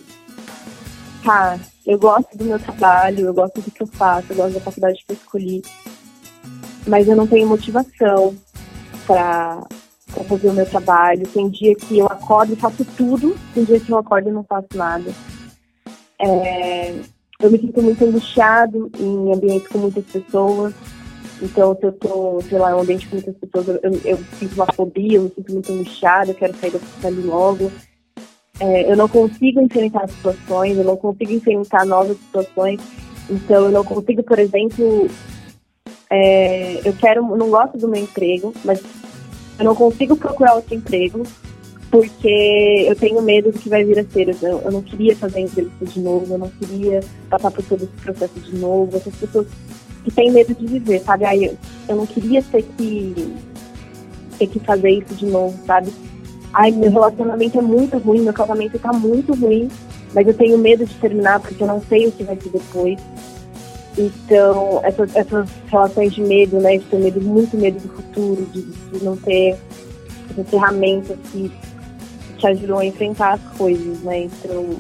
tá, 1.23 1.59
eu 1.85 1.99
gosto 1.99 2.35
do 2.35 2.45
meu 2.45 2.59
trabalho, 2.59 3.27
eu 3.27 3.33
gosto 3.33 3.61
do 3.61 3.69
que 3.69 3.83
eu 3.83 3.87
faço, 3.87 4.31
eu 4.31 4.35
gosto 4.35 4.53
da 4.55 4.61
faculdade 4.61 5.03
que 5.05 5.11
eu 5.11 5.15
escolhi, 5.15 5.61
mas 6.87 7.07
eu 7.07 7.15
não 7.15 7.27
tenho 7.27 7.47
motivação 7.47 8.35
para 9.05 9.63
para 10.13 10.23
fazer 10.23 10.49
o 10.49 10.53
meu 10.53 10.65
trabalho. 10.65 11.27
Tem 11.27 11.49
dia 11.49 11.75
que 11.75 11.97
eu 11.97 12.05
acordo 12.07 12.53
e 12.53 12.55
faço 12.55 12.85
tudo, 12.97 13.35
tem 13.53 13.63
dia 13.63 13.79
que 13.79 13.91
eu 13.91 13.97
acordo 13.97 14.29
e 14.29 14.31
não 14.31 14.43
faço 14.43 14.67
nada. 14.75 15.11
É, 16.21 16.93
eu 17.41 17.49
me 17.49 17.59
sinto 17.59 17.81
muito 17.81 18.03
angustiado 18.03 18.91
em 18.99 19.33
ambientes 19.33 19.67
com 19.67 19.77
muitas 19.77 20.05
pessoas. 20.05 20.73
Então, 21.41 21.75
se 21.75 21.85
eu 21.85 21.93
tô, 21.93 22.41
sei 22.41 22.59
lá, 22.59 22.71
em 22.71 22.73
um 22.73 22.79
ambiente 22.81 23.07
com 23.07 23.15
muitas 23.15 23.35
pessoas, 23.37 23.79
eu, 23.81 24.01
eu, 24.03 24.19
sinto 24.37 24.55
uma 24.55 24.67
fobia, 24.73 25.17
eu 25.17 25.23
me 25.23 25.31
sinto 25.33 25.53
muito 25.53 25.71
angustiada, 25.71 26.31
eu 26.31 26.35
quero 26.35 26.53
sair 26.57 26.73
dali 27.01 27.21
logo. 27.21 27.71
É, 28.59 28.91
eu 28.91 28.97
não 28.97 29.07
consigo 29.07 29.61
enfrentar 29.61 30.09
situações, 30.09 30.77
eu 30.77 30.83
não 30.83 30.97
consigo 30.97 31.31
enfrentar 31.31 31.85
novas 31.85 32.17
situações. 32.17 32.81
Então, 33.29 33.65
eu 33.65 33.71
não 33.71 33.85
consigo, 33.85 34.21
por 34.21 34.37
exemplo, 34.37 35.09
é, 36.09 36.81
eu 36.85 36.93
quero, 36.93 37.21
não 37.37 37.49
gosto 37.49 37.77
do 37.77 37.87
meu 37.87 38.01
emprego, 38.01 38.53
mas 38.65 38.81
eu 39.59 39.65
não 39.65 39.75
consigo 39.75 40.15
procurar 40.15 40.55
outro 40.55 40.73
emprego 40.73 41.23
porque 41.91 42.85
eu 42.87 42.95
tenho 42.95 43.21
medo 43.21 43.51
do 43.51 43.59
que 43.59 43.67
vai 43.67 43.83
vir 43.83 43.99
a 43.99 44.03
ser. 44.05 44.29
Eu, 44.41 44.59
eu 44.59 44.71
não 44.71 44.81
queria 44.81 45.15
fazer 45.15 45.41
entrevista 45.41 45.85
de 45.85 45.99
novo, 45.99 46.33
eu 46.33 46.37
não 46.37 46.49
queria 46.49 47.01
passar 47.29 47.51
por 47.51 47.63
todo 47.65 47.83
esse 47.83 48.03
processo 48.03 48.39
de 48.39 48.55
novo. 48.57 48.95
Essas 48.95 49.15
pessoas 49.15 49.47
que 50.03 50.11
têm 50.11 50.31
medo 50.31 50.53
de 50.53 50.65
viver, 50.65 51.01
sabe? 51.01 51.25
Aí 51.25 51.45
eu, 51.45 51.57
eu 51.87 51.95
não 51.95 52.05
queria 52.05 52.41
ter 52.43 52.63
que, 52.63 53.33
ter 54.37 54.47
que 54.47 54.59
fazer 54.59 54.91
isso 54.91 55.15
de 55.15 55.25
novo, 55.25 55.57
sabe? 55.65 55.91
Ai, 56.53 56.71
meu 56.71 56.91
relacionamento 56.91 57.59
é 57.59 57.61
muito 57.61 57.97
ruim, 57.97 58.21
meu 58.21 58.33
casamento 58.33 58.79
tá 58.79 58.93
muito 58.93 59.33
ruim, 59.33 59.69
mas 60.13 60.27
eu 60.27 60.33
tenho 60.33 60.57
medo 60.57 60.85
de 60.85 60.93
terminar 60.95 61.39
porque 61.39 61.61
eu 61.61 61.67
não 61.67 61.81
sei 61.81 62.07
o 62.07 62.11
que 62.11 62.23
vai 62.23 62.35
ser 62.35 62.49
depois. 62.49 62.99
Então, 63.99 64.79
essas, 64.83 65.13
essas 65.13 65.49
relações 65.67 66.13
de 66.13 66.21
medo, 66.21 66.57
né, 66.61 66.77
de 66.77 66.85
ter 66.85 66.99
medo, 66.99 67.19
muito 67.19 67.57
medo 67.57 67.79
do 67.79 67.89
futuro, 67.89 68.47
de, 68.53 68.61
de 68.61 69.03
não 69.03 69.17
ter 69.17 69.57
essa 70.31 70.43
ferramenta 70.45 71.17
que 71.29 71.51
te 72.37 72.47
ajudam 72.47 72.79
a 72.79 72.85
enfrentar 72.85 73.33
as 73.33 73.57
coisas, 73.57 73.99
né? 73.99 74.21
Então, 74.23 74.77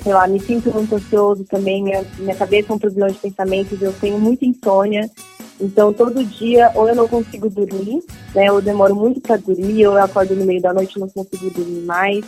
sei 0.00 0.14
lá, 0.14 0.28
me 0.28 0.38
sinto 0.38 0.72
muito 0.72 0.94
ansioso 0.94 1.42
também, 1.44 1.82
minha, 1.82 2.04
minha 2.16 2.36
cabeça 2.36 2.72
é 2.72 2.74
um 2.76 2.78
turbilhão 2.78 3.08
de 3.08 3.18
pensamentos, 3.18 3.82
eu 3.82 3.92
tenho 3.94 4.20
muita 4.20 4.46
insônia, 4.46 5.10
então 5.60 5.92
todo 5.92 6.24
dia 6.24 6.70
ou 6.76 6.88
eu 6.88 6.94
não 6.94 7.08
consigo 7.08 7.50
dormir, 7.50 8.00
né? 8.32 8.46
Eu 8.46 8.62
demoro 8.62 8.94
muito 8.94 9.20
para 9.20 9.38
dormir, 9.38 9.88
ou 9.88 9.94
eu 9.94 10.04
acordo 10.04 10.36
no 10.36 10.44
meio 10.44 10.62
da 10.62 10.72
noite 10.72 10.94
e 10.96 11.00
não 11.00 11.08
consigo 11.08 11.50
dormir 11.50 11.84
mais. 11.84 12.24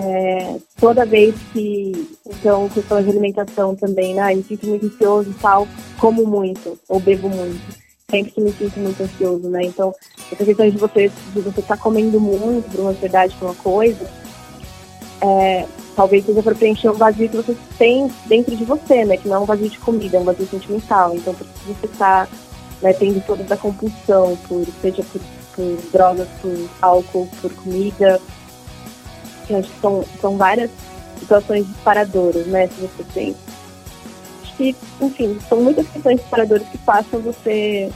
É, 0.00 0.58
toda 0.80 1.04
vez 1.04 1.34
que, 1.52 2.16
então, 2.24 2.68
questão 2.68 3.02
de 3.02 3.10
alimentação 3.10 3.74
também, 3.74 4.14
né? 4.14 4.32
Me 4.34 4.44
sinto 4.44 4.66
muito 4.68 4.86
ansioso 4.86 5.30
e 5.30 5.34
tal, 5.34 5.66
como 5.98 6.24
muito, 6.24 6.78
ou 6.88 7.00
bebo 7.00 7.28
muito. 7.28 7.60
Sempre 8.08 8.30
que 8.30 8.40
me 8.40 8.52
sinto 8.52 8.78
muito 8.78 9.02
ansioso, 9.02 9.48
né? 9.48 9.64
Então, 9.64 9.92
essa 10.30 10.44
questão 10.44 10.70
de 10.70 10.78
você 10.78 11.10
de 11.34 11.40
você 11.40 11.60
estar 11.60 11.76
tá 11.76 11.82
comendo 11.82 12.20
muito 12.20 12.70
por 12.70 12.80
uma 12.80 12.90
ansiedade, 12.90 13.34
por 13.38 13.46
uma 13.46 13.54
coisa, 13.56 14.08
é, 15.20 15.66
talvez 15.96 16.24
seja 16.24 16.42
para 16.44 16.54
preencher 16.54 16.90
um 16.90 16.94
vazio 16.94 17.28
que 17.28 17.36
você 17.36 17.56
tem 17.76 18.08
dentro 18.26 18.54
de 18.54 18.64
você, 18.64 19.04
né? 19.04 19.16
Que 19.16 19.28
não 19.28 19.36
é 19.36 19.40
um 19.40 19.46
vazio 19.46 19.68
de 19.68 19.78
comida, 19.80 20.16
é 20.16 20.20
um 20.20 20.24
vazio 20.24 20.46
sentimental. 20.46 21.14
Então, 21.16 21.34
por 21.34 21.44
isso 21.44 21.74
você 21.80 21.86
está 21.86 22.28
né, 22.80 22.92
tendo 22.92 23.20
toda 23.26 23.42
essa 23.42 23.56
compulsão, 23.56 24.38
por, 24.48 24.64
seja 24.80 25.02
por, 25.02 25.20
por 25.56 25.90
drogas, 25.90 26.28
por 26.40 26.56
álcool, 26.80 27.28
por 27.42 27.52
comida, 27.52 28.20
que 29.48 29.54
acho 29.54 29.70
que 29.70 29.80
são, 29.80 30.04
são 30.20 30.36
várias 30.36 30.70
situações 31.18 31.66
disparadoras, 31.66 32.46
né? 32.46 32.68
Se 32.68 32.82
você 32.82 33.04
tem. 33.14 33.36
Acho 34.42 34.56
que, 34.56 34.76
enfim, 35.00 35.38
são 35.48 35.60
muitas 35.60 35.88
questões 35.88 36.20
disparadoras 36.20 36.68
que 36.68 36.78
passam 36.78 37.20
você. 37.20 37.90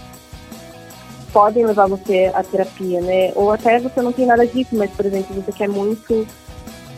podem 1.33 1.65
levar 1.65 1.87
você 1.87 2.33
à 2.35 2.43
terapia, 2.43 3.01
né? 3.01 3.33
Ou 3.37 3.53
até 3.53 3.79
você 3.79 4.01
não 4.03 4.13
tem 4.13 4.27
nada 4.27 4.47
disso, 4.47 4.75
mas, 4.75 4.91
por 4.91 5.07
exemplo, 5.07 5.35
você 5.35 5.53
quer 5.53 5.69
muito 5.69 6.27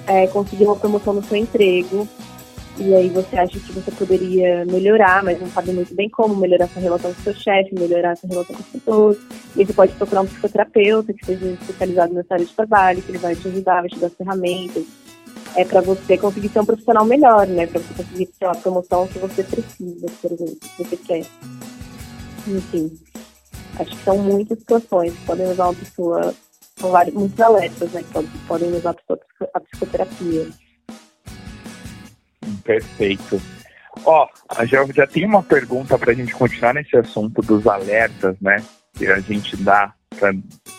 é, 0.07 0.27
conseguir 0.29 0.65
uma 0.65 0.77
promoção 0.77 1.15
no 1.15 1.25
seu 1.25 1.37
emprego. 1.37 2.09
e 2.79 2.95
aí 2.95 3.09
você 3.09 3.37
acha 3.37 3.59
que 3.59 3.73
você 3.73 3.91
poderia 3.91 4.65
melhorar, 4.67 5.23
mas 5.23 5.41
não 5.41 5.49
sabe 5.49 5.73
muito 5.73 5.95
bem 5.95 6.09
como 6.09 6.35
melhorar 6.35 6.69
sua 6.69 6.83
relação 6.83 7.13
com 7.13 7.23
seu 7.23 7.35
chefe, 7.35 7.75
melhorar 7.75 8.17
sua 8.17 8.29
relação 8.29 8.57
com 8.57 8.63
as 8.63 8.69
pessoas. 8.69 9.17
E 9.57 9.65
você 9.65 9.73
pode 9.73 9.93
procurar 9.93 10.23
um 10.23 10.27
psicoterapeuta 10.27 11.13
que 11.13 11.25
seja 11.25 11.47
especializado 11.47 12.13
nessa 12.13 12.35
área 12.35 12.47
de 12.47 12.53
trabalho, 12.53 13.03
que 13.03 13.11
ele 13.11 13.19
vai 13.19 13.37
te 13.37 13.47
ajudar, 13.47 13.83
vai 13.83 13.89
te 13.89 13.99
dar 13.99 14.11
ferramentas. 14.11 14.85
É 15.57 15.65
para 15.65 15.81
você 15.81 16.19
conseguir 16.19 16.49
ser 16.49 16.61
um 16.61 16.67
profissional 16.67 17.05
melhor, 17.05 17.47
né? 17.47 17.67
Para 17.67 17.81
você 17.81 18.03
conseguir 18.03 18.27
ter 18.27 18.47
a 18.47 18.55
promoção 18.55 19.07
que 19.07 19.19
você 19.21 19.45
precisa, 19.45 20.07
por 20.21 20.33
exemplo, 20.33 20.57
que 20.57 20.85
você 20.85 20.97
quer. 20.97 21.27
Enfim, 22.49 22.99
acho 23.79 23.91
que 23.97 24.05
são 24.05 24.19
muitas 24.19 24.59
situações 24.59 25.15
que 25.15 25.25
podem 25.25 25.47
levar 25.47 25.67
uma 25.67 25.75
pessoa, 25.75 26.35
são 26.77 26.91
vários, 26.91 27.15
muitos 27.15 27.41
alertas, 27.41 27.93
né? 27.93 28.03
Que 28.03 28.39
podem 28.49 28.71
levar 28.71 28.91
a 28.91 28.95
pessoa 28.95 29.21
à 29.55 29.61
psicoterapia. 29.61 30.49
Perfeito. 32.65 33.41
Ó, 34.05 34.27
a 34.49 34.65
já, 34.67 34.85
já 34.87 35.07
tem 35.07 35.25
uma 35.25 35.43
pergunta 35.43 35.97
para 35.97 36.11
a 36.11 36.15
gente 36.15 36.35
continuar 36.35 36.75
nesse 36.75 36.97
assunto 36.97 37.41
dos 37.43 37.65
alertas, 37.67 38.37
né? 38.41 38.57
Que 38.95 39.07
a 39.07 39.21
gente 39.21 39.57
dá 39.57 39.93
para, 40.19 40.33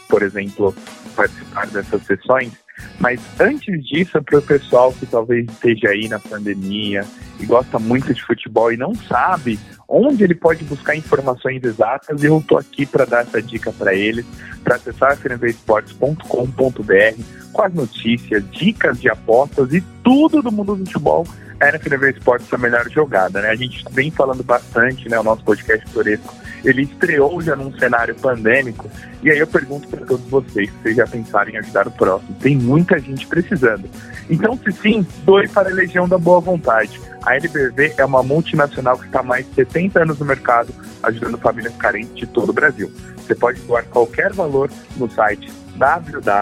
por 0.09 0.23
exemplo, 0.23 0.73
participar 1.15 1.67
dessas 1.67 2.03
sessões. 2.03 2.53
Mas 2.99 3.21
antes 3.39 3.85
disso, 3.85 4.21
para 4.23 4.39
o 4.39 4.41
pessoal 4.41 4.91
que 4.93 5.05
talvez 5.05 5.45
esteja 5.49 5.89
aí 5.89 6.07
na 6.07 6.19
pandemia 6.19 7.05
e 7.39 7.45
gosta 7.45 7.79
muito 7.79 8.13
de 8.13 8.21
futebol 8.23 8.71
e 8.71 8.77
não 8.77 8.93
sabe 8.95 9.59
onde 9.87 10.23
ele 10.23 10.35
pode 10.35 10.63
buscar 10.63 10.95
informações 10.95 11.63
exatas, 11.63 12.23
eu 12.23 12.39
estou 12.39 12.57
aqui 12.57 12.85
para 12.85 13.05
dar 13.05 13.21
essa 13.21 13.41
dica 13.41 13.71
para 13.71 13.93
eles, 13.93 14.25
para 14.63 14.75
acessar 14.75 15.17
fnvesportes.com.br 15.17 17.21
com 17.53 17.61
as 17.61 17.73
notícias, 17.73 18.43
dicas 18.51 18.99
de 18.99 19.09
apostas 19.09 19.73
e 19.73 19.81
tudo 20.03 20.41
do 20.41 20.51
mundo 20.51 20.75
do 20.75 20.85
futebol 20.85 21.25
a 21.59 21.71
NFNV 21.71 22.11
Esportes 22.11 22.53
a 22.53 22.57
melhor 22.57 22.89
jogada, 22.89 23.41
né? 23.41 23.49
A 23.49 23.55
gente 23.55 23.83
vem 23.91 24.11
falando 24.11 24.43
bastante, 24.43 25.07
né? 25.07 25.17
O 25.19 25.23
nosso 25.23 25.43
podcast 25.43 25.89
Toresco, 25.91 26.33
ele 26.63 26.83
estreou 26.83 27.41
já 27.41 27.55
num 27.55 27.75
cenário 27.77 28.13
pandêmico. 28.15 28.89
E 29.23 29.31
aí 29.31 29.39
eu 29.39 29.47
pergunto 29.47 29.87
para 29.87 30.05
todos 30.05 30.25
vocês, 30.27 30.69
se 30.69 30.75
vocês 30.81 30.95
já 30.97 31.07
pensaram 31.07 31.51
em 31.51 31.57
ajudar 31.57 31.87
o 31.87 31.91
próximo. 31.91 32.35
Tem 32.41 32.55
muita 32.55 32.99
gente 32.99 33.25
precisando. 33.27 33.89
Então, 34.29 34.57
se 34.57 34.71
sim, 34.73 35.07
doe 35.23 35.47
para 35.47 35.69
a 35.69 35.73
Legião 35.73 36.07
da 36.07 36.17
Boa 36.17 36.41
Vontade. 36.41 36.99
A 37.23 37.37
NBV 37.37 37.95
é 37.97 38.05
uma 38.05 38.21
multinacional 38.21 38.97
que 38.97 39.05
está 39.05 39.21
há 39.21 39.23
mais 39.23 39.45
de 39.45 39.53
70 39.75 40.03
anos 40.03 40.19
no 40.19 40.25
mercado, 40.25 40.73
ajudando 41.03 41.37
famílias 41.37 41.75
carentes 41.75 42.15
de 42.15 42.25
todo 42.27 42.51
o 42.51 42.53
Brasil. 42.53 42.89
Você 43.17 43.35
pode 43.35 43.59
doar 43.61 43.83
qualquer 43.85 44.31
valor 44.31 44.71
no 44.95 45.11
site 45.11 45.51
www.lbv.org 45.75 46.39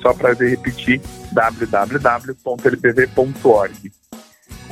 só 0.00 0.14
para 0.14 0.32
repetir, 0.32 1.00
www.lpv.org. 1.32 2.32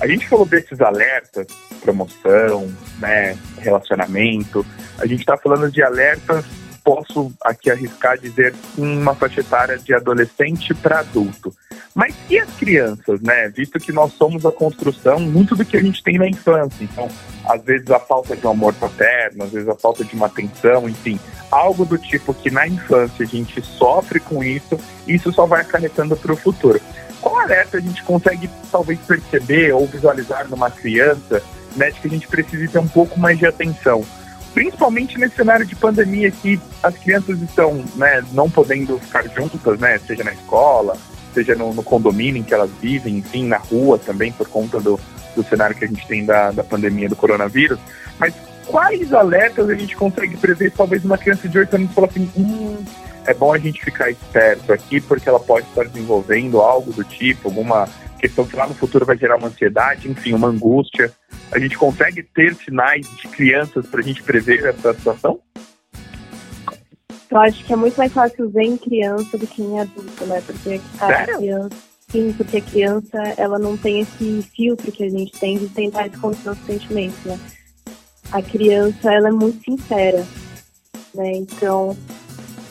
A 0.00 0.06
gente 0.06 0.28
falou 0.28 0.46
desses 0.46 0.80
alertas, 0.80 1.48
promoção, 1.82 2.72
né, 3.00 3.36
relacionamento. 3.58 4.64
A 4.96 5.06
gente 5.06 5.20
está 5.20 5.36
falando 5.36 5.70
de 5.72 5.82
alertas, 5.82 6.44
posso 6.88 7.30
aqui 7.44 7.70
arriscar 7.70 8.16
dizer, 8.16 8.54
uma 8.78 9.14
faixa 9.14 9.40
etária 9.40 9.76
de 9.76 9.92
adolescente 9.92 10.72
para 10.72 11.00
adulto. 11.00 11.54
Mas 11.94 12.14
e 12.30 12.38
as 12.38 12.48
crianças, 12.54 13.20
né? 13.20 13.50
Visto 13.50 13.78
que 13.78 13.92
nós 13.92 14.14
somos 14.14 14.46
a 14.46 14.50
construção 14.50 15.20
muito 15.20 15.54
do 15.54 15.66
que 15.66 15.76
a 15.76 15.82
gente 15.82 16.02
tem 16.02 16.16
na 16.16 16.26
infância. 16.26 16.82
Então, 16.82 17.06
às 17.44 17.62
vezes 17.62 17.90
a 17.90 18.00
falta 18.00 18.34
de 18.34 18.46
um 18.46 18.50
amor 18.50 18.72
paterno, 18.72 19.44
às 19.44 19.50
vezes 19.50 19.68
a 19.68 19.74
falta 19.74 20.02
de 20.02 20.14
uma 20.14 20.28
atenção, 20.28 20.88
enfim, 20.88 21.20
algo 21.50 21.84
do 21.84 21.98
tipo 21.98 22.32
que 22.32 22.50
na 22.50 22.66
infância 22.66 23.22
a 23.22 23.28
gente 23.28 23.60
sofre 23.60 24.18
com 24.18 24.42
isso, 24.42 24.80
isso 25.06 25.30
só 25.30 25.44
vai 25.44 25.60
acarretando 25.60 26.16
para 26.16 26.32
o 26.32 26.36
futuro. 26.36 26.80
Qual 27.20 27.38
alerta 27.38 27.76
a 27.76 27.80
gente 27.80 28.02
consegue 28.02 28.48
talvez 28.72 28.98
perceber 29.00 29.74
ou 29.74 29.86
visualizar 29.86 30.48
numa 30.48 30.70
criança, 30.70 31.42
né, 31.76 31.90
de 31.90 32.00
que 32.00 32.06
a 32.06 32.10
gente 32.10 32.28
precisa 32.28 32.66
ter 32.66 32.78
um 32.78 32.88
pouco 32.88 33.20
mais 33.20 33.38
de 33.38 33.44
atenção? 33.44 34.02
Principalmente 34.54 35.18
nesse 35.18 35.36
cenário 35.36 35.66
de 35.66 35.76
pandemia 35.76 36.30
que 36.30 36.60
as 36.82 36.96
crianças 36.96 37.40
estão, 37.42 37.84
né, 37.96 38.24
não 38.32 38.50
podendo 38.50 38.98
ficar 38.98 39.28
juntas, 39.28 39.78
né, 39.78 39.98
seja 39.98 40.24
na 40.24 40.32
escola, 40.32 40.96
seja 41.34 41.54
no, 41.54 41.72
no, 41.72 41.82
condomínio 41.82 42.40
em 42.40 42.42
que 42.42 42.54
elas 42.54 42.70
vivem, 42.80 43.18
enfim, 43.18 43.46
na 43.46 43.58
rua 43.58 43.98
também, 43.98 44.32
por 44.32 44.48
conta 44.48 44.80
do, 44.80 44.98
do 45.36 45.42
cenário 45.44 45.76
que 45.76 45.84
a 45.84 45.88
gente 45.88 46.06
tem 46.06 46.24
da, 46.24 46.50
da 46.50 46.64
pandemia 46.64 47.08
do 47.08 47.16
coronavírus. 47.16 47.78
Mas 48.18 48.34
quais 48.66 49.12
alertas 49.12 49.68
a 49.68 49.74
gente 49.74 49.94
consegue 49.96 50.36
prever? 50.36 50.72
Talvez 50.72 51.04
uma 51.04 51.18
criança 51.18 51.48
de 51.48 51.58
8 51.58 51.76
anos 51.76 51.92
fala 51.92 52.06
assim: 52.06 52.30
hum, 52.36 52.78
é 53.26 53.34
bom 53.34 53.52
a 53.52 53.58
gente 53.58 53.84
ficar 53.84 54.10
esperto 54.10 54.72
aqui, 54.72 55.00
porque 55.00 55.28
ela 55.28 55.40
pode 55.40 55.66
estar 55.68 55.84
desenvolvendo 55.84 56.60
algo 56.60 56.92
do 56.92 57.04
tipo, 57.04 57.48
alguma 57.48 57.88
questão 58.18 58.46
que 58.46 58.56
lá 58.56 58.66
no 58.66 58.74
futuro 58.74 59.06
vai 59.06 59.16
gerar 59.16 59.36
uma 59.36 59.48
ansiedade, 59.48 60.10
enfim, 60.10 60.34
uma 60.34 60.48
angústia. 60.48 61.12
A 61.50 61.58
gente 61.58 61.78
consegue 61.78 62.22
ter 62.22 62.54
sinais 62.54 63.08
de 63.16 63.28
crianças 63.28 63.86
para 63.86 64.00
a 64.00 64.02
gente 64.02 64.22
prever 64.22 64.64
essa 64.66 64.92
situação? 64.92 65.40
Eu 67.30 67.38
acho 67.38 67.64
que 67.64 67.72
é 67.72 67.76
muito 67.76 67.96
mais 67.96 68.12
fácil 68.12 68.48
ver 68.50 68.64
em 68.64 68.76
criança 68.76 69.36
do 69.36 69.46
que 69.46 69.62
em 69.62 69.78
adulto, 69.78 70.24
né? 70.26 70.42
Porque 70.46 70.80
a 70.98 71.26
criança, 71.26 71.76
sim, 72.10 72.32
porque 72.32 72.56
a 72.56 72.62
criança 72.62 73.18
ela 73.36 73.58
não 73.58 73.76
tem 73.76 74.00
esse 74.00 74.42
filtro 74.56 74.90
que 74.90 75.04
a 75.04 75.10
gente 75.10 75.32
tem 75.32 75.58
de 75.58 75.68
tentar 75.68 76.06
esconder 76.06 76.38
nossos 76.44 76.64
sentimentos, 76.64 77.22
né? 77.24 77.38
A 78.32 78.42
criança 78.42 79.12
ela 79.12 79.28
é 79.28 79.32
muito 79.32 79.62
sincera, 79.62 80.26
né? 81.14 81.32
Então, 81.32 81.96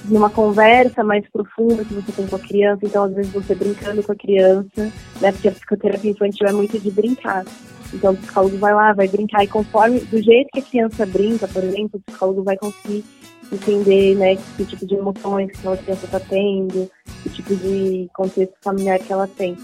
numa 0.07 0.29
conversa 0.29 1.03
mais 1.03 1.27
profunda 1.29 1.83
que 1.83 1.93
você 1.93 2.11
tem 2.11 2.27
com 2.27 2.35
a 2.35 2.39
criança, 2.39 2.81
então 2.83 3.03
às 3.03 3.13
vezes 3.13 3.31
você 3.31 3.53
brincando 3.53 4.01
com 4.03 4.11
a 4.11 4.15
criança, 4.15 4.91
né? 5.21 5.31
Porque 5.31 5.47
a 5.47 5.51
psicoterapia 5.51 6.11
infantil 6.11 6.47
é 6.47 6.53
muito 6.53 6.79
de 6.79 6.91
brincar. 6.91 7.45
Então 7.93 8.13
o 8.13 8.17
psicólogo 8.17 8.57
vai 8.57 8.73
lá, 8.73 8.93
vai 8.93 9.07
brincar 9.07 9.43
e 9.43 9.47
conforme 9.47 9.99
do 9.99 10.21
jeito 10.21 10.49
que 10.51 10.59
a 10.59 10.63
criança 10.63 11.05
brinca, 11.05 11.47
por 11.47 11.63
exemplo, 11.63 11.91
o 11.93 11.99
psicólogo 11.99 12.43
vai 12.43 12.57
conseguir 12.57 13.03
entender 13.51 14.15
né, 14.15 14.35
que 14.35 14.65
tipo 14.65 14.85
de 14.85 14.95
emoções 14.95 15.51
que 15.51 15.67
a 15.67 15.77
criança 15.77 16.05
está 16.05 16.19
tendo, 16.19 16.89
que 17.23 17.29
tipo 17.29 17.55
de 17.55 18.09
contexto 18.13 18.55
familiar 18.61 18.99
que 18.99 19.11
ela 19.11 19.27
tem. 19.27 19.55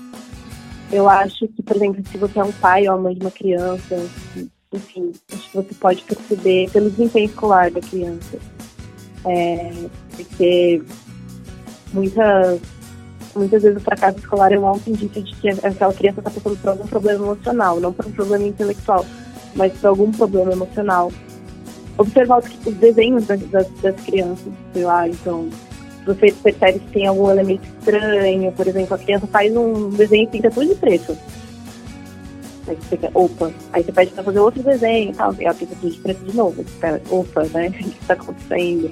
Eu 0.92 1.10
acho 1.10 1.48
que, 1.48 1.64
por 1.64 1.76
exemplo, 1.76 2.04
se 2.10 2.18
você 2.18 2.40
é 2.40 2.44
um 2.44 2.52
pai 2.54 2.88
ou 2.88 3.00
mãe 3.00 3.16
de 3.16 3.22
uma 3.22 3.32
criança, 3.32 3.96
enfim, 4.72 5.12
acho 5.32 5.50
que 5.50 5.56
você 5.56 5.74
pode 5.76 6.04
perceber 6.04 6.70
pelo 6.72 6.90
desempenho 6.90 7.26
escolar 7.26 7.72
da 7.72 7.82
criança. 7.82 8.38
É, 9.26 9.72
porque 10.16 10.82
muitas, 11.94 12.60
muitas 13.36 13.64
vezes 13.64 13.78
o 13.78 13.82
fracasso 13.84 14.20
escolar 14.20 14.52
é 14.52 14.60
um 14.60 14.68
alto 14.68 14.90
indício 14.90 15.24
de 15.24 15.36
que 15.36 15.50
aquela 15.50 15.94
criança 15.94 16.20
está 16.20 16.32
passando 16.32 16.58
por 16.60 16.70
algum 16.70 16.88
problema 16.88 17.26
emocional, 17.26 17.80
não 17.80 17.94
por 17.94 18.06
um 18.06 18.12
problema 18.12 18.46
intelectual, 18.46 19.06
mas 19.56 19.74
por 19.74 19.88
algum 19.88 20.12
problema 20.12 20.52
emocional 20.52 21.12
observar 21.98 22.40
os, 22.40 22.46
os 22.66 22.74
desenhos 22.76 23.26
das, 23.26 23.40
das, 23.50 23.70
das, 23.82 23.96
crianças, 24.02 24.52
sei 24.74 24.84
lá, 24.84 25.08
então 25.08 25.50
você 26.06 26.32
percebe 26.32 26.80
que 26.80 26.92
tem 26.92 27.08
algum 27.08 27.30
elemento 27.30 27.64
estranho, 27.64 28.52
por 28.52 28.68
exemplo, 28.68 28.96
a 28.96 28.98
criança 28.98 29.28
faz 29.28 29.56
um 29.56 29.90
desenho 29.90 30.24
e 30.24 30.28
pinta 30.28 30.52
tudo 30.52 30.68
de 30.68 30.76
preto. 30.76 31.18
Aí 32.68 32.76
você 32.76 32.98
fica, 32.98 33.12
opa, 33.14 33.52
aí 33.74 33.84
você 33.84 33.92
pede 33.92 34.12
pra 34.12 34.24
fazer 34.24 34.40
outro 34.40 34.64
desenho 34.64 35.12
e 35.12 35.14
tal, 35.14 35.34
e 35.38 35.46
ela 35.46 35.54
pinta 35.54 35.76
tudo 35.80 35.92
de 35.92 36.00
preto 36.00 36.24
de 36.26 36.36
novo, 36.36 36.64
você 36.64 37.02
opa, 37.10 37.44
né, 37.54 37.68
o 37.70 37.72
que 37.74 37.88
está 37.90 38.14
acontecendo? 38.14 38.92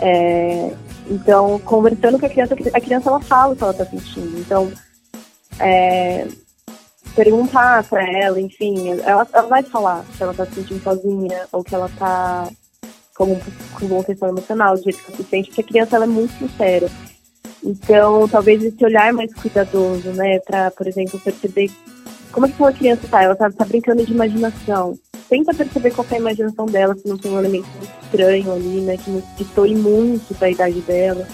É, 0.00 0.72
então, 1.08 1.58
conversando 1.60 2.18
com 2.18 2.26
a 2.26 2.28
criança, 2.28 2.54
a 2.72 2.80
criança 2.80 3.10
ela 3.10 3.20
fala 3.20 3.52
o 3.52 3.56
que 3.56 3.62
ela 3.62 3.72
está 3.72 3.84
sentindo, 3.84 4.38
então 4.38 4.72
é, 5.58 6.26
perguntar 7.14 7.84
para 7.84 8.02
ela, 8.18 8.40
enfim, 8.40 8.90
ela, 9.00 9.26
ela 9.32 9.48
vai 9.48 9.62
falar 9.62 10.04
se 10.16 10.22
ela 10.22 10.34
tá 10.34 10.46
se 10.46 10.54
sentindo 10.54 10.82
sozinha 10.82 11.46
ou 11.52 11.62
que 11.62 11.74
ela 11.74 11.90
tá 11.98 12.48
com, 13.14 13.38
com 13.78 13.86
uma 13.86 14.04
questão 14.04 14.28
emocional, 14.28 14.76
do 14.76 14.82
jeito 14.82 14.98
que 14.98 15.12
ela 15.12 15.16
se 15.16 15.24
sente, 15.24 15.48
porque 15.48 15.60
a 15.60 15.64
criança 15.64 15.96
ela 15.96 16.04
é 16.04 16.08
muito 16.08 16.32
sincera. 16.38 16.88
Então, 17.62 18.28
talvez 18.28 18.62
esse 18.62 18.84
olhar 18.84 19.12
mais 19.12 19.32
cuidadoso, 19.34 20.10
né, 20.10 20.40
para, 20.40 20.70
por 20.72 20.86
exemplo, 20.86 21.20
perceber 21.20 21.70
como 22.32 22.46
é 22.46 22.48
que 22.48 22.60
uma 22.60 22.72
criança 22.72 23.06
tá, 23.08 23.22
ela 23.22 23.36
tá, 23.36 23.50
tá 23.50 23.64
brincando 23.64 24.04
de 24.04 24.12
imaginação. 24.12 24.98
Tenta 25.32 25.54
perceber 25.54 25.92
qual 25.92 26.06
é 26.10 26.14
a 26.14 26.18
imaginação 26.18 26.66
dela, 26.66 26.94
se 26.94 27.08
não 27.08 27.16
tem 27.16 27.32
um 27.32 27.38
elemento 27.38 27.66
estranho 28.02 28.52
ali, 28.52 28.82
né, 28.82 28.98
que 28.98 29.10
não 29.10 29.22
se 29.38 29.74
muito 29.74 30.34
para 30.34 30.48
a 30.48 30.50
idade 30.50 30.80
dela. 30.82 31.26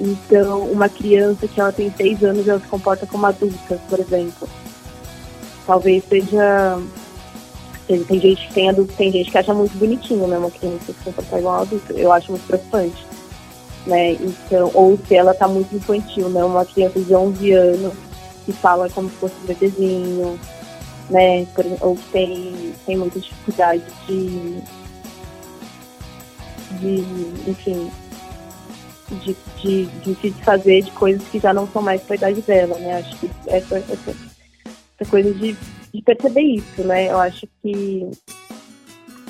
Então, 0.00 0.62
uma 0.64 0.88
criança 0.88 1.46
que 1.46 1.60
ela 1.60 1.70
tem 1.70 1.92
seis 1.96 2.24
anos, 2.24 2.48
ela 2.48 2.58
se 2.58 2.66
comporta 2.66 3.06
como 3.06 3.26
adulta, 3.26 3.80
por 3.88 4.00
exemplo 4.00 4.48
talvez 5.70 6.02
seja. 6.08 6.82
Tem 7.86 8.20
gente 8.20 8.46
que 8.48 8.54
tem 8.54 8.68
adulto, 8.68 8.92
tem 8.94 9.12
gente 9.12 9.30
que 9.30 9.38
acha 9.38 9.54
muito 9.54 9.76
bonitinho, 9.78 10.26
né? 10.26 10.38
Uma 10.38 10.50
criança 10.50 10.86
se 10.86 11.04
comportar 11.04 11.38
igual 11.38 11.62
adulto. 11.62 11.92
Eu 11.92 12.12
acho 12.12 12.32
muito 12.32 12.46
preocupante. 12.46 13.06
Né? 13.86 14.12
Então, 14.12 14.70
ou 14.74 14.98
se 15.08 15.14
ela 15.14 15.32
tá 15.32 15.48
muito 15.48 15.74
infantil, 15.74 16.28
né? 16.28 16.44
Uma 16.44 16.64
criança 16.64 17.00
de 17.00 17.14
11 17.14 17.52
anos 17.52 17.92
que 18.44 18.52
fala 18.52 18.88
como 18.90 19.08
se 19.08 19.16
fosse 19.16 19.34
um 19.42 19.46
bebezinho, 19.46 20.38
né? 21.10 21.46
Ou 21.80 21.96
que 21.96 22.08
tem, 22.12 22.74
tem 22.86 22.96
muita 22.96 23.20
dificuldade 23.20 23.82
de, 24.06 24.62
de, 26.78 27.50
enfim, 27.50 27.90
de, 29.10 29.36
de, 29.60 29.86
de 29.86 30.14
se 30.14 30.30
desfazer 30.30 30.82
de 30.82 30.90
coisas 30.92 31.26
que 31.28 31.38
já 31.38 31.52
não 31.52 31.66
são 31.68 31.82
mais 31.82 32.00
para 32.02 32.14
a 32.14 32.18
idade 32.18 32.40
dela, 32.42 32.78
né? 32.78 32.98
Acho 32.98 33.18
que 33.18 33.30
essa, 33.46 33.78
essa, 33.78 34.14
essa 34.98 35.10
coisa 35.10 35.32
de, 35.34 35.56
de 35.92 36.02
perceber 36.02 36.42
isso, 36.42 36.82
né? 36.84 37.10
Eu 37.10 37.18
acho 37.18 37.46
que 37.62 38.08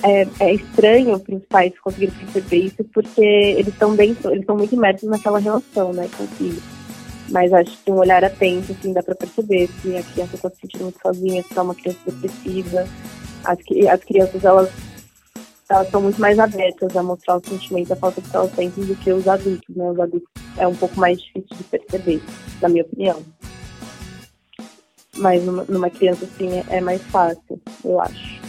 é, 0.03 0.27
é 0.41 0.55
estranho 0.55 1.19
para 1.19 1.35
os 1.35 1.45
pais 1.45 1.79
conseguirem 1.81 2.15
perceber 2.15 2.67
isso 2.67 2.85
porque 2.93 3.23
eles 3.23 3.69
estão 3.69 3.95
dentro, 3.95 4.31
eles 4.31 4.41
estão 4.41 4.57
muito 4.57 4.75
imersos 4.75 5.09
naquela 5.09 5.39
relação, 5.39 5.93
né, 5.93 6.09
com 6.17 6.25
o 6.25 6.29
filho. 6.29 6.80
Mas 7.31 7.53
acho 7.53 7.77
que 7.85 7.91
um 7.91 7.99
olhar 7.99 8.25
atento, 8.25 8.73
assim, 8.73 8.93
dá 8.93 9.03
para 9.03 9.15
perceber 9.15 9.69
se 9.81 9.97
a 9.97 10.03
criança 10.03 10.35
está 10.35 10.51
se 10.51 10.57
sentindo 10.61 10.85
muito 10.85 11.01
sozinha, 11.01 11.43
se 11.43 11.59
é 11.59 11.63
uma 11.63 11.75
criança 11.75 11.99
depressiva. 12.07 12.87
As, 13.45 13.59
as 13.89 14.05
crianças, 14.05 14.45
elas 14.45 14.71
elas 15.71 15.89
são 15.89 16.03
muito 16.03 16.21
mais 16.21 16.37
abertas 16.37 16.97
a 16.97 17.03
mostrar 17.03 17.37
o 17.37 17.49
sentimento 17.49 17.89
da 17.91 17.97
falta 17.97 18.21
que 18.21 18.35
elas 18.35 18.53
sentem 18.57 18.85
do 18.85 18.97
que 18.97 19.13
os 19.13 19.29
adultos, 19.29 19.77
né? 19.77 19.89
Os 19.89 20.01
adultos 20.01 20.29
é 20.59 20.67
um 20.67 20.75
pouco 20.75 20.99
mais 20.99 21.23
difícil 21.23 21.57
de 21.57 21.63
perceber, 21.63 22.21
na 22.61 22.69
minha 22.69 22.83
opinião. 22.83 23.23
Mas 25.17 25.45
numa, 25.45 25.65
numa 25.69 25.89
criança, 25.89 26.25
assim, 26.25 26.59
é, 26.59 26.65
é 26.71 26.81
mais 26.81 27.01
fácil, 27.03 27.61
eu 27.85 28.01
acho. 28.01 28.41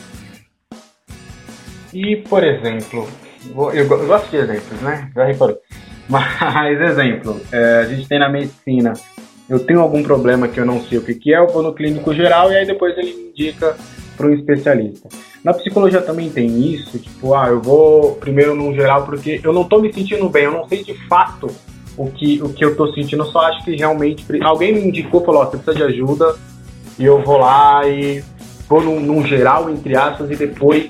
E, 1.93 2.15
por 2.15 2.43
exemplo, 2.43 3.07
eu, 3.73 3.87
gosto 3.87 4.29
de 4.31 4.37
exemplos, 4.37 4.81
né? 4.81 5.11
Já 5.13 5.25
reparou. 5.25 5.59
Mas, 6.11 6.81
exemplo, 6.81 7.39
é, 7.53 7.79
a 7.79 7.85
gente 7.85 8.05
tem 8.05 8.19
na 8.19 8.27
medicina, 8.27 8.91
eu 9.49 9.59
tenho 9.59 9.79
algum 9.79 10.03
problema 10.03 10.45
que 10.45 10.59
eu 10.59 10.65
não 10.65 10.81
sei 10.81 10.97
o 10.97 11.01
que, 11.01 11.15
que 11.15 11.33
é, 11.33 11.37
eu 11.37 11.47
vou 11.47 11.63
no 11.63 11.73
clínico 11.73 12.13
geral 12.13 12.51
e 12.51 12.57
aí 12.57 12.65
depois 12.65 12.97
ele 12.97 13.13
me 13.13 13.29
indica 13.29 13.77
para 14.17 14.27
um 14.27 14.33
especialista. 14.33 15.07
Na 15.41 15.53
psicologia 15.53 16.01
também 16.01 16.29
tem 16.29 16.73
isso, 16.73 16.99
tipo, 16.99 17.33
ah, 17.33 17.47
eu 17.47 17.61
vou 17.61 18.15
primeiro 18.15 18.53
no 18.53 18.73
geral 18.73 19.05
porque 19.05 19.39
eu 19.41 19.53
não 19.53 19.63
tô 19.63 19.79
me 19.79 19.91
sentindo 19.93 20.27
bem, 20.27 20.43
eu 20.43 20.51
não 20.51 20.67
sei 20.67 20.83
de 20.83 20.93
fato 21.07 21.47
o 21.97 22.11
que, 22.11 22.41
o 22.43 22.49
que 22.49 22.65
eu 22.65 22.75
tô 22.75 22.91
sentindo, 22.93 23.23
eu 23.23 23.31
só 23.31 23.39
acho 23.45 23.63
que 23.63 23.73
realmente 23.77 24.25
alguém 24.43 24.73
me 24.73 24.81
indicou, 24.81 25.23
falou, 25.23 25.43
ó, 25.43 25.45
você 25.45 25.57
precisa 25.57 25.77
de 25.77 25.93
ajuda, 25.93 26.35
e 26.99 27.05
eu 27.05 27.23
vou 27.23 27.37
lá 27.37 27.87
e 27.87 28.21
vou 28.67 28.81
num, 28.81 28.99
num 28.99 29.25
geral, 29.25 29.69
entre 29.69 29.95
aspas, 29.95 30.29
e 30.29 30.35
depois 30.35 30.89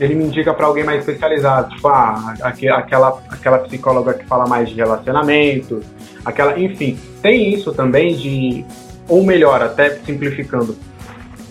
ele 0.00 0.14
me 0.14 0.24
indica 0.24 0.54
para 0.54 0.66
alguém 0.66 0.84
mais 0.84 1.00
especializado, 1.00 1.74
tipo, 1.74 1.88
ah, 1.88 2.34
aquela, 2.42 3.20
aquela 3.28 3.58
psicóloga 3.58 4.14
que 4.14 4.24
fala 4.26 4.46
mais 4.46 4.68
de 4.68 4.76
relacionamento, 4.76 5.82
aquela, 6.24 6.58
enfim, 6.58 6.98
tem 7.20 7.52
isso 7.52 7.72
também 7.72 8.14
de, 8.14 8.64
ou 9.08 9.24
melhor, 9.24 9.60
até 9.62 9.90
simplificando, 9.96 10.76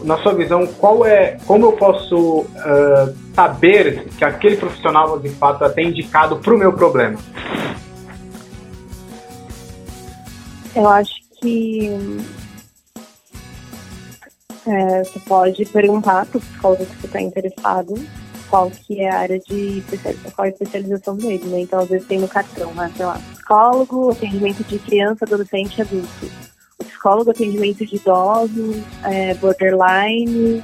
na 0.04 0.18
sua 0.20 0.34
visão, 0.34 0.66
qual 0.66 1.06
é, 1.06 1.38
como 1.46 1.66
eu 1.66 1.72
posso 1.74 2.42
uh, 2.42 3.16
saber 3.34 4.06
que 4.18 4.24
aquele 4.24 4.56
profissional 4.56 5.20
de 5.20 5.30
fato 5.30 5.66
é 5.66 5.84
indicado 5.84 6.38
para 6.38 6.54
o 6.54 6.58
meu 6.58 6.72
problema? 6.72 7.18
Eu 10.76 10.88
acho 10.88 11.16
que 11.42 11.92
é, 14.68 15.04
você 15.04 15.20
pode 15.22 15.66
perguntar 15.66 16.26
para 16.28 16.38
o 16.38 16.42
psicólogo 16.42 16.86
que 16.86 16.96
você 16.98 17.08
está 17.08 17.22
interessado 17.22 17.96
qual 18.50 18.70
que 18.72 19.02
é 19.02 19.10
a 19.10 19.20
área 19.20 19.40
de 19.40 19.84
qual 20.36 20.46
é 20.46 20.50
a 20.50 20.52
especialização 20.52 21.16
dele, 21.16 21.46
né? 21.46 21.62
Então, 21.62 21.80
às 21.80 21.90
vezes 21.90 22.08
tem 22.08 22.20
no 22.20 22.28
cartão, 22.28 22.74
né? 22.74 22.92
sei 22.96 23.06
lá, 23.06 23.20
psicólogo, 23.34 24.12
atendimento 24.12 24.64
de 24.64 24.80
criança, 24.80 25.26
adolescente 25.26 25.78
e 25.78 25.82
adulto. 25.82 26.32
Psicólogo, 26.80 27.32
atendimento 27.32 27.86
de 27.86 27.96
idosos, 27.96 28.78
é, 29.04 29.34
borderline 29.36 30.64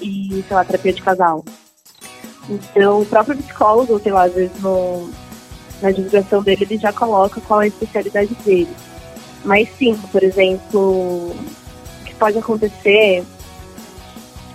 e, 0.00 0.44
sei 0.46 0.56
lá, 0.56 0.64
terapia 0.64 0.92
de 0.92 1.02
casal. 1.02 1.44
Então, 2.48 3.02
o 3.02 3.06
próprio 3.06 3.36
psicólogo, 3.36 3.98
sei 4.00 4.12
lá, 4.12 4.24
às 4.24 4.34
vezes 4.34 4.60
no, 4.62 5.10
na 5.82 5.90
divulgação 5.90 6.42
dele, 6.42 6.64
ele 6.64 6.78
já 6.78 6.92
coloca 6.92 7.40
qual 7.42 7.62
é 7.62 7.66
a 7.66 7.68
especialidade 7.68 8.34
dele. 8.44 8.74
Mas 9.44 9.68
sim, 9.76 9.96
por 10.10 10.22
exemplo, 10.22 10.80
o 11.30 12.04
que 12.04 12.14
pode 12.14 12.38
acontecer 12.38 13.24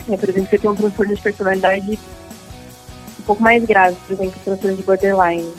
é, 0.10 0.18
por 0.18 0.30
exemplo, 0.30 0.50
você 0.50 0.58
tem 0.58 0.70
um 0.70 0.76
transtorno 0.76 1.16
de 1.16 1.22
personalidade 1.22 2.00
um 3.24 3.26
pouco 3.26 3.42
mais 3.42 3.64
grave, 3.64 3.96
por 4.06 4.14
exemplo, 4.14 4.40
transtorno 4.44 4.78
de 4.78 4.84
borderline, 4.84 5.54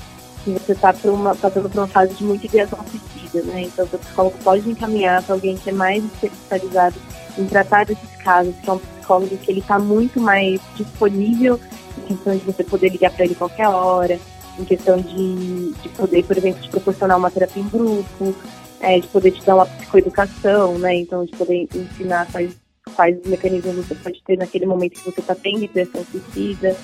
que 0.44 0.50
você 0.50 0.72
está 0.72 0.92
passando 0.92 1.70
por 1.70 1.78
uma 1.78 1.88
fase 1.88 2.14
de 2.14 2.22
muita 2.22 2.46
ideação 2.46 2.78
suicida, 2.86 3.42
né? 3.50 3.62
Então, 3.62 3.86
o 3.86 3.98
psicólogo 3.98 4.36
pode 4.44 4.68
encaminhar 4.68 5.22
para 5.22 5.34
alguém 5.34 5.56
que 5.56 5.70
é 5.70 5.72
mais 5.72 6.04
especializado 6.04 6.96
em 7.38 7.46
tratar 7.46 7.86
desses 7.86 8.16
casos, 8.22 8.54
que 8.62 8.68
é 8.68 8.72
um 8.72 8.78
psicólogo 8.78 9.36
que 9.38 9.50
ele 9.50 9.60
está 9.60 9.78
muito 9.78 10.20
mais 10.20 10.60
disponível 10.76 11.58
em 11.98 12.02
questão 12.02 12.36
de 12.36 12.44
você 12.44 12.62
poder 12.62 12.90
ligar 12.90 13.10
para 13.12 13.24
ele 13.24 13.34
qualquer 13.34 13.68
hora, 13.68 14.18
em 14.58 14.64
questão 14.64 14.98
de, 14.98 15.72
de 15.72 15.88
poder, 15.90 16.22
por 16.24 16.36
exemplo, 16.36 16.62
te 16.62 16.68
proporcionar 16.68 17.16
uma 17.16 17.30
terapia 17.30 17.62
em 17.62 17.68
grupo, 17.68 18.34
é, 18.80 19.00
de 19.00 19.06
poder 19.08 19.30
te 19.30 19.42
dar 19.44 19.54
uma 19.54 19.66
psicoeducação, 19.66 20.78
né? 20.78 20.96
Então, 20.96 21.24
de 21.24 21.32
poder 21.32 21.66
ensinar 21.74 22.30
quais, 22.30 22.54
quais 22.94 23.16
mecanismos 23.24 23.76
você 23.76 23.94
pode 23.94 24.22
ter 24.22 24.36
naquele 24.36 24.66
momento 24.66 25.00
que 25.00 25.10
você 25.10 25.20
está 25.20 25.34
tendo 25.34 25.64
ideação 25.64 26.04
suicida, 26.04 26.76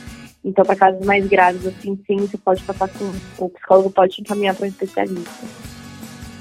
então, 0.44 0.64
para 0.64 0.76
casos 0.76 1.04
mais 1.04 1.26
graves, 1.26 1.66
assim, 1.66 1.98
sim, 2.06 2.16
você 2.16 2.38
pode 2.38 2.62
passar 2.62 2.88
com. 2.88 3.44
O 3.44 3.48
psicólogo 3.50 3.90
pode 3.90 4.14
te 4.14 4.20
encaminhar 4.22 4.54
para 4.54 4.64
um 4.64 4.68
especialista. 4.68 5.46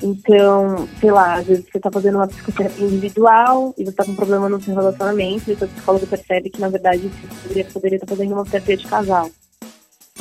Então, 0.01 0.87
sei 1.01 1.11
lá, 1.11 1.35
às 1.35 1.45
vezes 1.45 1.65
você 1.69 1.77
está 1.77 1.91
fazendo 1.91 2.15
uma 2.15 2.27
psicoterapia 2.27 2.85
individual 2.85 3.73
e 3.77 3.83
você 3.83 3.89
está 3.89 4.05
com 4.05 4.11
um 4.11 4.15
problema 4.15 4.47
no 4.47 4.61
seu 4.61 4.73
relacionamento 4.73 5.49
e 5.49 5.53
o 5.53 5.57
seu 5.57 5.67
psicólogo 5.67 6.07
percebe 6.07 6.49
que, 6.49 6.61
na 6.61 6.69
verdade, 6.69 7.11
você 7.43 7.63
poderia, 7.65 7.97
estar 7.97 8.07
fazendo 8.07 8.33
uma 8.33 8.45
terapia 8.45 8.77
de 8.77 8.87
casal. 8.87 9.29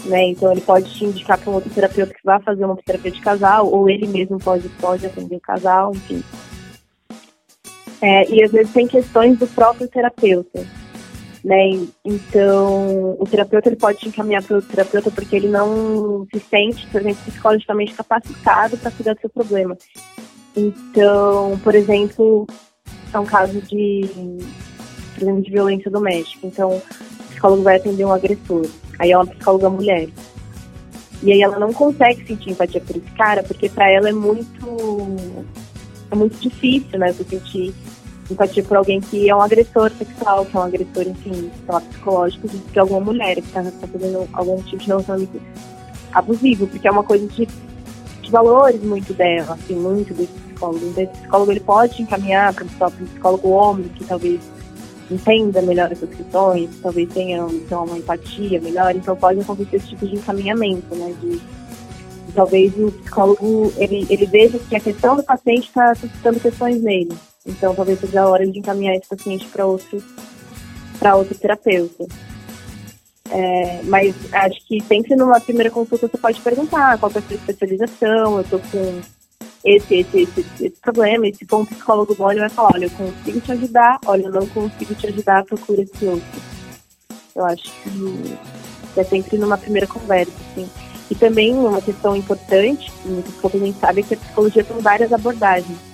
Né? 0.05 0.31
Então, 0.31 0.51
ele 0.51 0.61
pode 0.61 0.93
te 0.93 1.05
indicar 1.05 1.39
para 1.39 1.51
um 1.51 1.55
outro 1.55 1.70
terapeuta 1.70 2.12
que 2.12 2.24
vai 2.24 2.43
fazer 2.43 2.64
uma 2.64 2.76
terapia 2.76 3.12
de 3.12 3.20
casal, 3.20 3.70
ou 3.70 3.89
ele 3.89 4.09
mesmo 4.09 4.39
pode, 4.41 4.68
pode 4.81 5.07
atender 5.07 5.37
o 5.37 5.41
casal, 5.41 5.93
enfim. 5.95 6.24
É, 8.03 8.29
e 8.29 8.43
às 8.43 8.51
vezes 8.51 8.72
tem 8.72 8.87
questões 8.89 9.39
do 9.39 9.47
próprio 9.47 9.87
terapeuta 9.87 10.66
né? 11.45 11.70
Então, 12.05 13.16
o 13.18 13.24
terapeuta 13.24 13.68
ele 13.68 13.76
pode 13.76 13.99
te 13.99 14.09
encaminhar 14.09 14.43
para 14.43 14.59
o 14.59 14.62
terapeuta 14.62 15.11
porque 15.11 15.36
ele 15.36 15.49
não 15.49 16.26
se 16.32 16.41
sente, 16.41 16.86
por 16.89 17.01
exemplo, 17.01 17.22
psicologicamente 17.24 17.95
capacitado 17.95 18.76
para 18.76 18.91
cuidar 18.91 19.14
do 19.14 19.20
seu 19.20 19.30
problema. 19.30 19.76
Então, 20.57 21.59
por 21.62 21.74
exemplo, 21.74 22.47
é 23.12 23.18
um 23.18 23.24
caso 23.24 23.61
de, 23.62 24.09
por 25.14 25.22
exemplo, 25.22 25.43
de 25.43 25.51
violência 25.51 25.91
doméstica. 25.91 26.47
Então, 26.47 26.76
o 26.76 26.82
psicólogo 27.30 27.62
vai 27.62 27.76
atender 27.76 28.05
um 28.05 28.12
agressor. 28.12 28.66
Aí 28.99 29.12
é 29.12 29.16
uma 29.16 29.26
psicóloga 29.26 29.70
mulher. 29.70 30.09
E 31.22 31.32
aí 31.32 31.43
ela 31.43 31.59
não 31.59 31.72
consegue 31.72 32.26
sentir 32.26 32.51
empatia 32.51 32.80
por 32.80 32.97
esse 32.97 33.11
cara, 33.12 33.43
porque 33.43 33.68
para 33.68 33.91
ela 33.91 34.09
é 34.09 34.12
muito 34.12 34.66
é 36.11 36.14
muito 36.14 36.39
difícil, 36.39 36.99
né, 36.99 37.12
sentir 37.12 37.74
empatia 38.31 38.62
por 38.62 38.76
alguém 38.76 39.01
que 39.01 39.29
é 39.29 39.35
um 39.35 39.41
agressor 39.41 39.91
sexual, 39.93 40.45
que 40.45 40.57
é 40.57 40.61
um 40.61 40.62
agressor, 40.62 41.03
enfim, 41.07 41.51
lá, 41.66 41.81
psicológico 41.81 42.49
de 42.49 42.79
alguma 42.79 43.01
mulher 43.01 43.37
que 43.37 43.47
está 43.47 43.62
tá 43.62 43.87
fazendo 43.87 44.29
algum 44.33 44.61
tipo 44.62 44.79
de 44.79 44.87
relacionamento 44.87 45.41
abusivo, 46.12 46.66
porque 46.66 46.89
é 46.89 46.91
uma 46.91 47.05
coisa 47.05 47.26
de, 47.26 47.47
de 47.47 48.31
valores 48.31 48.83
muito 48.83 49.12
dela, 49.14 49.55
assim, 49.55 49.74
muito 49.74 50.12
desse 50.14 50.33
psicólogo. 50.33 50.87
Então, 50.87 51.05
esse 51.05 51.12
psicólogo 51.12 51.53
ele 51.53 51.61
pode 51.61 52.03
encaminhar 52.03 52.55
para 52.55 52.64
um 52.64 53.07
psicólogo 53.07 53.49
homem 53.51 53.89
que 53.89 54.05
talvez 54.05 54.41
entenda 55.11 55.62
melhor 55.62 55.91
essas 55.91 56.11
questões, 56.11 56.70
talvez 56.83 57.09
tenha 57.12 57.47
então, 57.51 57.85
uma 57.85 57.97
empatia 57.97 58.61
melhor, 58.61 58.95
então 58.95 59.16
pode 59.16 59.41
acontecer 59.41 59.76
esse 59.76 59.89
tipo 59.89 60.07
de 60.07 60.16
encaminhamento, 60.16 60.95
né, 60.95 61.14
de 61.20 61.41
talvez 62.35 62.72
o 62.79 62.93
psicólogo 62.93 63.72
ele, 63.79 64.07
ele 64.11 64.26
veja 64.26 64.59
que 64.59 64.76
a 64.76 64.81
questão 64.81 65.16
do 65.16 65.22
paciente 65.22 65.68
está 65.68 65.95
suscitando 65.95 66.39
questões 66.39 66.83
nele. 66.83 67.12
Então, 67.49 67.75
talvez 67.75 67.99
seja 67.99 68.23
a 68.23 68.29
hora 68.29 68.47
de 68.47 68.59
encaminhar 68.59 68.95
esse 68.95 69.09
paciente 69.09 69.47
para 69.47 69.65
outro, 69.65 70.03
outro 71.17 71.35
terapeuta. 71.35 72.07
É, 73.31 73.83
mas 73.85 74.15
acho 74.33 74.67
que 74.67 74.81
sempre 74.83 75.17
numa 75.17 75.41
primeira 75.41 75.71
consulta 75.71 76.09
você 76.09 76.19
pode 76.19 76.41
perguntar 76.41 76.99
qual 76.99 77.13
é 77.15 77.19
a 77.19 77.23
sua 77.23 77.37
especialização, 77.37 78.37
eu 78.37 78.41
estou 78.41 78.61
com 78.71 79.01
esse, 79.65 79.97
esse, 79.97 80.21
esse, 80.23 80.41
esse 80.41 80.81
problema, 80.81 81.27
e 81.27 81.35
se 81.35 81.45
for 81.45 81.61
um 81.61 81.65
psicólogo 81.67 82.15
bom, 82.15 82.31
ele 82.31 82.41
vai 82.41 82.49
falar, 82.49 82.71
olha, 82.75 82.87
eu 82.87 82.91
consigo 82.91 83.41
te 83.41 83.53
ajudar, 83.53 83.99
olha, 84.07 84.27
eu 84.27 84.33
não 84.33 84.47
consigo 84.47 84.95
te 84.95 85.07
ajudar, 85.09 85.45
procura 85.45 85.83
esse 85.83 86.05
outro. 86.07 86.43
Eu 87.35 87.45
acho 87.45 87.71
que 87.83 89.01
é 89.01 89.05
sempre 89.05 89.37
numa 89.37 89.59
primeira 89.59 89.87
conversa, 89.87 90.33
assim. 90.51 90.69
E 91.11 91.15
também 91.15 91.55
uma 91.55 91.81
questão 91.81 92.17
importante, 92.17 92.91
que 92.91 93.09
muitas 93.09 93.35
poucas 93.35 93.61
gente 93.61 93.79
sabe, 93.79 94.01
é 94.01 94.05
que 94.05 94.15
a 94.15 94.19
psicologia 94.19 94.65
tem 94.65 94.79
várias 94.79 95.13
abordagens. 95.13 95.88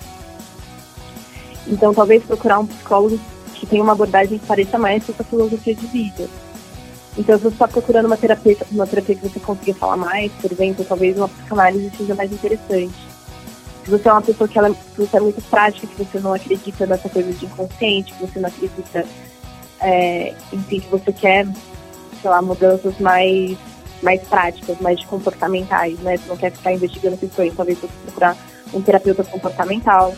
Então, 1.66 1.94
talvez 1.94 2.22
procurar 2.22 2.58
um 2.58 2.66
psicólogo 2.66 3.18
que 3.54 3.66
tenha 3.66 3.82
uma 3.82 3.92
abordagem 3.92 4.38
que 4.38 4.46
pareça 4.46 4.78
mais 4.78 5.04
com 5.04 5.12
a 5.12 5.14
sua 5.14 5.24
filosofia 5.24 5.74
de 5.74 5.86
vida. 5.86 6.28
Então, 7.16 7.36
se 7.36 7.44
você 7.44 7.54
está 7.54 7.68
procurando 7.68 8.06
uma 8.06 8.16
terapia, 8.16 8.56
uma 8.70 8.86
terapia 8.86 9.14
que 9.14 9.28
você 9.28 9.40
consiga 9.40 9.74
falar 9.74 9.96
mais, 9.96 10.32
por 10.32 10.50
exemplo, 10.50 10.84
talvez 10.84 11.16
uma 11.16 11.28
psicanálise 11.28 11.92
seja 11.96 12.14
mais 12.14 12.32
interessante. 12.32 12.94
Se 13.84 13.90
você 13.90 14.08
é 14.08 14.12
uma 14.12 14.22
pessoa 14.22 14.48
que, 14.48 14.58
ela, 14.58 14.70
que 14.70 14.96
você 14.96 15.16
é 15.16 15.20
muito 15.20 15.42
prática, 15.48 15.86
que 15.86 16.04
você 16.04 16.18
não 16.18 16.34
acredita 16.34 16.86
nessa 16.86 17.08
coisa 17.08 17.32
de 17.32 17.44
inconsciente, 17.44 18.12
que 18.14 18.26
você 18.26 18.40
não 18.40 18.48
acredita, 18.48 19.04
é, 19.80 20.34
enfim, 20.52 20.80
que 20.80 20.88
você 20.88 21.12
quer, 21.12 21.46
sei 22.20 22.30
lá, 22.30 22.42
mudanças 22.42 22.98
mais 22.98 23.56
mais 24.02 24.20
práticas, 24.22 24.78
mais 24.80 25.02
comportamentais, 25.04 25.98
né? 26.00 26.18
Você 26.18 26.28
não 26.28 26.36
quer 26.36 26.52
ficar 26.52 26.72
investigando 26.72 27.16
questões, 27.16 27.54
talvez 27.56 27.78
você 27.78 27.88
procurar 28.04 28.36
um 28.72 28.82
terapeuta 28.82 29.24
comportamental. 29.24 30.14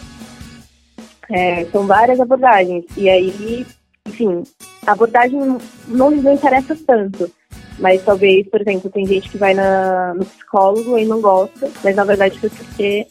É, 1.30 1.64
são 1.66 1.86
várias 1.86 2.20
abordagens. 2.20 2.84
E 2.96 3.08
aí, 3.08 3.66
enfim, 4.06 4.42
a 4.86 4.92
abordagem 4.92 5.38
não, 5.38 6.10
não 6.10 6.32
interessa 6.32 6.76
tanto. 6.86 7.30
Mas 7.78 8.02
talvez, 8.02 8.48
por 8.48 8.60
exemplo, 8.60 8.90
tem 8.90 9.06
gente 9.06 9.28
que 9.28 9.36
vai 9.36 9.52
na, 9.52 10.14
no 10.14 10.24
psicólogo 10.24 10.96
e 10.96 11.04
não 11.04 11.20
gosta, 11.20 11.70
mas 11.84 11.94
na 11.94 12.04
verdade 12.04 12.38
foi 12.38 12.48
porque, 12.48 13.06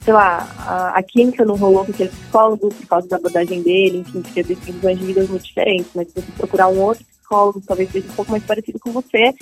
sei 0.00 0.12
lá, 0.12 0.48
a, 0.58 0.98
a 0.98 1.02
química 1.02 1.44
não 1.44 1.54
rolou 1.54 1.84
com 1.84 1.92
aquele 1.92 2.08
psicólogo 2.08 2.70
por 2.70 2.86
causa 2.88 3.08
da 3.08 3.16
abordagem 3.16 3.62
dele, 3.62 3.98
enfim, 3.98 4.20
porque 4.22 4.42
tem 4.42 4.56
visões 4.56 4.98
de 4.98 5.06
vidas 5.06 5.28
muito 5.28 5.44
diferentes. 5.44 5.90
Mas 5.94 6.08
se 6.08 6.14
você 6.14 6.32
procurar 6.32 6.68
um 6.68 6.80
outro 6.80 7.04
psicólogo, 7.04 7.62
talvez 7.64 7.90
seja 7.92 8.08
um 8.08 8.14
pouco 8.14 8.32
mais 8.32 8.42
parecido 8.42 8.80
com 8.80 8.90
você, 8.90 9.32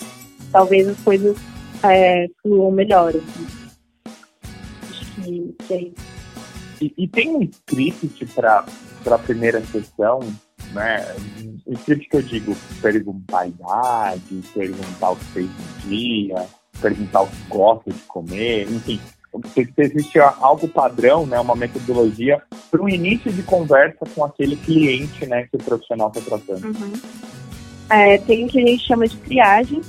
talvez 0.53 0.87
as 0.87 1.01
coisas 1.01 1.37
é, 1.83 2.27
fluam 2.43 2.71
melhor. 2.71 3.15
Assim. 3.15 3.47
Acho 4.91 5.15
que, 5.15 5.57
que 5.67 5.75
é 5.75 5.81
isso. 5.83 6.18
E, 6.81 6.95
e 6.97 7.09
tem 7.09 7.35
um 7.35 7.43
script 7.43 8.27
para 8.35 8.65
a 9.07 9.19
primeira 9.19 9.61
sessão, 9.67 10.21
né? 10.73 11.05
O 11.67 11.73
script 11.75 12.09
que 12.09 12.17
eu 12.17 12.23
digo, 12.23 12.57
perguntar 12.81 13.41
a 13.41 13.47
idade, 13.47 14.43
perguntar 14.55 15.11
o 15.11 15.17
que 15.17 15.25
fez 15.27 15.47
no 15.47 15.89
dia, 15.89 16.47
perguntar 16.81 17.23
o 17.23 17.27
que 17.27 17.49
gosta 17.49 17.91
de 17.91 18.01
comer, 18.01 18.71
enfim. 18.71 19.01
Se 19.53 19.69
existe 19.77 20.19
algo 20.19 20.67
padrão, 20.69 21.27
né, 21.27 21.39
uma 21.39 21.55
metodologia 21.55 22.43
para 22.71 22.83
o 22.83 22.89
início 22.89 23.31
de 23.31 23.43
conversa 23.43 23.99
com 24.15 24.25
aquele 24.25 24.57
cliente 24.57 25.27
né, 25.27 25.47
que 25.51 25.57
o 25.57 25.63
profissional 25.63 26.09
está 26.09 26.21
tratando. 26.23 26.67
Uhum. 26.67 26.93
É, 27.91 28.19
tem 28.19 28.45
o 28.45 28.49
que 28.49 28.59
a 28.59 28.67
gente 28.67 28.87
chama 28.87 29.07
de 29.07 29.17
triagem, 29.19 29.81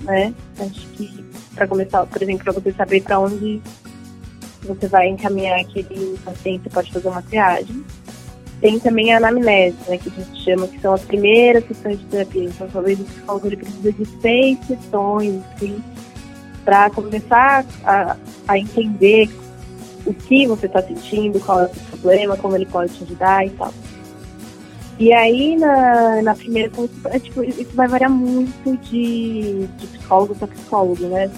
né? 0.00 0.34
Acho 0.58 0.86
que 0.88 1.24
para 1.54 1.66
começar, 1.66 2.06
por 2.06 2.22
exemplo, 2.22 2.44
para 2.44 2.52
você 2.52 2.72
saber 2.72 3.02
para 3.02 3.18
onde 3.18 3.60
você 4.68 4.86
vai 4.86 5.08
encaminhar 5.08 5.60
aquele 5.60 6.18
paciente, 6.24 6.68
pode 6.70 6.92
fazer 6.92 7.08
uma 7.08 7.22
triagem. 7.22 7.84
Tem 8.60 8.78
também 8.78 9.12
a 9.12 9.18
anamnese, 9.18 9.76
né, 9.88 9.98
que 9.98 10.08
a 10.08 10.12
gente 10.12 10.42
chama, 10.42 10.66
que 10.66 10.80
são 10.80 10.92
as 10.92 11.02
primeiras 11.02 11.66
sessões 11.66 11.98
de 11.98 12.04
terapia. 12.06 12.44
Então, 12.44 12.68
talvez 12.72 13.00
o 13.00 13.04
psicólogo 13.04 13.46
ele 13.46 13.56
precisa 13.56 13.92
de 13.92 14.04
seis 14.20 14.58
sessões, 14.66 15.42
assim, 15.54 15.82
para 16.64 16.90
começar 16.90 17.64
a, 17.84 18.16
a 18.48 18.58
entender 18.58 19.30
o 20.04 20.12
que 20.12 20.46
você 20.46 20.66
está 20.66 20.82
sentindo, 20.82 21.38
qual 21.40 21.60
é 21.60 21.64
o 21.64 21.74
seu 21.74 21.98
problema, 21.98 22.36
como 22.36 22.56
ele 22.56 22.66
pode 22.66 22.92
te 22.94 23.04
ajudar 23.04 23.46
e 23.46 23.50
tal. 23.50 23.72
E 24.98 25.12
aí, 25.12 25.56
na, 25.56 26.22
na 26.22 26.34
primeira 26.34 26.68
consulta, 26.70 27.10
é, 27.14 27.20
tipo, 27.20 27.44
isso 27.44 27.70
vai 27.74 27.86
variar 27.86 28.10
muito 28.10 28.76
de, 28.78 29.68
de 29.76 29.86
psicólogo 29.86 30.34
para 30.34 30.48
psicólogo, 30.48 31.06
né? 31.06 31.30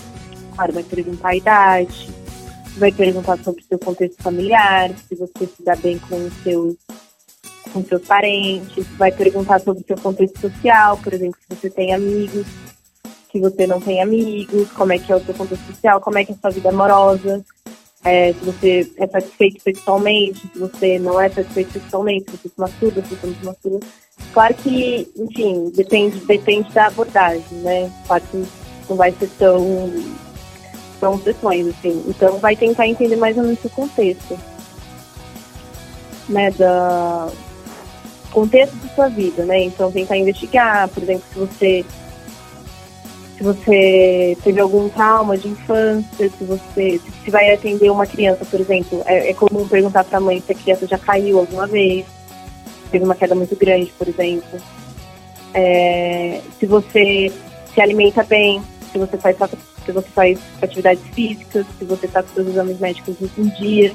Claro, 0.55 0.72
vai 0.72 0.83
perguntar 0.83 1.28
a 1.28 1.37
idade, 1.37 2.09
vai 2.77 2.93
perguntar 2.93 3.39
sobre 3.39 3.62
o 3.62 3.64
seu 3.66 3.79
contexto 3.79 4.23
familiar, 4.23 4.91
se 5.09 5.14
você 5.14 5.47
se 5.47 5.62
dá 5.62 5.75
bem 5.77 5.99
com 5.99 6.16
os 6.16 6.33
seus, 6.43 6.77
com 7.73 7.85
seus 7.85 8.03
parentes, 8.03 8.87
vai 8.97 9.12
perguntar 9.12 9.61
sobre 9.61 9.83
o 9.83 9.87
seu 9.87 9.97
contexto 9.97 10.41
social, 10.41 10.97
por 10.99 11.12
exemplo, 11.12 11.39
se 11.41 11.57
você 11.57 11.71
tem 11.71 11.95
amigos, 11.95 12.47
se 13.31 13.41
você 13.41 13.66
não 13.66 13.81
tem 13.81 14.03
amigos, 14.03 14.71
como 14.73 14.93
é 14.93 14.99
que 14.99 15.12
é 15.12 15.16
o 15.16 15.25
seu 15.25 15.35
contexto 15.35 15.66
social, 15.66 16.01
como 16.01 16.18
é 16.18 16.25
que 16.25 16.33
é 16.33 16.35
a 16.35 16.39
sua 16.39 16.51
vida 16.51 16.68
amorosa, 16.68 17.45
é, 18.05 18.33
se 18.33 18.45
você 18.45 18.93
é 18.97 19.07
satisfeito 19.07 19.62
sexualmente, 19.62 20.41
se 20.53 20.59
você 20.59 20.99
não 20.99 21.21
é 21.21 21.29
satisfeito 21.29 21.73
sexualmente, 21.73 22.31
se 22.31 22.37
você 22.37 22.49
se 22.49 22.55
masturba, 22.57 23.03
se 23.03 23.14
você 23.14 23.27
não 23.27 23.35
se 23.35 23.45
masturba. 23.45 23.87
Claro 24.33 24.55
que, 24.55 25.11
enfim, 25.16 25.71
depende, 25.75 26.18
depende 26.21 26.73
da 26.73 26.87
abordagem, 26.87 27.59
né? 27.59 27.93
Claro 28.07 28.23
que 28.31 28.45
não 28.89 28.97
vai 28.97 29.12
ser 29.12 29.29
tão 29.39 29.91
são 31.01 31.19
sessões, 31.19 31.67
assim. 31.69 32.05
Então 32.07 32.39
vai 32.39 32.55
tentar 32.55 32.87
entender 32.87 33.17
mais 33.17 33.37
ou 33.37 33.43
menos 33.43 33.65
o 33.65 33.71
contexto. 33.71 34.39
Né, 36.29 36.49
da 36.53 37.29
contexto 38.31 38.77
da 38.77 38.95
sua 38.95 39.09
vida, 39.09 39.45
né? 39.45 39.65
Então 39.65 39.91
tentar 39.91 40.17
investigar, 40.17 40.89
por 40.89 41.03
exemplo, 41.03 41.25
se 41.33 41.39
você 41.39 41.85
se 43.37 43.43
você 43.43 44.37
teve 44.45 44.61
algum 44.61 44.89
trauma 44.91 45.37
de 45.37 45.49
infância, 45.49 46.29
se 46.29 46.45
você 46.45 47.01
se 47.25 47.31
vai 47.31 47.53
atender 47.53 47.91
uma 47.91 48.07
criança, 48.07 48.45
por 48.45 48.61
exemplo, 48.61 49.03
é, 49.07 49.31
é 49.31 49.35
comum 49.35 49.67
perguntar 49.67 50.05
para 50.05 50.19
a 50.19 50.21
mãe 50.21 50.43
se 50.45 50.53
a 50.53 50.55
criança 50.55 50.87
já 50.87 50.99
caiu 50.99 51.39
alguma 51.39 51.67
vez, 51.67 52.05
teve 52.91 53.03
uma 53.03 53.15
queda 53.15 53.35
muito 53.35 53.57
grande, 53.57 53.91
por 53.97 54.07
exemplo. 54.07 54.61
É, 55.55 56.43
se 56.59 56.67
você 56.67 57.33
se 57.73 57.81
alimenta 57.81 58.23
bem, 58.23 58.63
se 58.93 58.99
você 58.99 59.17
faz 59.17 59.39
se 59.91 59.93
você 59.93 60.09
faz 60.11 60.41
atividades 60.62 61.03
físicas, 61.12 61.66
se 61.78 61.84
você 61.84 62.07
está 62.07 62.22
com 62.22 62.28
seus 62.34 62.49
exames 62.49 62.78
médicos 62.78 63.16
em 63.36 63.49
dia. 63.61 63.93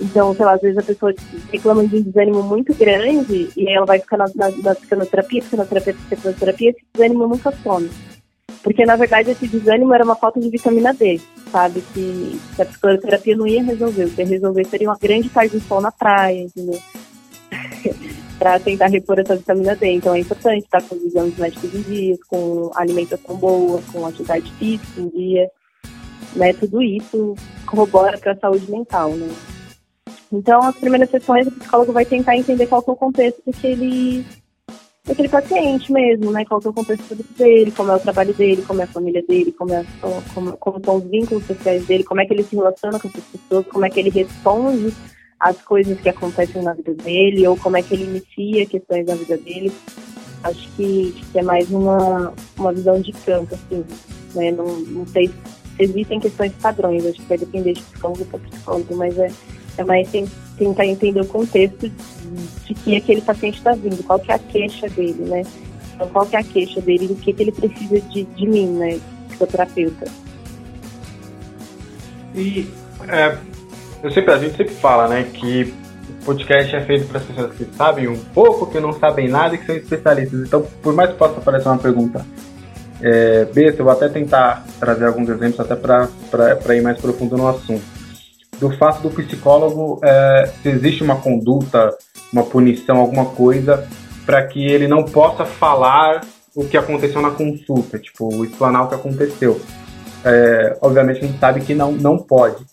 Então, 0.00 0.34
sei 0.34 0.44
lá, 0.44 0.54
às 0.54 0.60
vezes 0.60 0.78
a 0.78 0.82
pessoa 0.82 1.14
reclama 1.52 1.86
de 1.86 1.96
um 1.96 2.02
desânimo 2.02 2.42
muito 2.42 2.74
grande 2.74 3.50
e 3.56 3.68
ela 3.68 3.86
vai 3.86 3.98
ficar 3.98 4.16
na, 4.16 4.26
na, 4.34 4.50
na 4.50 4.74
psicoterapia, 4.74 5.42
psicoterapia, 5.42 5.94
psicoterapia, 5.94 6.70
esse 6.70 6.80
desânimo 6.92 7.28
nunca 7.28 7.52
some. 7.62 7.90
Porque, 8.62 8.84
na 8.86 8.96
verdade, 8.96 9.30
esse 9.30 9.46
desânimo 9.46 9.92
era 9.92 10.04
uma 10.04 10.16
falta 10.16 10.40
de 10.40 10.48
vitamina 10.48 10.92
D, 10.94 11.20
sabe? 11.52 11.82
Que, 11.92 12.40
que 12.56 12.62
a 12.62 12.64
psicoterapia 12.64 13.36
não 13.36 13.46
ia 13.46 13.62
resolver. 13.62 14.04
O 14.04 14.10
que 14.10 14.22
ia 14.22 14.26
resolver 14.26 14.64
seria 14.64 14.88
uma 14.88 14.98
grande 14.98 15.28
tarde 15.28 15.58
de 15.58 15.64
sol 15.64 15.80
na 15.80 15.92
praia, 15.92 16.42
entendeu? 16.42 16.80
para 18.44 18.60
tentar 18.60 18.88
repor 18.88 19.18
essa 19.18 19.36
vitamina 19.36 19.74
D. 19.74 19.90
Então 19.92 20.14
é 20.14 20.18
importante 20.18 20.64
estar 20.64 20.82
com 20.82 20.96
os 20.96 21.02
exames 21.02 21.34
médicos 21.38 21.74
em 21.74 21.80
dia, 21.80 22.18
com 22.28 22.70
alimentação 22.74 23.36
boa, 23.36 23.80
com 23.90 24.04
atividade 24.04 24.52
física 24.58 25.00
em 25.00 25.08
dia, 25.08 25.50
né? 26.36 26.52
Tudo 26.52 26.82
isso 26.82 27.34
corrobora 27.64 28.18
para 28.18 28.32
a 28.32 28.36
saúde 28.36 28.70
mental, 28.70 29.12
né? 29.12 29.34
Então, 30.30 30.62
as 30.62 30.76
primeiras 30.76 31.08
sessões, 31.08 31.46
o 31.46 31.52
psicólogo 31.52 31.92
vai 31.92 32.04
tentar 32.04 32.36
entender 32.36 32.66
qual 32.66 32.84
é 32.86 32.90
o 32.90 32.96
contexto 32.96 33.40
daquele, 33.46 34.26
daquele 35.06 35.28
paciente 35.30 35.90
mesmo, 35.90 36.30
né? 36.30 36.44
Qual 36.44 36.60
é 36.62 36.68
o 36.68 36.72
contexto 36.72 37.14
dele, 37.38 37.70
como 37.70 37.92
é 37.92 37.96
o 37.96 38.00
trabalho 38.00 38.34
dele, 38.34 38.60
como 38.60 38.82
é 38.82 38.84
a 38.84 38.88
família 38.88 39.24
dele, 39.26 39.52
como, 39.52 39.72
é, 39.72 39.86
como, 40.34 40.54
como 40.58 40.84
são 40.84 40.96
os 40.96 41.04
vínculos 41.04 41.46
sociais 41.46 41.86
dele, 41.86 42.04
como 42.04 42.20
é 42.20 42.26
que 42.26 42.34
ele 42.34 42.42
se 42.42 42.54
relaciona 42.54 43.00
com 43.00 43.08
essas 43.08 43.24
pessoas, 43.24 43.66
como 43.68 43.86
é 43.86 43.88
que 43.88 44.00
ele 44.00 44.10
responde 44.10 44.92
as 45.38 45.60
coisas 45.62 46.00
que 46.00 46.08
acontecem 46.08 46.62
na 46.62 46.72
vida 46.72 46.94
dele 46.94 47.46
ou 47.46 47.56
como 47.56 47.76
é 47.76 47.82
que 47.82 47.94
ele 47.94 48.04
inicia 48.04 48.66
questões 48.66 49.06
da 49.06 49.14
vida 49.14 49.36
dele. 49.36 49.72
Acho 50.42 50.68
que, 50.72 51.14
que 51.32 51.38
é 51.38 51.42
mais 51.42 51.70
uma, 51.70 52.32
uma 52.58 52.72
visão 52.72 53.00
de 53.00 53.12
campo, 53.12 53.54
assim, 53.54 53.84
né? 54.34 54.50
Não, 54.50 54.66
não 54.80 55.06
sei 55.06 55.28
se 55.28 55.34
existem 55.78 56.20
questões 56.20 56.52
padrões, 56.60 57.04
acho 57.06 57.20
que 57.20 57.28
vai 57.28 57.38
depender 57.38 57.72
de 57.72 57.82
psicólogo 57.82 58.24
para 58.26 58.38
psicólogo, 58.38 58.96
mas 58.96 59.18
é, 59.18 59.30
é 59.78 59.84
mais 59.84 60.08
tentar 60.58 60.86
entender 60.86 61.20
o 61.20 61.26
contexto 61.26 61.90
de 62.64 62.74
que 62.74 62.96
aquele 62.96 63.22
paciente 63.22 63.58
está 63.58 63.72
vindo, 63.72 64.02
qual 64.04 64.18
que 64.18 64.30
é 64.30 64.34
a 64.34 64.38
queixa 64.38 64.88
dele, 64.88 65.24
né? 65.24 65.42
Então, 65.94 66.08
qual 66.08 66.26
que 66.26 66.36
é 66.36 66.40
a 66.40 66.44
queixa 66.44 66.80
dele, 66.80 67.08
do 67.08 67.14
que, 67.14 67.32
que 67.32 67.42
ele 67.42 67.52
precisa 67.52 68.00
de, 68.00 68.24
de 68.24 68.46
mim, 68.46 68.68
né, 68.68 69.00
psicoterapeuta. 69.28 70.06
E 72.34 72.68
é, 73.08 73.38
eu 74.02 74.10
sempre, 74.10 74.32
a 74.32 74.38
gente 74.38 74.56
sempre 74.56 74.74
fala, 74.74 75.08
né, 75.08 75.24
que 75.32 75.74
o 76.08 76.24
podcast 76.24 76.74
é 76.76 76.80
feito 76.82 77.06
para 77.06 77.18
as 77.18 77.24
pessoas 77.24 77.54
que 77.54 77.64
sabem 77.76 78.08
um 78.08 78.18
pouco, 78.18 78.66
que 78.66 78.80
não 78.80 78.92
sabem 78.92 79.28
nada 79.28 79.54
e 79.54 79.58
que 79.58 79.66
são 79.66 79.76
especialistas. 79.76 80.40
Então, 80.40 80.66
por 80.82 80.94
mais 80.94 81.10
que 81.10 81.16
possa 81.16 81.40
parecer 81.40 81.68
uma 81.68 81.78
pergunta 81.78 82.24
é, 83.00 83.44
besta, 83.46 83.80
eu 83.80 83.84
vou 83.84 83.92
até 83.92 84.08
tentar 84.08 84.64
trazer 84.78 85.06
alguns 85.06 85.28
exemplos 85.28 85.60
até 85.60 85.76
para 85.76 86.76
ir 86.76 86.82
mais 86.82 86.98
profundo 87.00 87.36
no 87.36 87.48
assunto. 87.48 87.84
Do 88.58 88.70
fato 88.76 89.02
do 89.02 89.10
psicólogo, 89.10 90.00
é, 90.02 90.50
se 90.62 90.68
existe 90.68 91.02
uma 91.02 91.16
conduta, 91.16 91.90
uma 92.32 92.44
punição, 92.44 92.96
alguma 92.96 93.26
coisa, 93.26 93.86
para 94.24 94.46
que 94.46 94.64
ele 94.64 94.86
não 94.88 95.04
possa 95.04 95.44
falar 95.44 96.22
o 96.54 96.64
que 96.64 96.76
aconteceu 96.76 97.20
na 97.20 97.30
consulta, 97.30 97.98
tipo, 97.98 98.44
explanar 98.44 98.84
o 98.84 98.88
que 98.88 98.94
aconteceu. 98.94 99.60
É, 100.24 100.76
obviamente 100.80 101.18
a 101.18 101.26
gente 101.26 101.38
sabe 101.38 101.60
que 101.60 101.74
não, 101.74 101.92
não 101.92 102.16
pode. 102.16 102.64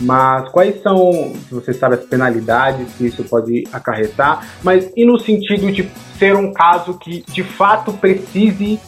Mas 0.00 0.48
quais 0.48 0.80
são, 0.82 1.34
se 1.46 1.54
você 1.54 1.74
sabe, 1.74 1.96
as 1.96 2.04
penalidades 2.04 2.94
que 2.96 3.06
isso 3.06 3.22
pode 3.24 3.64
acarretar? 3.70 4.46
Mas 4.62 4.90
e 4.96 5.04
no 5.04 5.18
sentido 5.18 5.70
de 5.70 5.90
ser 6.18 6.34
um 6.34 6.52
caso 6.52 6.94
que 6.94 7.22
de 7.30 7.42
fato 7.42 7.92
precise 7.92 8.80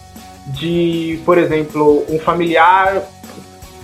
de, 0.47 1.21
por 1.25 1.37
exemplo, 1.37 2.05
um 2.09 2.19
familiar 2.19 3.03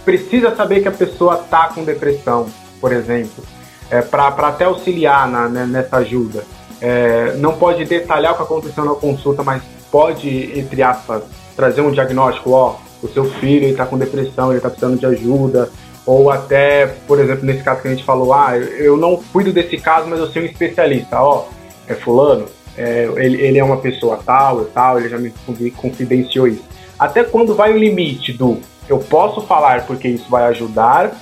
precisa 0.04 0.56
saber 0.56 0.80
que 0.80 0.88
a 0.88 0.92
pessoa 0.92 1.42
está 1.44 1.68
com 1.68 1.84
depressão, 1.84 2.46
por 2.80 2.92
exemplo, 2.92 3.44
é, 3.90 4.00
para 4.00 4.28
até 4.28 4.64
auxiliar 4.64 5.28
na, 5.28 5.48
né, 5.48 5.66
nessa 5.66 5.98
ajuda. 5.98 6.44
É, 6.80 7.34
não 7.36 7.58
pode 7.58 7.84
detalhar 7.84 8.32
o 8.32 8.36
que 8.36 8.42
aconteceu 8.42 8.84
na 8.84 8.94
consulta, 8.94 9.42
mas 9.42 9.62
pode, 9.90 10.58
entre 10.58 10.82
aspas, 10.82 11.24
trazer 11.54 11.82
um 11.82 11.90
diagnóstico, 11.90 12.52
ó, 12.52 12.76
o 13.02 13.08
seu 13.08 13.24
filho 13.24 13.68
está 13.68 13.84
com 13.84 13.98
depressão, 13.98 14.48
ele 14.48 14.58
está 14.58 14.70
precisando 14.70 14.98
de 14.98 15.06
ajuda, 15.06 15.70
ou 16.08 16.30
até, 16.30 16.86
por 17.06 17.20
exemplo, 17.20 17.44
nesse 17.44 17.62
caso 17.62 17.82
que 17.82 17.88
a 17.88 17.90
gente 17.90 18.02
falou, 18.02 18.32
ah, 18.32 18.56
eu 18.56 18.96
não 18.96 19.22
cuido 19.30 19.52
desse 19.52 19.76
caso, 19.76 20.08
mas 20.08 20.18
eu 20.18 20.26
sou 20.28 20.40
um 20.40 20.46
especialista, 20.46 21.20
ó, 21.20 21.48
é 21.86 21.94
fulano, 21.94 22.46
é, 22.78 23.06
ele, 23.16 23.42
ele 23.42 23.58
é 23.58 23.62
uma 23.62 23.76
pessoa 23.76 24.18
tal 24.24 24.62
e 24.62 24.64
tal, 24.66 24.98
ele 24.98 25.10
já 25.10 25.18
me 25.18 25.30
confidenciou 25.72 26.48
isso. 26.48 26.64
até 26.98 27.22
quando 27.22 27.54
vai 27.54 27.74
o 27.74 27.76
limite 27.76 28.32
do 28.32 28.58
eu 28.88 28.98
posso 28.98 29.42
falar 29.42 29.84
porque 29.84 30.08
isso 30.08 30.30
vai 30.30 30.44
ajudar 30.44 31.12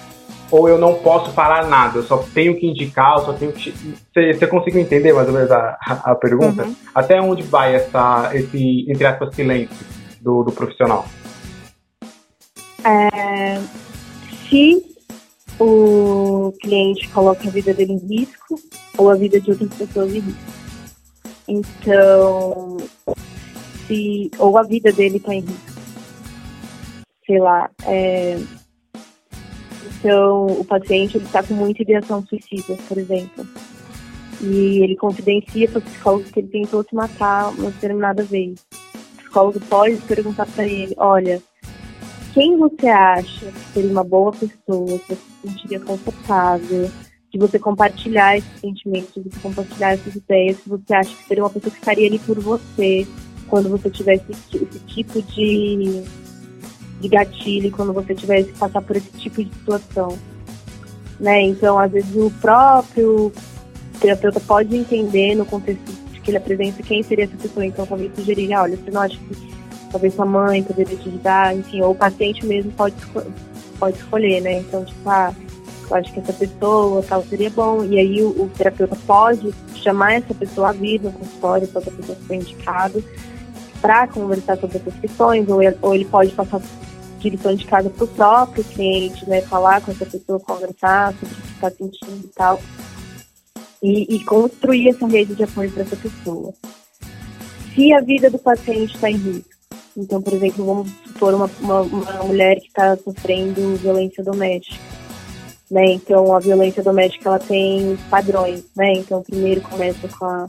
ou 0.52 0.68
eu 0.68 0.78
não 0.78 0.94
posso 0.94 1.32
falar 1.32 1.66
nada, 1.66 1.98
eu 1.98 2.04
só 2.04 2.18
tenho 2.18 2.54
que 2.54 2.64
indicar, 2.64 3.14
eu 3.18 3.24
só 3.24 3.32
tenho 3.32 3.50
que. 3.50 3.74
Você 4.14 4.46
conseguiu 4.46 4.80
entender 4.80 5.12
mais 5.12 5.26
ou 5.26 5.34
menos 5.34 5.50
a, 5.50 5.76
a 6.04 6.14
pergunta? 6.14 6.62
Uhum. 6.62 6.76
Até 6.94 7.20
onde 7.20 7.42
vai 7.42 7.74
essa, 7.74 8.30
esse, 8.32 8.86
entre 8.88 9.04
aspas, 9.04 9.34
silêncio 9.34 9.84
do, 10.20 10.44
do 10.44 10.52
profissional? 10.52 11.04
É, 12.84 13.58
se 14.48 14.96
o 15.58 16.52
cliente 16.60 17.08
coloca 17.08 17.48
a 17.48 17.50
vida 17.50 17.72
dele 17.72 17.94
em 17.94 18.18
risco 18.18 18.60
ou 18.98 19.10
a 19.10 19.14
vida 19.14 19.40
de 19.40 19.50
outras 19.50 19.72
pessoas 19.74 20.14
em 20.14 20.20
risco. 20.20 20.40
Então, 21.48 22.76
se 23.86 24.30
ou 24.38 24.58
a 24.58 24.62
vida 24.62 24.92
dele 24.92 25.16
está 25.16 25.34
em 25.34 25.40
risco. 25.40 25.76
Sei 27.26 27.40
lá, 27.40 27.70
é, 27.84 28.38
então 29.98 30.46
o 30.46 30.64
paciente 30.64 31.18
está 31.18 31.42
com 31.42 31.54
muita 31.54 31.82
ideação 31.82 32.24
suicida, 32.26 32.76
por 32.88 32.98
exemplo. 32.98 33.46
E 34.40 34.82
ele 34.82 34.94
confidencia 34.96 35.68
para 35.68 35.78
o 35.78 35.82
psicólogo 35.82 36.24
que 36.24 36.40
ele 36.40 36.48
tentou 36.48 36.84
se 36.84 36.94
matar 36.94 37.48
uma 37.50 37.70
determinada 37.70 38.22
vez. 38.22 38.64
O 38.72 39.16
psicólogo 39.16 39.60
pode 39.68 39.96
perguntar 40.02 40.46
para 40.46 40.64
ele, 40.64 40.94
olha, 40.98 41.42
quem 42.36 42.54
você 42.58 42.86
acha 42.86 43.46
que 43.46 43.72
seria 43.72 43.90
uma 43.90 44.04
boa 44.04 44.30
pessoa, 44.30 44.98
que 44.98 45.06
você 45.06 45.14
se 45.14 45.48
sentiria 45.48 45.80
confortável, 45.80 46.90
de 47.32 47.38
você 47.38 47.58
compartilhar 47.58 48.36
esses 48.36 48.60
sentimentos, 48.60 49.14
de 49.14 49.30
você 49.30 49.40
compartilhar 49.40 49.92
essas 49.92 50.14
ideias, 50.14 50.58
que 50.58 50.68
você 50.68 50.94
acha 50.94 51.16
que 51.16 51.24
seria 51.26 51.42
uma 51.42 51.48
pessoa 51.48 51.70
que 51.70 51.78
estaria 51.78 52.06
ali 52.06 52.18
por 52.18 52.38
você 52.38 53.06
quando 53.48 53.70
você 53.70 53.88
tivesse 53.88 54.24
esse, 54.30 54.64
esse 54.64 54.78
tipo 54.80 55.22
de, 55.22 56.02
de 57.00 57.08
gatilho, 57.08 57.70
quando 57.70 57.94
você 57.94 58.14
tivesse 58.14 58.52
que 58.52 58.58
passar 58.58 58.82
por 58.82 58.96
esse 58.96 59.10
tipo 59.12 59.42
de 59.42 59.50
situação. 59.54 60.18
Né? 61.18 61.40
Então, 61.40 61.78
às 61.78 61.90
vezes, 61.90 62.14
o 62.14 62.30
próprio 62.42 63.32
terapeuta 63.98 64.40
pode 64.40 64.76
entender 64.76 65.34
no 65.34 65.46
contexto 65.46 65.90
de 66.12 66.20
que 66.20 66.32
ele 66.32 66.36
apresenta 66.36 66.82
quem 66.82 67.02
seria 67.02 67.24
essa 67.24 67.36
pessoa. 67.38 67.64
Então, 67.64 67.86
talvez 67.86 68.14
sugerir, 68.14 68.54
olha, 68.54 68.76
você 68.76 68.90
não 68.90 69.00
acha 69.00 69.16
que 69.16 69.56
talvez 69.96 70.14
sua 70.14 70.26
mãe 70.26 70.62
poderia 70.62 70.94
te 70.94 71.08
ajudar, 71.08 71.56
enfim, 71.56 71.80
ou 71.80 71.92
o 71.92 71.94
paciente 71.94 72.44
mesmo 72.44 72.70
pode, 72.72 72.94
pode 73.78 73.96
escolher, 73.96 74.42
né? 74.42 74.58
Então, 74.58 74.84
tipo, 74.84 75.08
ah, 75.08 75.34
eu 75.88 75.96
acho 75.96 76.12
que 76.12 76.20
essa 76.20 76.34
pessoa 76.34 77.02
tal 77.02 77.22
seria 77.24 77.48
bom. 77.48 77.82
E 77.84 77.98
aí 77.98 78.22
o, 78.22 78.28
o 78.42 78.50
terapeuta 78.50 78.96
pode 79.06 79.54
chamar 79.74 80.14
essa 80.14 80.34
pessoa 80.34 80.68
a 80.68 80.72
vir 80.72 81.00
no 81.00 81.10
consultório, 81.12 81.66
para 81.68 81.80
essa 81.80 81.90
pessoa 81.90 82.18
ser 82.26 82.34
indicado, 82.34 83.04
para 83.80 84.06
conversar 84.08 84.58
sobre 84.58 84.76
essas 84.76 84.94
questões, 85.00 85.48
ou 85.48 85.62
ele, 85.62 85.76
ou 85.80 85.94
ele 85.94 86.04
pode 86.04 86.30
passar 86.32 86.60
direção 87.18 87.54
de 87.54 87.64
casa 87.64 87.88
para 87.88 88.04
o 88.04 88.08
próprio 88.08 88.64
cliente, 88.64 89.26
né? 89.28 89.40
Falar 89.40 89.80
com 89.80 89.92
essa 89.92 90.04
pessoa, 90.04 90.38
conversar 90.40 91.14
sobre 91.14 91.34
o 91.34 91.38
que 91.38 91.52
está 91.52 91.70
sentindo 91.70 92.24
e 92.24 92.30
tal. 92.34 92.60
E, 93.82 94.16
e 94.16 94.24
construir 94.24 94.90
essa 94.90 95.06
rede 95.06 95.34
de 95.34 95.44
apoio 95.44 95.70
para 95.70 95.84
essa 95.84 95.96
pessoa. 95.96 96.52
Se 97.74 97.92
a 97.94 98.00
vida 98.00 98.30
do 98.30 98.38
paciente 98.38 98.94
está 98.94 99.10
em 99.10 99.16
risco, 99.16 99.55
então, 99.96 100.20
por 100.20 100.34
exemplo, 100.34 100.64
vamos 100.64 100.90
supor 101.06 101.34
uma, 101.34 101.50
uma, 101.60 101.80
uma 101.80 102.24
mulher 102.24 102.60
que 102.60 102.66
está 102.66 102.96
sofrendo 102.96 103.76
violência 103.76 104.22
doméstica. 104.22 104.78
Né? 105.70 105.84
Então, 105.94 106.34
a 106.34 106.38
violência 106.38 106.82
doméstica 106.82 107.28
ela 107.28 107.38
tem 107.38 107.96
padrões. 108.10 108.64
Né? 108.76 108.92
Então, 108.94 109.22
primeiro 109.22 109.60
começa 109.62 110.06
com 110.08 110.24
a, 110.24 110.46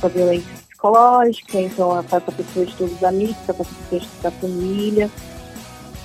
com 0.00 0.06
a 0.06 0.10
violência 0.10 0.48
psicológica, 0.68 1.60
então 1.60 1.90
ela 1.90 2.02
passa 2.02 2.30
a 2.30 2.32
pessoa 2.32 2.64
de 2.64 2.74
todos 2.76 2.94
os 2.94 3.04
amigos, 3.04 3.36
passa 3.46 3.62
a 3.62 3.90
pessoa 3.90 4.10
da 4.22 4.30
família, 4.30 5.10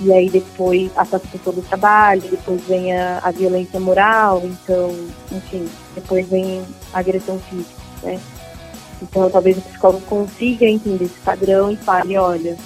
e 0.01 0.11
aí 0.11 0.29
depois 0.29 0.91
passa 0.91 1.17
a 1.17 1.19
pessoa 1.19 1.55
do 1.55 1.61
trabalho, 1.61 2.21
depois 2.21 2.61
vem 2.63 2.95
a, 2.95 3.19
a 3.19 3.31
violência 3.31 3.79
moral, 3.79 4.41
então, 4.43 4.89
enfim, 5.31 5.69
depois 5.93 6.27
vem 6.27 6.63
a 6.91 6.99
agressão 6.99 7.39
física, 7.39 7.81
né? 8.01 8.19
Então, 9.01 9.29
talvez 9.29 9.57
o 9.57 9.61
psicólogo 9.61 10.05
consiga 10.05 10.65
entender 10.65 11.05
esse 11.05 11.19
padrão 11.19 11.71
e 11.71 11.75
fale, 11.75 12.17
olha, 12.17 12.57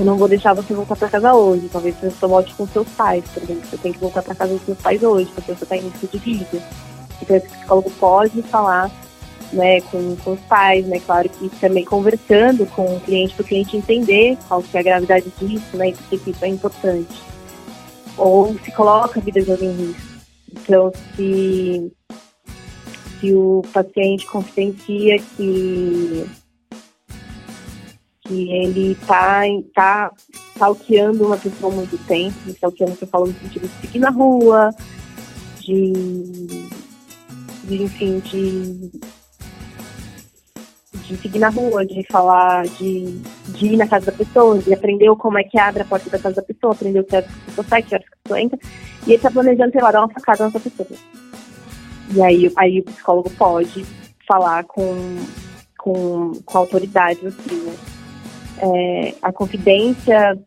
eu 0.00 0.06
não 0.06 0.16
vou 0.16 0.26
deixar 0.26 0.54
você 0.54 0.72
voltar 0.72 0.96
para 0.96 1.10
casa 1.10 1.34
hoje. 1.34 1.68
Talvez 1.70 1.94
você 2.00 2.26
volte 2.26 2.54
com 2.54 2.66
seus 2.66 2.88
pais, 2.88 3.22
por 3.34 3.42
exemplo. 3.42 3.68
Você 3.68 3.76
tem 3.76 3.92
que 3.92 3.98
voltar 3.98 4.22
para 4.22 4.34
casa 4.34 4.54
dos 4.54 4.64
seus 4.64 4.78
pais 4.78 5.02
hoje, 5.02 5.30
porque 5.34 5.52
você 5.52 5.62
está 5.62 5.76
em 5.76 5.80
risco 5.80 6.06
de 6.06 6.18
vida. 6.18 6.62
Então, 7.20 7.36
esse 7.36 7.48
psicólogo 7.48 7.90
pode 8.00 8.42
falar 8.42 8.90
né, 9.52 9.82
com, 9.82 10.16
com 10.16 10.32
os 10.32 10.40
pais, 10.40 10.86
né? 10.86 10.98
Claro 11.00 11.28
que 11.28 11.50
também 11.60 11.84
conversando 11.84 12.64
com 12.66 12.96
o 12.96 13.00
cliente, 13.00 13.34
para 13.34 13.42
o 13.42 13.46
cliente 13.46 13.76
entender 13.76 14.38
qual 14.48 14.62
que 14.62 14.74
é 14.74 14.80
a 14.80 14.82
gravidade 14.82 15.30
disso, 15.38 15.76
né? 15.76 15.90
E 15.90 15.92
por 15.92 16.18
que 16.18 16.30
isso 16.30 16.44
é 16.46 16.48
importante. 16.48 17.22
Ou 18.16 18.58
se 18.64 18.72
coloca 18.72 19.20
a 19.20 19.22
vida 19.22 19.42
de 19.42 19.52
alguém 19.52 19.68
em 19.68 19.86
risco. 19.88 20.02
Então, 20.50 20.92
se, 21.14 21.92
se 23.20 23.34
o 23.34 23.62
paciente 23.70 24.26
confidencia 24.26 25.18
que 25.36 26.26
que 28.30 28.48
ele 28.48 28.94
tá, 29.06 29.42
tá 29.74 30.12
stalkeando 30.54 31.26
uma 31.26 31.36
pessoa 31.36 31.72
há 31.72 31.76
muito 31.76 31.98
tempo, 32.06 32.36
stalkeando 32.46 32.96
que 32.96 33.02
eu 33.02 33.08
falo 33.08 33.26
no 33.26 33.34
sentido 33.34 33.66
de 33.66 33.80
seguir 33.80 33.98
na 33.98 34.10
rua, 34.10 34.70
de, 35.58 35.92
de 37.64 37.82
enfim, 37.82 38.20
de, 38.20 38.90
de 40.92 41.16
seguir 41.16 41.40
na 41.40 41.48
rua, 41.48 41.84
de 41.84 42.06
falar, 42.08 42.68
de, 42.68 43.18
de 43.48 43.66
ir 43.66 43.76
na 43.76 43.88
casa 43.88 44.06
da 44.06 44.12
pessoa, 44.12 44.58
de 44.58 44.72
aprender 44.72 45.12
como 45.16 45.36
é 45.36 45.42
que 45.42 45.58
abre 45.58 45.82
a 45.82 45.84
porta 45.84 46.08
da 46.08 46.18
casa 46.18 46.36
da 46.36 46.42
pessoa, 46.42 46.72
aprender 46.72 47.00
o 47.00 47.04
que 47.04 47.16
a 47.16 47.22
pessoa 47.22 47.66
sai, 47.68 47.82
que 47.82 47.96
a 47.96 48.00
pessoa 48.22 48.40
entra, 48.40 48.58
e 49.08 49.12
ele 49.12 49.22
tá 49.22 49.30
planejando, 49.30 49.72
sei 49.72 49.82
lá, 49.82 49.90
dar 49.90 50.02
uma 50.02 50.12
facada 50.12 50.44
nessa 50.44 50.60
pessoa. 50.60 50.88
E 52.14 52.22
aí, 52.22 52.52
aí 52.56 52.78
o 52.78 52.84
psicólogo 52.84 53.30
pode 53.30 53.84
falar 54.24 54.62
com, 54.64 55.16
com, 55.76 56.32
com 56.44 56.58
autoridade, 56.58 57.26
assim, 57.26 57.56
né? 57.64 57.89
É, 58.62 59.14
a 59.22 59.32
confidência 59.32 60.38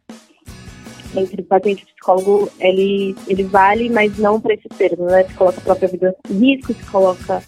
entre 1.16 1.42
o 1.42 1.46
paciente 1.46 1.82
e 1.82 1.84
o 1.84 1.88
psicólogo, 1.88 2.52
ele, 2.60 3.16
ele 3.28 3.44
vale, 3.44 3.90
mas 3.90 4.18
não 4.18 4.42
para 4.42 4.54
esse 4.54 4.68
termo, 4.70 5.06
né? 5.06 5.24
Se 5.24 5.34
coloca 5.34 5.60
a 5.60 5.64
própria 5.64 5.88
vida 5.88 6.16
em 6.30 6.34
risco, 6.34 6.74
se 6.74 6.84
coloca 6.86 7.44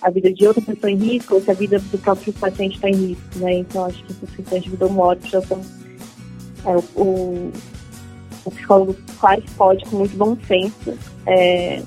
a 0.00 0.10
vida 0.10 0.32
de 0.32 0.46
outra 0.46 0.62
pessoa 0.62 0.90
em 0.90 0.96
risco, 0.96 1.34
ou 1.34 1.42
se 1.42 1.50
a 1.50 1.54
vida 1.54 1.78
do 1.78 1.98
próprio 1.98 2.32
paciente 2.34 2.76
está 2.76 2.88
em 2.88 3.08
risco, 3.08 3.38
né? 3.38 3.54
Então, 3.54 3.84
acho 3.84 4.02
que 4.04 4.12
essas 4.12 4.30
questões 4.30 4.62
de 4.62 4.70
vida 4.70 4.86
ou 4.86 4.92
morte 4.92 5.30
já 5.30 5.42
são... 5.42 5.60
É, 6.66 6.76
o, 6.94 7.50
o 8.44 8.50
psicólogo, 8.50 8.96
claro 9.18 9.42
que 9.42 9.50
pode, 9.52 9.84
com 9.86 9.96
muito 9.96 10.16
bom 10.16 10.36
senso, 10.46 10.98
é, 11.26 11.82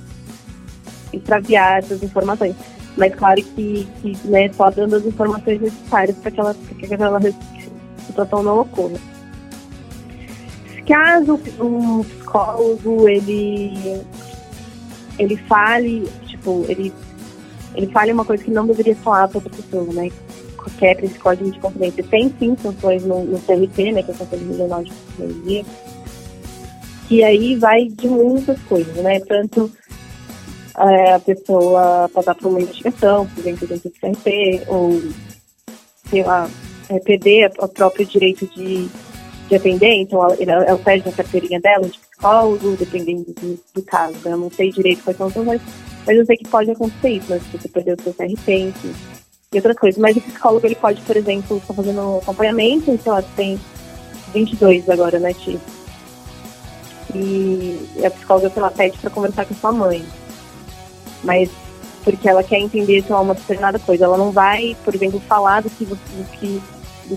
extraviar 1.12 1.80
essas 1.80 2.02
informações. 2.04 2.56
Mas 2.96 3.16
claro 3.16 3.42
que, 3.42 3.88
que 4.02 4.28
né, 4.28 4.52
só 4.54 4.70
dando 4.70 4.96
as 4.96 5.06
informações 5.06 5.62
necessárias 5.62 6.16
para 6.18 6.32
que, 6.32 6.40
ela, 6.40 6.54
que 6.54 6.86
aquela 6.86 7.20
situação 8.14 8.44
não 8.44 8.62
ocorra. 8.62 8.96
Caso 10.88 11.40
um 11.60 12.04
psicólogo 12.04 13.08
ele, 13.08 14.02
ele 15.18 15.38
fale, 15.38 16.08
tipo, 16.26 16.66
ele, 16.68 16.94
ele 17.76 17.88
fale 17.88 18.12
uma 18.12 18.26
coisa 18.26 18.44
que 18.44 18.52
não 18.52 18.68
deveria 18.68 18.96
falar 18.98 19.28
para 19.28 19.38
outra 19.38 19.52
pessoa, 19.52 19.94
né? 19.94 20.12
Qualquer 20.58 21.04
esse 21.04 21.18
código 21.20 21.52
de 21.52 21.60
confidência 21.60 22.04
tem 22.04 22.34
sim 22.38 22.56
sanções 22.62 23.04
no, 23.06 23.24
no 23.24 23.40
CRT, 23.40 23.92
né? 23.94 24.04
Que 24.04 24.12
é 24.12 24.14
o 24.14 24.18
Conselho 24.18 24.48
Regional 24.48 24.84
de 24.84 24.92
Psicologia, 24.92 25.66
que 27.08 27.24
aí 27.24 27.56
vai 27.56 27.88
de 27.88 28.08
muitas 28.08 28.62
coisas, 28.64 28.96
né? 28.98 29.20
Tanto 29.22 29.72
é, 30.78 31.14
a 31.14 31.20
pessoa 31.20 32.10
passar 32.14 32.36
por 32.36 32.50
uma 32.50 32.62
investigação, 32.62 33.26
por 33.28 33.40
exemplo, 33.40 33.68
dentro 33.68 33.90
do 33.90 34.00
CRT, 34.00 34.64
ou 34.68 35.02
sei 36.10 36.24
lá, 36.24 36.50
é, 36.90 37.00
perder 37.00 37.52
o 37.60 37.68
próprio 37.68 38.06
direito 38.06 38.48
de, 38.48 38.88
de 39.48 39.56
atender, 39.56 39.94
então 39.94 40.24
ela, 40.24 40.36
ela 40.42 40.78
perde 40.80 41.08
a 41.10 41.12
carteirinha 41.12 41.60
dela 41.60 41.88
de 41.88 41.98
psicólogo, 42.00 42.76
dependendo 42.78 43.26
do, 43.34 43.60
do 43.74 43.82
caso. 43.84 44.16
Eu 44.26 44.38
não 44.38 44.52
sei 44.52 44.72
direito 44.72 45.04
quais 45.04 45.18
são 45.18 45.28
as 45.28 45.36
mas, 45.36 45.62
mas 46.06 46.18
eu 46.18 46.26
sei 46.26 46.38
que 46.38 46.48
pode 46.48 46.72
acontecer 46.72 47.10
isso, 47.10 47.32
né? 47.32 47.40
Se 47.40 47.58
você 47.58 47.68
perder 47.68 47.98
o 48.00 48.04
seu 48.04 48.14
CRT, 48.14 48.54
enfim, 48.54 48.94
e 49.54 49.58
outras 49.58 49.78
coisas. 49.78 50.02
Mas 50.02 50.18
o 50.18 50.22
psicólogo, 50.22 50.66
ele 50.66 50.76
pode, 50.76 51.02
por 51.02 51.16
exemplo, 51.16 51.58
estar 51.58 51.74
fazendo 51.74 52.18
acompanhamento, 52.18 52.98
sei 53.02 53.12
lá, 53.12 53.22
tem 53.36 53.60
22 54.34 54.90
agora, 54.90 55.20
né, 55.20 55.34
Ti? 55.34 55.60
E 57.16 57.78
a 58.04 58.10
psicóloga, 58.10 58.50
sei 58.50 58.62
lá, 58.62 58.72
pede 58.72 58.98
para 58.98 59.10
conversar 59.10 59.46
com 59.46 59.54
sua 59.54 59.72
mãe. 59.72 60.04
Mas 61.24 61.50
porque 62.04 62.28
ela 62.28 62.44
quer 62.44 62.60
entender 62.60 63.04
se 63.04 63.12
é 63.12 63.16
uma 63.16 63.34
determinada 63.34 63.80
coisa. 63.80 64.06
Ela 64.06 64.18
não 64.18 64.32
vai, 64.32 64.76
por 64.84 64.94
exemplo, 64.94 65.20
falar 65.22 65.62
do 65.62 65.70
que, 65.70 65.86
do 65.86 65.98
que 66.40 66.62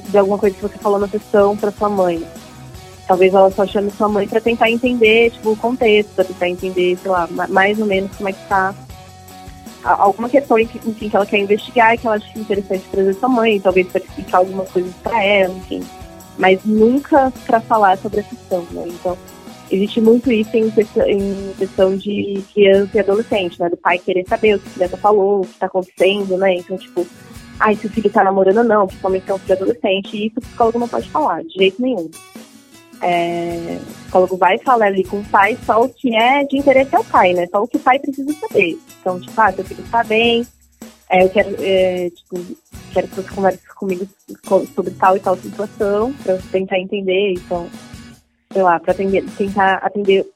de 0.08 0.18
alguma 0.18 0.38
coisa 0.38 0.54
que 0.54 0.62
você 0.62 0.78
falou 0.78 0.98
na 0.98 1.08
sessão 1.08 1.56
para 1.56 1.70
sua 1.70 1.88
mãe. 1.88 2.22
Talvez 3.06 3.32
ela 3.32 3.50
só 3.50 3.66
chame 3.66 3.90
sua 3.92 4.08
mãe 4.08 4.26
para 4.26 4.40
tentar 4.40 4.70
entender, 4.70 5.30
tipo, 5.30 5.50
o 5.50 5.56
contexto, 5.56 6.10
para 6.14 6.24
tentar 6.24 6.48
entender, 6.48 6.98
sei 7.00 7.10
lá, 7.10 7.28
mais 7.48 7.78
ou 7.78 7.86
menos 7.86 8.14
como 8.16 8.28
é 8.28 8.32
que 8.32 8.48
tá 8.48 8.74
alguma 9.84 10.28
questão 10.28 10.58
enfim, 10.58 11.08
que 11.08 11.14
ela 11.14 11.24
quer 11.24 11.38
investigar 11.38 11.94
e 11.94 11.98
que 11.98 12.06
ela 12.06 12.16
acha 12.16 12.38
interessante 12.38 12.84
trazer 12.90 13.14
sua 13.14 13.28
mãe, 13.28 13.60
talvez 13.60 13.86
para 13.86 14.00
explicar 14.02 14.38
alguma 14.38 14.64
coisa 14.64 14.92
para 15.02 15.22
ela, 15.22 15.54
enfim. 15.54 15.82
mas 16.36 16.58
nunca 16.64 17.32
para 17.46 17.60
falar 17.60 17.96
sobre 17.98 18.20
a 18.20 18.22
questão, 18.24 18.66
né? 18.72 18.84
Então, 18.86 19.16
existe 19.70 20.00
muito 20.00 20.30
isso 20.30 20.56
em, 20.56 20.72
em 21.08 21.52
questão 21.58 21.96
de 21.96 22.42
criança 22.52 22.96
e 22.96 23.00
adolescente, 23.00 23.60
né? 23.60 23.68
Do 23.68 23.76
pai 23.76 23.98
querer 23.98 24.26
saber 24.28 24.56
o 24.56 24.58
que 24.58 24.68
a 24.68 24.72
criança 24.72 24.96
falou, 24.96 25.40
o 25.40 25.46
que 25.46 25.52
está 25.52 25.66
acontecendo, 25.66 26.36
né? 26.36 26.54
Então, 26.54 26.76
tipo, 26.76 27.06
ai, 27.58 27.74
se 27.76 27.86
o 27.86 27.90
filho 27.90 28.08
está 28.08 28.22
namorando 28.24 28.58
ou 28.58 28.64
não, 28.64 28.86
principalmente 28.86 29.24
se 29.24 29.30
é 29.30 29.34
um 29.34 29.38
filho 29.38 29.54
adolescente, 29.54 30.16
e 30.16 30.26
isso 30.26 30.38
o 30.38 30.42
psicólogo 30.42 30.78
não 30.78 30.88
pode 30.88 31.10
falar, 31.10 31.42
de 31.42 31.54
jeito 31.54 31.80
nenhum. 31.80 32.10
É, 33.02 33.78
o 33.80 34.02
psicólogo 34.02 34.36
vai 34.36 34.58
falar 34.58 34.86
ali 34.86 35.04
com 35.04 35.20
o 35.20 35.24
pai 35.24 35.58
só 35.66 35.82
o 35.82 35.88
que 35.88 36.14
é 36.16 36.44
de 36.44 36.58
interesse 36.58 36.94
ao 36.94 37.04
pai, 37.04 37.32
né? 37.32 37.46
Só 37.50 37.62
o 37.62 37.68
que 37.68 37.76
o 37.76 37.80
pai 37.80 37.98
precisa 37.98 38.32
saber. 38.34 38.78
Então, 39.00 39.20
tipo, 39.20 39.40
ah, 39.40 39.52
seu 39.52 39.64
filho 39.64 39.82
está 39.82 40.02
bem, 40.04 40.46
é, 41.08 41.24
eu 41.24 41.28
quero, 41.28 41.56
é, 41.60 42.10
tipo, 42.10 42.56
quero 42.92 43.08
que 43.08 43.14
você 43.16 43.34
converse 43.34 43.74
comigo 43.74 44.08
sobre 44.74 44.90
tal 44.92 45.16
e 45.16 45.20
tal 45.20 45.36
situação, 45.36 46.12
para 46.22 46.38
tentar 46.50 46.78
entender, 46.78 47.34
então, 47.34 47.68
sei 48.56 48.62
lá, 48.62 48.80
para 48.80 48.94
tentar 48.94 49.74
atender, 49.82 50.26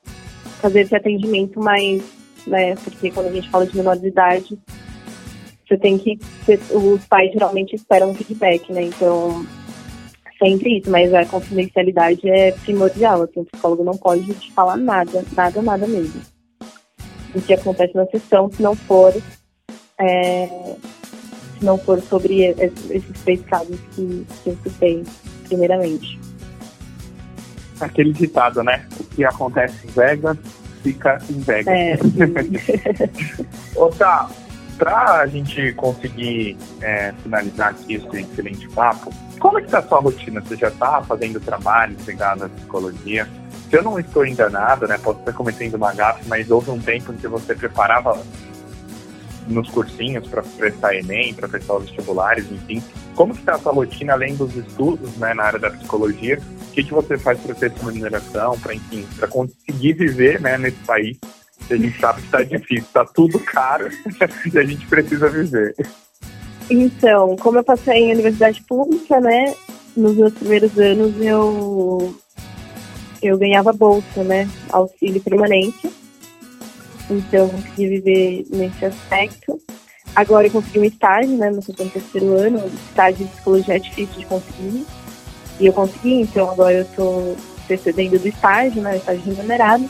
fazer 0.60 0.80
esse 0.80 0.94
atendimento 0.94 1.58
mais, 1.58 2.02
né, 2.46 2.74
porque 2.74 3.10
quando 3.10 3.28
a 3.28 3.32
gente 3.32 3.48
fala 3.48 3.66
de 3.66 3.74
menor 3.74 3.96
de 3.96 4.08
idade, 4.08 4.58
você 5.66 5.78
tem 5.78 5.96
que, 5.96 6.18
os 6.70 7.02
pais 7.06 7.32
geralmente 7.32 7.74
esperam 7.74 8.10
um 8.10 8.14
feedback, 8.14 8.70
né, 8.70 8.82
então, 8.82 9.46
sempre 10.38 10.76
isso, 10.76 10.90
mas 10.90 11.14
a 11.14 11.24
confidencialidade 11.24 12.28
é 12.28 12.52
primordial, 12.52 13.22
assim, 13.22 13.40
o 13.40 13.46
psicólogo 13.46 13.84
não 13.84 13.96
pode 13.96 14.34
te 14.34 14.52
falar 14.52 14.76
nada, 14.76 15.24
nada, 15.34 15.62
nada 15.62 15.86
mesmo. 15.86 16.20
O 17.34 17.40
que 17.40 17.54
acontece 17.54 17.94
na 17.94 18.04
sessão, 18.04 18.50
se 18.52 18.60
não 18.60 18.74
for 18.74 19.14
é, 19.98 20.76
se 21.58 21.64
não 21.64 21.78
for 21.78 22.02
sobre 22.02 22.42
esses 22.42 23.22
três 23.24 23.40
casos 23.46 23.80
que, 23.94 24.26
que 24.42 24.50
eu 24.50 24.58
citei, 24.62 25.04
primeiramente. 25.48 26.29
Aquele 27.80 28.12
ditado, 28.12 28.62
né? 28.62 28.86
O 28.98 29.04
que 29.04 29.24
acontece 29.24 29.86
em 29.86 29.90
Vegas, 29.90 30.36
fica 30.82 31.18
em 31.28 31.40
Vegas. 31.40 31.66
É, 31.66 31.98
Outra, 33.74 34.28
para 34.78 35.20
a 35.20 35.26
gente 35.26 35.72
conseguir 35.74 36.56
é, 36.80 37.12
finalizar 37.22 37.70
aqui 37.70 37.94
esse 37.94 38.16
excelente 38.16 38.68
papo, 38.70 39.12
como 39.38 39.58
é 39.58 39.60
que 39.60 39.68
está 39.68 39.78
a 39.78 39.82
sua 39.82 40.00
rotina? 40.00 40.40
Você 40.40 40.56
já 40.56 40.68
está 40.68 41.02
fazendo 41.02 41.38
trabalho 41.40 41.96
ligado 42.06 42.44
à 42.44 42.48
psicologia? 42.48 43.28
Se 43.68 43.76
eu 43.76 43.82
não 43.82 43.98
estou 43.98 44.26
enganado, 44.26 44.88
né, 44.88 44.98
posso 44.98 45.20
estar 45.20 45.32
cometendo 45.32 45.74
uma 45.74 45.92
gafe, 45.92 46.26
mas 46.28 46.50
houve 46.50 46.70
um 46.70 46.78
tempo 46.78 47.12
em 47.12 47.16
que 47.16 47.28
você 47.28 47.54
preparava 47.54 48.20
nos 49.46 49.68
cursinhos 49.70 50.26
para 50.28 50.42
prestar 50.42 50.94
Enem, 50.94 51.34
para 51.34 51.48
prestar 51.48 51.74
os 51.74 51.84
vestibulares, 51.84 52.50
enfim. 52.50 52.82
Como 53.14 53.32
está 53.32 53.54
a 53.54 53.58
sua 53.58 53.72
rotina, 53.72 54.14
além 54.14 54.34
dos 54.34 54.56
estudos 54.56 55.16
né, 55.16 55.34
na 55.34 55.44
área 55.44 55.58
da 55.58 55.70
psicologia? 55.70 56.40
O 56.70 56.72
que, 56.72 56.84
que 56.84 56.94
você 56.94 57.18
faz 57.18 57.38
para 57.40 57.54
ter 57.54 57.66
essa 57.66 57.84
remuneração, 57.84 58.58
para, 58.60 58.74
enfim, 58.74 59.06
para 59.16 59.28
conseguir 59.28 59.92
viver 59.94 60.40
né, 60.40 60.56
nesse 60.56 60.78
país? 60.78 61.18
A 61.70 61.76
gente 61.76 62.00
sabe 62.00 62.20
que 62.20 62.26
está 62.26 62.42
difícil, 62.42 62.84
está 62.84 63.04
tudo 63.04 63.38
caro 63.38 63.88
e 64.52 64.58
a 64.58 64.64
gente 64.64 64.86
precisa 64.86 65.28
viver. 65.28 65.74
Então, 66.68 67.36
como 67.36 67.58
eu 67.58 67.64
passei 67.64 68.04
em 68.04 68.12
universidade 68.12 68.62
pública, 68.62 69.20
né, 69.20 69.54
nos 69.96 70.16
meus 70.16 70.32
primeiros 70.32 70.76
anos 70.78 71.14
eu 71.20 72.14
eu 73.22 73.36
ganhava 73.36 73.72
bolsa, 73.72 74.24
né, 74.24 74.48
auxílio 74.70 75.20
permanente 75.20 76.00
então 77.10 77.40
eu 77.40 77.48
consegui 77.48 77.88
viver 77.88 78.46
nesse 78.50 78.84
aspecto. 78.84 79.60
Agora 80.14 80.46
eu 80.46 80.50
consegui 80.50 80.78
um 80.78 80.84
estágio, 80.84 81.36
né, 81.36 81.50
no 81.50 81.60
terceiro 81.60 82.34
ano, 82.34 82.66
estágio 82.88 83.26
de 83.26 83.32
psicologia 83.32 83.76
é 83.76 83.78
difícil 83.78 84.20
de 84.20 84.26
conseguir. 84.26 84.86
E 85.60 85.66
eu 85.66 85.72
consegui, 85.72 86.22
então 86.22 86.50
agora 86.50 86.72
eu 86.72 86.82
estou 86.82 87.36
precedendo 87.66 88.18
do 88.18 88.28
estágio, 88.28 88.82
né, 88.82 88.96
estágio 88.96 89.22
remunerado. 89.22 89.88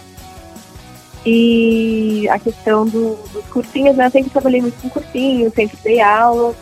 E 1.24 2.28
a 2.28 2.38
questão 2.38 2.86
do, 2.86 3.16
dos 3.32 3.44
cursinhos, 3.46 3.96
né, 3.96 4.06
eu 4.06 4.10
sempre 4.10 4.30
trabalhei 4.30 4.60
muito 4.60 4.80
com 4.82 4.90
cursinhos, 4.90 5.54
sempre 5.54 5.78
dei 5.82 6.00
aula. 6.00 6.54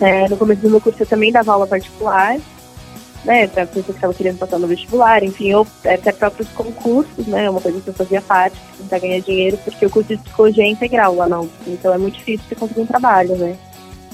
É, 0.00 0.28
no 0.28 0.36
começo 0.36 0.62
do 0.62 0.70
meu 0.70 0.80
curso 0.80 1.02
eu 1.02 1.06
também 1.06 1.30
dava 1.30 1.52
aula 1.52 1.66
particular 1.66 2.38
né, 3.24 3.46
para 3.46 3.66
pessoas 3.66 3.86
que 3.86 3.92
estavam 3.92 4.14
querendo 4.14 4.38
passar 4.38 4.58
no 4.58 4.66
vestibular, 4.66 5.22
enfim, 5.22 5.52
ou 5.52 5.66
até 5.84 6.12
próprios 6.12 6.48
concursos, 6.50 7.26
né, 7.26 7.50
uma 7.50 7.60
coisa 7.60 7.80
que 7.80 7.88
eu 7.88 7.94
fazia 7.94 8.20
parte, 8.20 8.56
tentar 8.78 8.98
ganhar 8.98 9.20
dinheiro, 9.20 9.58
porque 9.58 9.86
o 9.86 9.90
curso 9.90 10.16
de 10.16 10.22
psicologia 10.22 10.64
é 10.64 10.68
integral 10.68 11.14
lá 11.14 11.28
não, 11.28 11.48
então 11.66 11.92
é 11.92 11.98
muito 11.98 12.16
difícil 12.16 12.46
você 12.48 12.54
conseguir 12.54 12.80
um 12.80 12.86
trabalho, 12.86 13.36
né, 13.36 13.56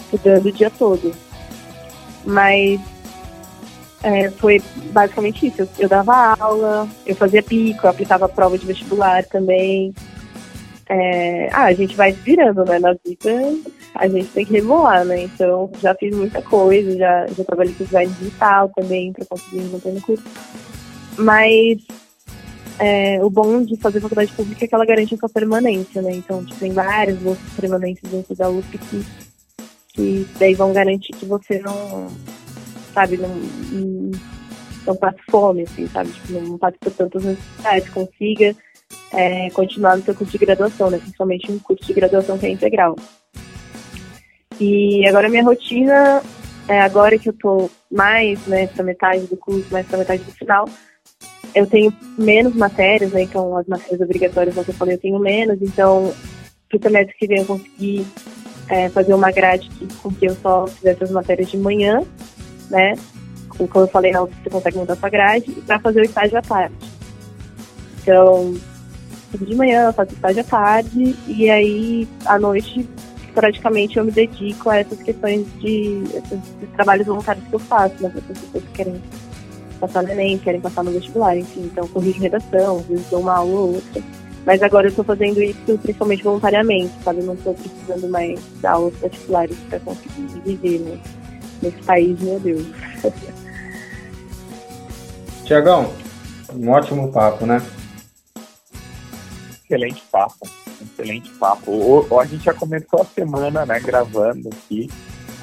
estudando 0.05 0.47
o 0.47 0.53
dia 0.53 0.71
todo. 0.71 1.13
Mas 2.25 2.81
é, 4.07 4.31
foi 4.31 4.63
basicamente 4.93 5.49
isso, 5.49 5.63
eu, 5.63 5.69
eu, 5.81 5.89
dava 5.89 6.37
aula, 6.39 6.89
eu 7.05 7.17
fazia 7.17 7.43
pico, 7.43 7.85
eu 7.85 7.91
aplicava 7.91 8.29
prova 8.29 8.57
de 8.57 8.65
vestibular 8.65 9.25
também. 9.25 9.93
É, 10.89 11.49
ah, 11.53 11.65
a 11.65 11.73
gente 11.73 11.97
vai 11.97 12.13
virando, 12.13 12.65
né, 12.65 12.79
na 12.79 12.93
vida 12.93 13.59
a 13.97 14.07
gente 14.07 14.29
tem 14.29 14.47
que 14.47 14.53
rebolar, 14.53 15.05
né? 15.05 15.25
Então, 15.25 15.69
já 15.83 15.93
fiz 15.97 16.15
muita 16.15 16.41
coisa, 16.41 16.97
já, 16.97 17.27
já 17.27 17.43
trabalhei 17.43 17.75
com 17.75 17.83
design 17.83 18.13
digital 18.13 18.71
também, 18.77 19.13
para 19.13 19.25
conseguir 19.25 19.63
manter 19.63 19.93
no 19.93 20.01
curso. 20.01 20.23
Mas 21.19 21.79
é, 22.79 23.19
o 23.25 23.29
bom 23.29 23.65
de 23.65 23.77
fazer 23.77 24.01
faculdade 24.01 24.31
pública 24.35 24.65
é 24.65 24.69
que 24.69 24.75
ela 24.75 24.87
garante 24.87 25.17
a 25.17 25.19
sua 25.19 25.29
permanência, 25.29 26.01
né? 26.01 26.13
Então, 26.15 26.45
tipo, 26.45 26.61
tem 26.61 26.71
várias 26.73 27.19
bolsas 27.19 27.53
permanentes 27.59 28.09
dentro 28.09 28.37
da 28.37 28.49
USP 28.49 28.79
que, 28.79 29.07
que 29.95 30.27
daí 30.39 30.55
vão 30.55 30.73
garantir 30.73 31.13
que 31.13 31.27
você 31.27 31.59
não, 31.59 32.09
sabe, 32.97 33.19
não, 33.19 33.29
não, 34.87 34.97
passe 34.97 35.19
fome, 35.31 35.65
assim, 35.65 35.87
sabe? 35.89 36.11
Tipo, 36.11 36.33
não 36.41 36.57
passe 36.57 36.79
por 36.79 36.91
tantas 36.93 37.23
necessidades, 37.23 37.91
consiga 37.91 38.57
é, 39.13 39.51
continuar 39.51 39.99
no 39.99 40.03
seu 40.03 40.15
curso 40.15 40.33
de 40.33 40.39
graduação, 40.39 40.91
né? 40.91 40.97
Principalmente 40.97 41.53
um 41.53 41.59
curso 41.59 41.85
de 41.85 41.93
graduação 41.93 42.39
que 42.39 42.47
é 42.47 42.51
integral. 42.51 42.97
E 44.59 45.07
agora 45.07 45.29
minha 45.29 45.45
rotina, 45.45 46.23
é, 46.67 46.81
agora 46.81 47.19
que 47.19 47.29
eu 47.29 47.35
tô 47.35 47.71
mais, 47.93 48.47
né, 48.47 48.67
pra 48.69 48.83
metade 48.83 49.27
do 49.27 49.37
curso, 49.37 49.71
mais 49.71 49.87
pra 49.87 49.99
metade 49.99 50.23
do 50.23 50.33
final, 50.33 50.67
eu 51.55 51.67
tenho 51.67 51.93
menos 52.17 52.55
matérias, 52.55 53.13
né, 53.13 53.23
então 53.23 53.55
as 53.59 53.67
matérias 53.67 54.01
obrigatórias, 54.01 54.55
como 54.55 54.67
eu 54.67 54.75
falei, 54.75 54.95
eu 54.95 55.01
tenho 55.01 55.19
menos, 55.19 55.61
então 55.61 56.15
pro 56.71 56.83
semestre 56.83 57.15
que 57.19 57.27
vem 57.27 57.41
eu 57.41 57.45
consegui 57.45 58.07
é, 58.69 58.89
fazer 58.89 59.13
uma 59.13 59.31
grade 59.31 59.69
com 60.03 60.11
que 60.11 60.27
eu 60.27 60.35
só 60.37 60.67
fizesse 60.67 61.05
as 61.05 61.11
matérias 61.11 61.51
de 61.51 61.59
manhã, 61.59 62.01
né, 62.71 62.95
como 63.57 63.71
eu 63.75 63.89
falei, 63.89 64.13
você 64.13 64.51
consegue 64.51 64.77
montar 64.77 64.97
sua 64.97 65.09
grade, 65.09 65.51
para 65.67 65.79
fazer 65.79 66.01
o 66.01 66.05
estágio 66.05 66.39
à 66.39 66.43
tarde. 66.43 66.75
Então, 68.03 68.55
de 69.41 69.55
manhã, 69.55 69.87
eu 69.87 69.93
faço 69.93 70.13
estágio 70.13 70.41
à 70.41 70.45
tarde, 70.45 71.17
e 71.27 71.51
aí 71.51 72.09
à 72.27 72.39
noite 72.39 72.89
praticamente 73.35 73.99
eu 73.99 74.05
me 74.05 74.11
dedico 74.11 74.71
a 74.71 74.79
essas 74.79 74.99
questões 75.03 75.47
de 75.61 76.05
esses, 76.15 76.41
trabalhos 76.75 77.07
voluntários 77.07 77.47
que 77.47 77.55
eu 77.55 77.59
faço, 77.59 77.95
né, 78.03 78.09
para 78.09 78.19
as 78.19 78.41
pessoas 78.41 78.65
que 78.65 78.73
querem 78.73 79.03
passar 79.79 80.03
no 80.03 80.11
Enem, 80.11 80.39
querem 80.39 80.61
passar 80.61 80.83
no 80.83 80.91
vestibular, 80.91 81.37
enfim, 81.37 81.65
então 81.65 81.87
corrijo 81.89 82.19
redação, 82.19 82.79
às 82.79 82.87
vezes 82.87 83.07
dou 83.11 83.21
uma 83.21 83.37
aula 83.37 83.61
ou 83.61 83.75
outra. 83.75 84.03
Mas 84.47 84.63
agora 84.63 84.87
eu 84.87 84.91
estou 84.91 85.05
fazendo 85.05 85.43
isso 85.43 85.79
principalmente 85.83 86.23
voluntariamente, 86.23 86.93
sabe? 87.05 87.21
Não 87.23 87.35
estou 87.35 87.53
precisando 87.53 88.09
mais 88.09 88.41
dar 88.63 88.73
aulas 88.73 88.95
particulares 88.95 89.57
para 89.69 89.81
conseguir 89.81 90.41
viver 90.45 90.79
né? 90.81 90.99
Nesse 91.63 91.83
país, 91.83 92.21
meu 92.21 92.41
Deus. 92.41 92.67
Tiagão, 95.45 95.93
um 96.53 96.71
ótimo 96.71 97.13
papo, 97.13 97.47
né? 97.47 97.63
Excelente 99.65 100.03
papo 100.11 100.47
excelente 100.83 101.31
papo. 101.33 101.71
O, 101.71 102.21
a 102.21 102.25
gente 102.25 102.45
já 102.45 102.55
começou 102.55 103.03
a 103.03 103.05
semana, 103.05 103.67
né, 103.67 103.81
gravando 103.81 104.49
aqui 104.49 104.91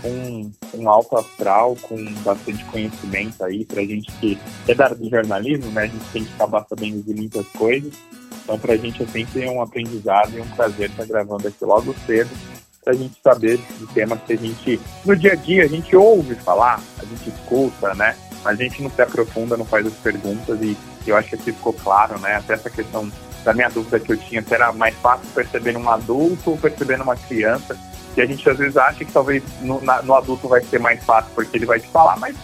com 0.01 0.51
um 0.75 0.89
alto 0.89 1.17
astral, 1.17 1.77
com 1.81 1.95
bastante 2.23 2.63
conhecimento 2.65 3.41
aí 3.43 3.63
pra 3.63 3.81
gente 3.81 4.11
que 4.19 4.37
é 4.67 4.75
da 4.75 4.85
área 4.85 4.97
do 4.97 5.09
jornalismo, 5.09 5.71
né, 5.71 5.83
a 5.83 5.87
gente 5.87 6.05
tem 6.11 6.25
que 6.25 6.33
acabar 6.33 6.65
sabendo 6.67 7.01
de 7.03 7.13
muitas 7.13 7.47
coisas. 7.49 7.93
Então 8.43 8.59
pra 8.59 8.75
gente 8.75 9.01
é 9.01 9.07
sempre 9.07 9.49
um 9.49 9.61
aprendizado 9.61 10.37
e 10.37 10.41
um 10.41 10.49
prazer 10.49 10.89
estar 10.89 11.05
gravando 11.05 11.47
aqui 11.47 11.63
logo 11.63 11.95
cedo 12.05 12.29
pra 12.83 12.93
gente 12.93 13.15
saber 13.21 13.57
de 13.79 13.87
temas 13.87 14.19
que 14.25 14.33
a 14.33 14.37
gente, 14.37 14.79
no 15.05 15.15
dia 15.15 15.33
a 15.33 15.35
dia, 15.35 15.63
a 15.63 15.67
gente 15.67 15.95
ouve 15.95 16.35
falar, 16.35 16.79
a 16.99 17.05
gente 17.05 17.29
escuta, 17.29 17.93
né? 17.93 18.15
Mas 18.43 18.59
a 18.59 18.63
gente 18.63 18.83
não 18.83 18.89
se 18.89 19.01
aprofunda, 19.01 19.55
não 19.55 19.65
faz 19.65 19.85
as 19.85 19.93
perguntas 19.93 20.59
e 20.61 20.77
eu 21.07 21.15
acho 21.15 21.29
que 21.29 21.35
aqui 21.35 21.51
ficou 21.51 21.73
claro, 21.73 22.19
né? 22.19 22.35
Até 22.35 22.53
essa 22.53 22.69
questão 22.69 23.09
da 23.43 23.53
minha 23.53 23.69
dúvida 23.69 23.99
que 23.99 24.11
eu 24.11 24.17
tinha, 24.17 24.41
se 24.41 24.53
era 24.53 24.71
mais 24.71 24.95
fácil 24.95 25.27
perceber 25.33 25.73
num 25.73 25.89
adulto 25.89 26.51
ou 26.51 26.57
perceber 26.57 26.97
numa 26.97 27.15
criança. 27.15 27.77
E 28.15 28.21
a 28.21 28.25
gente 28.25 28.47
às 28.49 28.57
vezes 28.57 28.77
acha 28.77 29.03
que 29.03 29.11
talvez 29.11 29.43
no, 29.61 29.81
na, 29.81 30.01
no 30.01 30.13
adulto 30.13 30.47
vai 30.47 30.61
ser 30.61 30.79
mais 30.79 31.03
fácil 31.03 31.31
porque 31.33 31.57
ele 31.57 31.65
vai 31.65 31.79
te 31.79 31.87
falar, 31.87 32.17
mas 32.19 32.35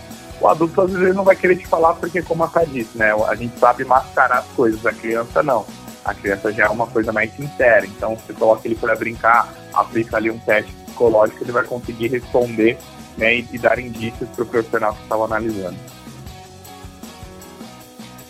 o 0.42 0.48
adulto 0.48 0.82
às 0.82 0.92
vezes 0.92 1.16
não 1.16 1.24
vai 1.24 1.36
querer 1.36 1.58
te 1.58 1.68
falar 1.68 1.94
porque, 1.96 2.22
como 2.22 2.44
a 2.44 2.50
Ká 2.50 2.64
disse, 2.64 2.98
né? 2.98 3.12
A 3.28 3.36
gente 3.36 3.58
sabe 3.60 3.84
mascarar 3.84 4.40
as 4.40 4.48
coisas, 4.48 4.86
a 4.86 4.94
criança 4.94 5.44
não. 5.44 5.66
A 6.10 6.14
criança 6.16 6.52
já 6.52 6.66
é 6.66 6.70
uma 6.70 6.88
coisa 6.88 7.12
mais 7.12 7.32
sincera. 7.36 7.86
Então, 7.86 8.16
você 8.16 8.34
coloca 8.34 8.68
ele 8.68 8.76
para 8.76 8.96
brincar, 8.96 9.54
aplica 9.74 10.18
ali 10.18 10.32
um 10.32 10.40
teste 10.40 10.72
psicológico, 10.86 11.44
ele 11.44 11.52
vai 11.52 11.64
conseguir 11.64 12.08
responder 12.08 12.78
né, 13.16 13.36
e, 13.36 13.48
e 13.54 13.58
dar 13.60 13.78
indícios 13.78 14.28
para 14.30 14.44
o 14.44 14.48
profissional 14.48 14.94
que 14.96 15.04
estava 15.04 15.26
analisando. 15.26 15.78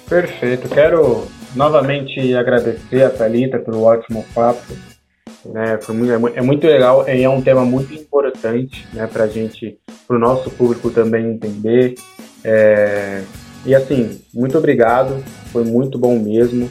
Perfeito. 0.10 0.68
Quero 0.68 1.28
novamente 1.56 2.36
agradecer 2.36 3.04
a 3.04 3.10
Thalita 3.10 3.60
pelo 3.60 3.84
ótimo 3.84 4.26
papo. 4.34 4.74
Né, 5.46 5.80
foi 5.82 5.96
muito, 5.96 6.28
é 6.36 6.42
muito 6.42 6.68
legal 6.68 7.08
e 7.08 7.24
é 7.24 7.30
um 7.30 7.42
tema 7.42 7.64
muito 7.64 7.94
importante 7.94 8.86
né, 8.92 9.08
para 9.08 9.24
a 9.24 9.28
gente, 9.28 9.80
para 10.06 10.18
o 10.18 10.20
nosso 10.20 10.50
público 10.50 10.90
também 10.90 11.32
entender. 11.32 11.96
É, 12.44 13.24
e 13.66 13.74
assim, 13.74 14.22
muito 14.34 14.58
obrigado, 14.58 15.24
foi 15.52 15.64
muito 15.64 15.98
bom 15.98 16.18
mesmo. 16.20 16.70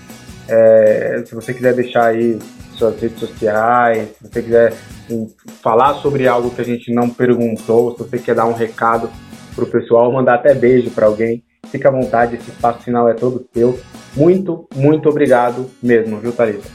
É, 0.48 1.22
se 1.26 1.34
você 1.34 1.52
quiser 1.52 1.74
deixar 1.74 2.06
aí 2.06 2.38
suas 2.72 2.98
redes 3.00 3.18
sociais, 3.18 4.08
se 4.16 4.28
você 4.28 4.42
quiser 4.42 4.72
um, 5.10 5.28
falar 5.62 5.94
sobre 5.94 6.26
algo 6.26 6.50
que 6.50 6.60
a 6.60 6.64
gente 6.64 6.92
não 6.92 7.10
perguntou, 7.10 7.92
se 7.92 7.98
você 7.98 8.18
quer 8.18 8.34
dar 8.34 8.46
um 8.46 8.54
recado 8.54 9.10
pro 9.54 9.66
pessoal, 9.66 10.12
mandar 10.12 10.36
até 10.36 10.54
beijo 10.54 10.90
para 10.90 11.06
alguém, 11.06 11.42
fica 11.70 11.88
à 11.88 11.92
vontade, 11.92 12.36
esse 12.36 12.50
espaço 12.50 12.82
final 12.82 13.08
é 13.08 13.14
todo 13.14 13.46
seu. 13.52 13.78
Muito, 14.16 14.66
muito 14.74 15.08
obrigado 15.08 15.68
mesmo, 15.82 16.18
viu, 16.18 16.32
Thalita? 16.32 16.68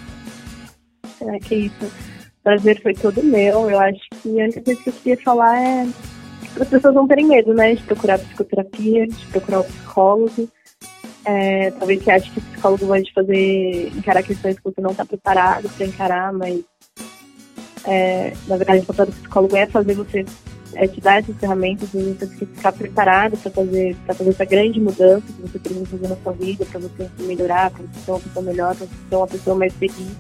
É 1.21 1.39
que 1.39 1.55
isso. 1.55 1.85
O 1.85 2.43
prazer 2.43 2.81
foi 2.81 2.93
todo 2.93 3.23
meu. 3.23 3.69
Eu 3.69 3.79
acho 3.79 4.01
que 4.21 4.41
a 4.41 4.43
única 4.43 4.61
coisa 4.61 4.83
que 4.83 4.89
eu 4.89 4.93
queria 4.93 5.23
falar 5.23 5.57
é 5.57 5.87
para 6.53 6.63
as 6.63 6.69
pessoas 6.69 6.93
não 6.93 7.07
terem 7.07 7.25
medo, 7.25 7.53
né? 7.53 7.75
De 7.75 7.83
procurar 7.83 8.19
psicoterapia, 8.19 9.07
de 9.07 9.25
procurar 9.27 9.61
o 9.61 9.63
psicólogo. 9.63 10.49
É, 11.25 11.71
talvez 11.71 12.03
você 12.03 12.11
ache 12.11 12.29
que 12.31 12.39
o 12.39 12.41
psicólogo 12.41 12.85
vai 12.85 13.01
te 13.01 13.13
fazer 13.13 13.87
encarar 13.95 14.23
questões 14.23 14.57
que 14.57 14.63
você 14.63 14.81
não 14.81 14.91
está 14.91 15.05
preparado 15.05 15.69
para 15.69 15.85
encarar, 15.85 16.33
mas 16.33 16.61
é, 17.85 18.33
na 18.47 18.57
verdade 18.57 18.79
o 18.79 18.85
papel 18.85 19.05
do 19.05 19.11
psicólogo 19.13 19.55
é 19.55 19.65
fazer 19.65 19.93
você 19.93 20.25
é 20.75 20.87
te 20.87 20.99
dar 20.99 21.19
essas 21.19 21.35
ferramentas 21.37 21.93
e 21.93 22.13
você 22.13 22.27
ficar 22.27 22.71
preparado 22.71 23.37
para 23.37 23.51
fazer 23.51 23.95
fazer 24.07 24.29
essa 24.29 24.45
grande 24.45 24.79
mudança 24.79 25.25
que 25.27 25.41
você 25.41 25.59
precisa 25.59 25.85
fazer 25.85 26.07
na 26.07 26.15
sua 26.17 26.33
vida, 26.33 26.65
para 26.65 26.79
você 26.79 27.09
melhorar, 27.19 27.71
para 27.71 27.83
você 27.83 27.99
ser 28.05 28.11
uma 28.11 28.19
pessoa 28.19 28.45
melhor, 28.45 28.75
para 28.75 28.85
você 28.85 28.93
ser 29.09 29.15
uma 29.15 29.27
pessoa 29.27 29.55
mais 29.55 29.73
feliz, 29.73 30.17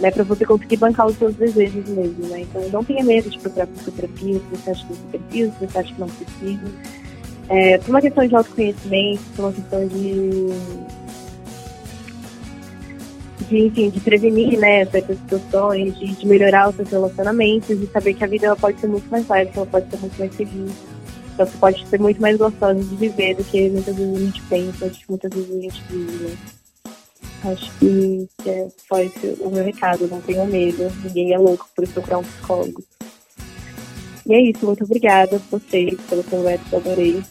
né, 0.00 0.10
para 0.10 0.24
você 0.24 0.44
conseguir 0.44 0.76
bancar 0.76 1.06
os 1.06 1.16
seus 1.16 1.34
desejos 1.36 1.88
mesmo, 1.88 2.26
né? 2.28 2.40
Então 2.40 2.68
não 2.70 2.84
tenha 2.84 3.04
medo 3.04 3.30
de 3.30 3.38
procurar 3.38 3.66
psicoterapia, 3.68 4.34
se 4.34 4.56
você 4.56 4.70
acha 4.70 4.86
que 4.86 4.94
você 4.94 5.18
precisa, 5.18 5.52
se 5.52 5.66
você 5.66 5.78
acha 5.78 5.94
que 5.94 6.00
não 6.00 6.08
precisa. 6.08 7.01
É, 7.48 7.78
por 7.78 7.90
uma 7.90 8.00
questão 8.00 8.26
de 8.26 8.34
autoconhecimento, 8.34 9.22
por 9.36 9.44
uma 9.46 9.52
questão 9.52 9.86
de 9.86 10.46
de, 13.52 13.66
enfim, 13.66 13.90
de 13.90 14.00
prevenir, 14.00 14.58
né, 14.58 14.84
certas 14.86 15.18
situações, 15.18 15.98
de, 15.98 16.14
de, 16.14 16.26
melhorar 16.26 16.70
os 16.70 16.76
seus 16.76 16.88
relacionamentos 16.88 17.70
e 17.70 17.86
saber 17.86 18.14
que 18.14 18.24
a 18.24 18.26
vida 18.26 18.46
ela 18.46 18.56
pode 18.56 18.80
ser 18.80 18.86
muito 18.86 19.08
mais 19.10 19.28
leve, 19.28 19.50
que 19.50 19.58
ela 19.58 19.66
pode 19.66 19.90
ser 19.90 19.98
muito 19.98 20.18
mais 20.18 20.34
feliz. 20.34 20.72
Então, 21.34 21.46
você 21.46 21.58
pode 21.58 21.86
ser 21.86 22.00
muito 22.00 22.20
mais 22.20 22.36
gostosa 22.36 22.80
de 22.82 22.96
viver 22.96 23.34
do 23.36 23.44
que 23.44 23.68
muitas 23.70 23.96
vezes 23.96 24.16
a 24.16 24.20
gente 24.20 24.42
pensa, 24.42 24.88
do 24.88 24.90
que 24.90 25.04
muitas 25.08 25.32
vezes 25.32 25.50
a 25.50 25.60
gente 25.60 25.82
vive, 25.90 26.24
né? 26.24 26.36
Acho 27.44 27.72
que, 27.78 28.28
é 28.46 28.68
só 28.88 29.00
esse 29.00 29.36
o 29.40 29.50
meu 29.50 29.64
recado, 29.64 30.06
não 30.06 30.20
tenham 30.20 30.46
medo, 30.46 30.90
ninguém 31.02 31.32
é 31.32 31.38
louco 31.38 31.68
por 31.74 31.86
procurar 31.88 32.18
um 32.18 32.22
psicólogo. 32.22 32.84
E 34.26 34.34
é 34.34 34.40
isso, 34.40 34.64
muito 34.66 34.84
obrigada 34.84 35.36
a 35.36 35.40
vocês 35.50 36.00
pela 36.08 36.22
conversa, 36.24 36.76
adorei. 36.76 37.22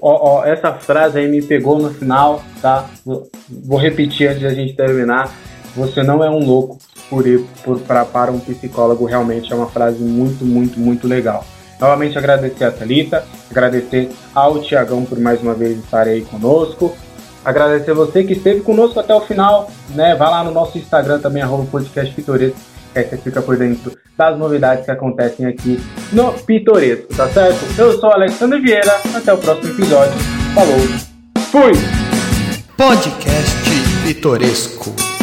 ó, 0.00 0.40
ó, 0.40 0.44
essa 0.44 0.72
frase 0.74 1.18
aí 1.18 1.28
me 1.28 1.42
pegou 1.42 1.78
no 1.78 1.92
final, 1.92 2.42
tá? 2.60 2.88
Vou, 3.04 3.78
repetir 3.78 4.28
antes 4.28 4.42
da 4.42 4.54
gente 4.54 4.74
terminar. 4.74 5.32
Você 5.76 6.02
não 6.02 6.24
é 6.24 6.30
um 6.30 6.44
louco 6.44 6.78
por 7.08 7.26
ir 7.26 7.44
por, 7.62 7.78
pra, 7.80 8.04
para 8.04 8.32
um 8.32 8.38
psicólogo, 8.38 9.04
realmente 9.04 9.52
é 9.52 9.56
uma 9.56 9.68
frase 9.68 10.02
muito, 10.02 10.44
muito, 10.44 10.78
muito 10.78 11.06
legal. 11.06 11.44
Novamente 11.80 12.18
agradecer 12.18 12.64
a 12.64 12.72
Thalita, 12.72 13.24
agradecer 13.50 14.10
ao 14.34 14.60
Tiagão 14.60 15.04
por 15.04 15.18
mais 15.18 15.40
uma 15.40 15.54
vez 15.54 15.78
estar 15.78 16.06
aí 16.06 16.22
conosco. 16.22 16.94
Agradecer 17.44 17.94
você 17.94 18.24
que 18.24 18.32
esteve 18.32 18.60
conosco 18.60 18.98
até 18.98 19.14
o 19.14 19.20
final, 19.20 19.70
né? 19.90 20.14
Vai 20.16 20.28
lá 20.28 20.42
no 20.42 20.50
nosso 20.50 20.76
Instagram 20.76 21.20
também, 21.20 21.42
arroba 21.42 21.64
podcast 21.70 22.12
Pitoresco, 22.12 22.58
que 23.04 23.14
aí 23.14 23.18
você 23.18 23.18
fica 23.18 23.42
por 23.42 23.56
dentro 23.56 23.92
das 24.16 24.38
novidades 24.38 24.84
que 24.84 24.90
acontecem 24.90 25.46
aqui 25.46 25.80
no 26.12 26.32
Pitoresco, 26.32 27.14
tá 27.14 27.28
certo? 27.28 27.58
Eu 27.78 27.98
sou 27.98 28.12
Alexandre 28.12 28.60
Vieira, 28.60 29.00
até 29.14 29.32
o 29.32 29.38
próximo 29.38 29.70
episódio. 29.70 30.18
Falou, 30.54 30.78
fui! 31.50 31.72
Podcast 32.76 33.56
Pitoresco. 34.04 35.17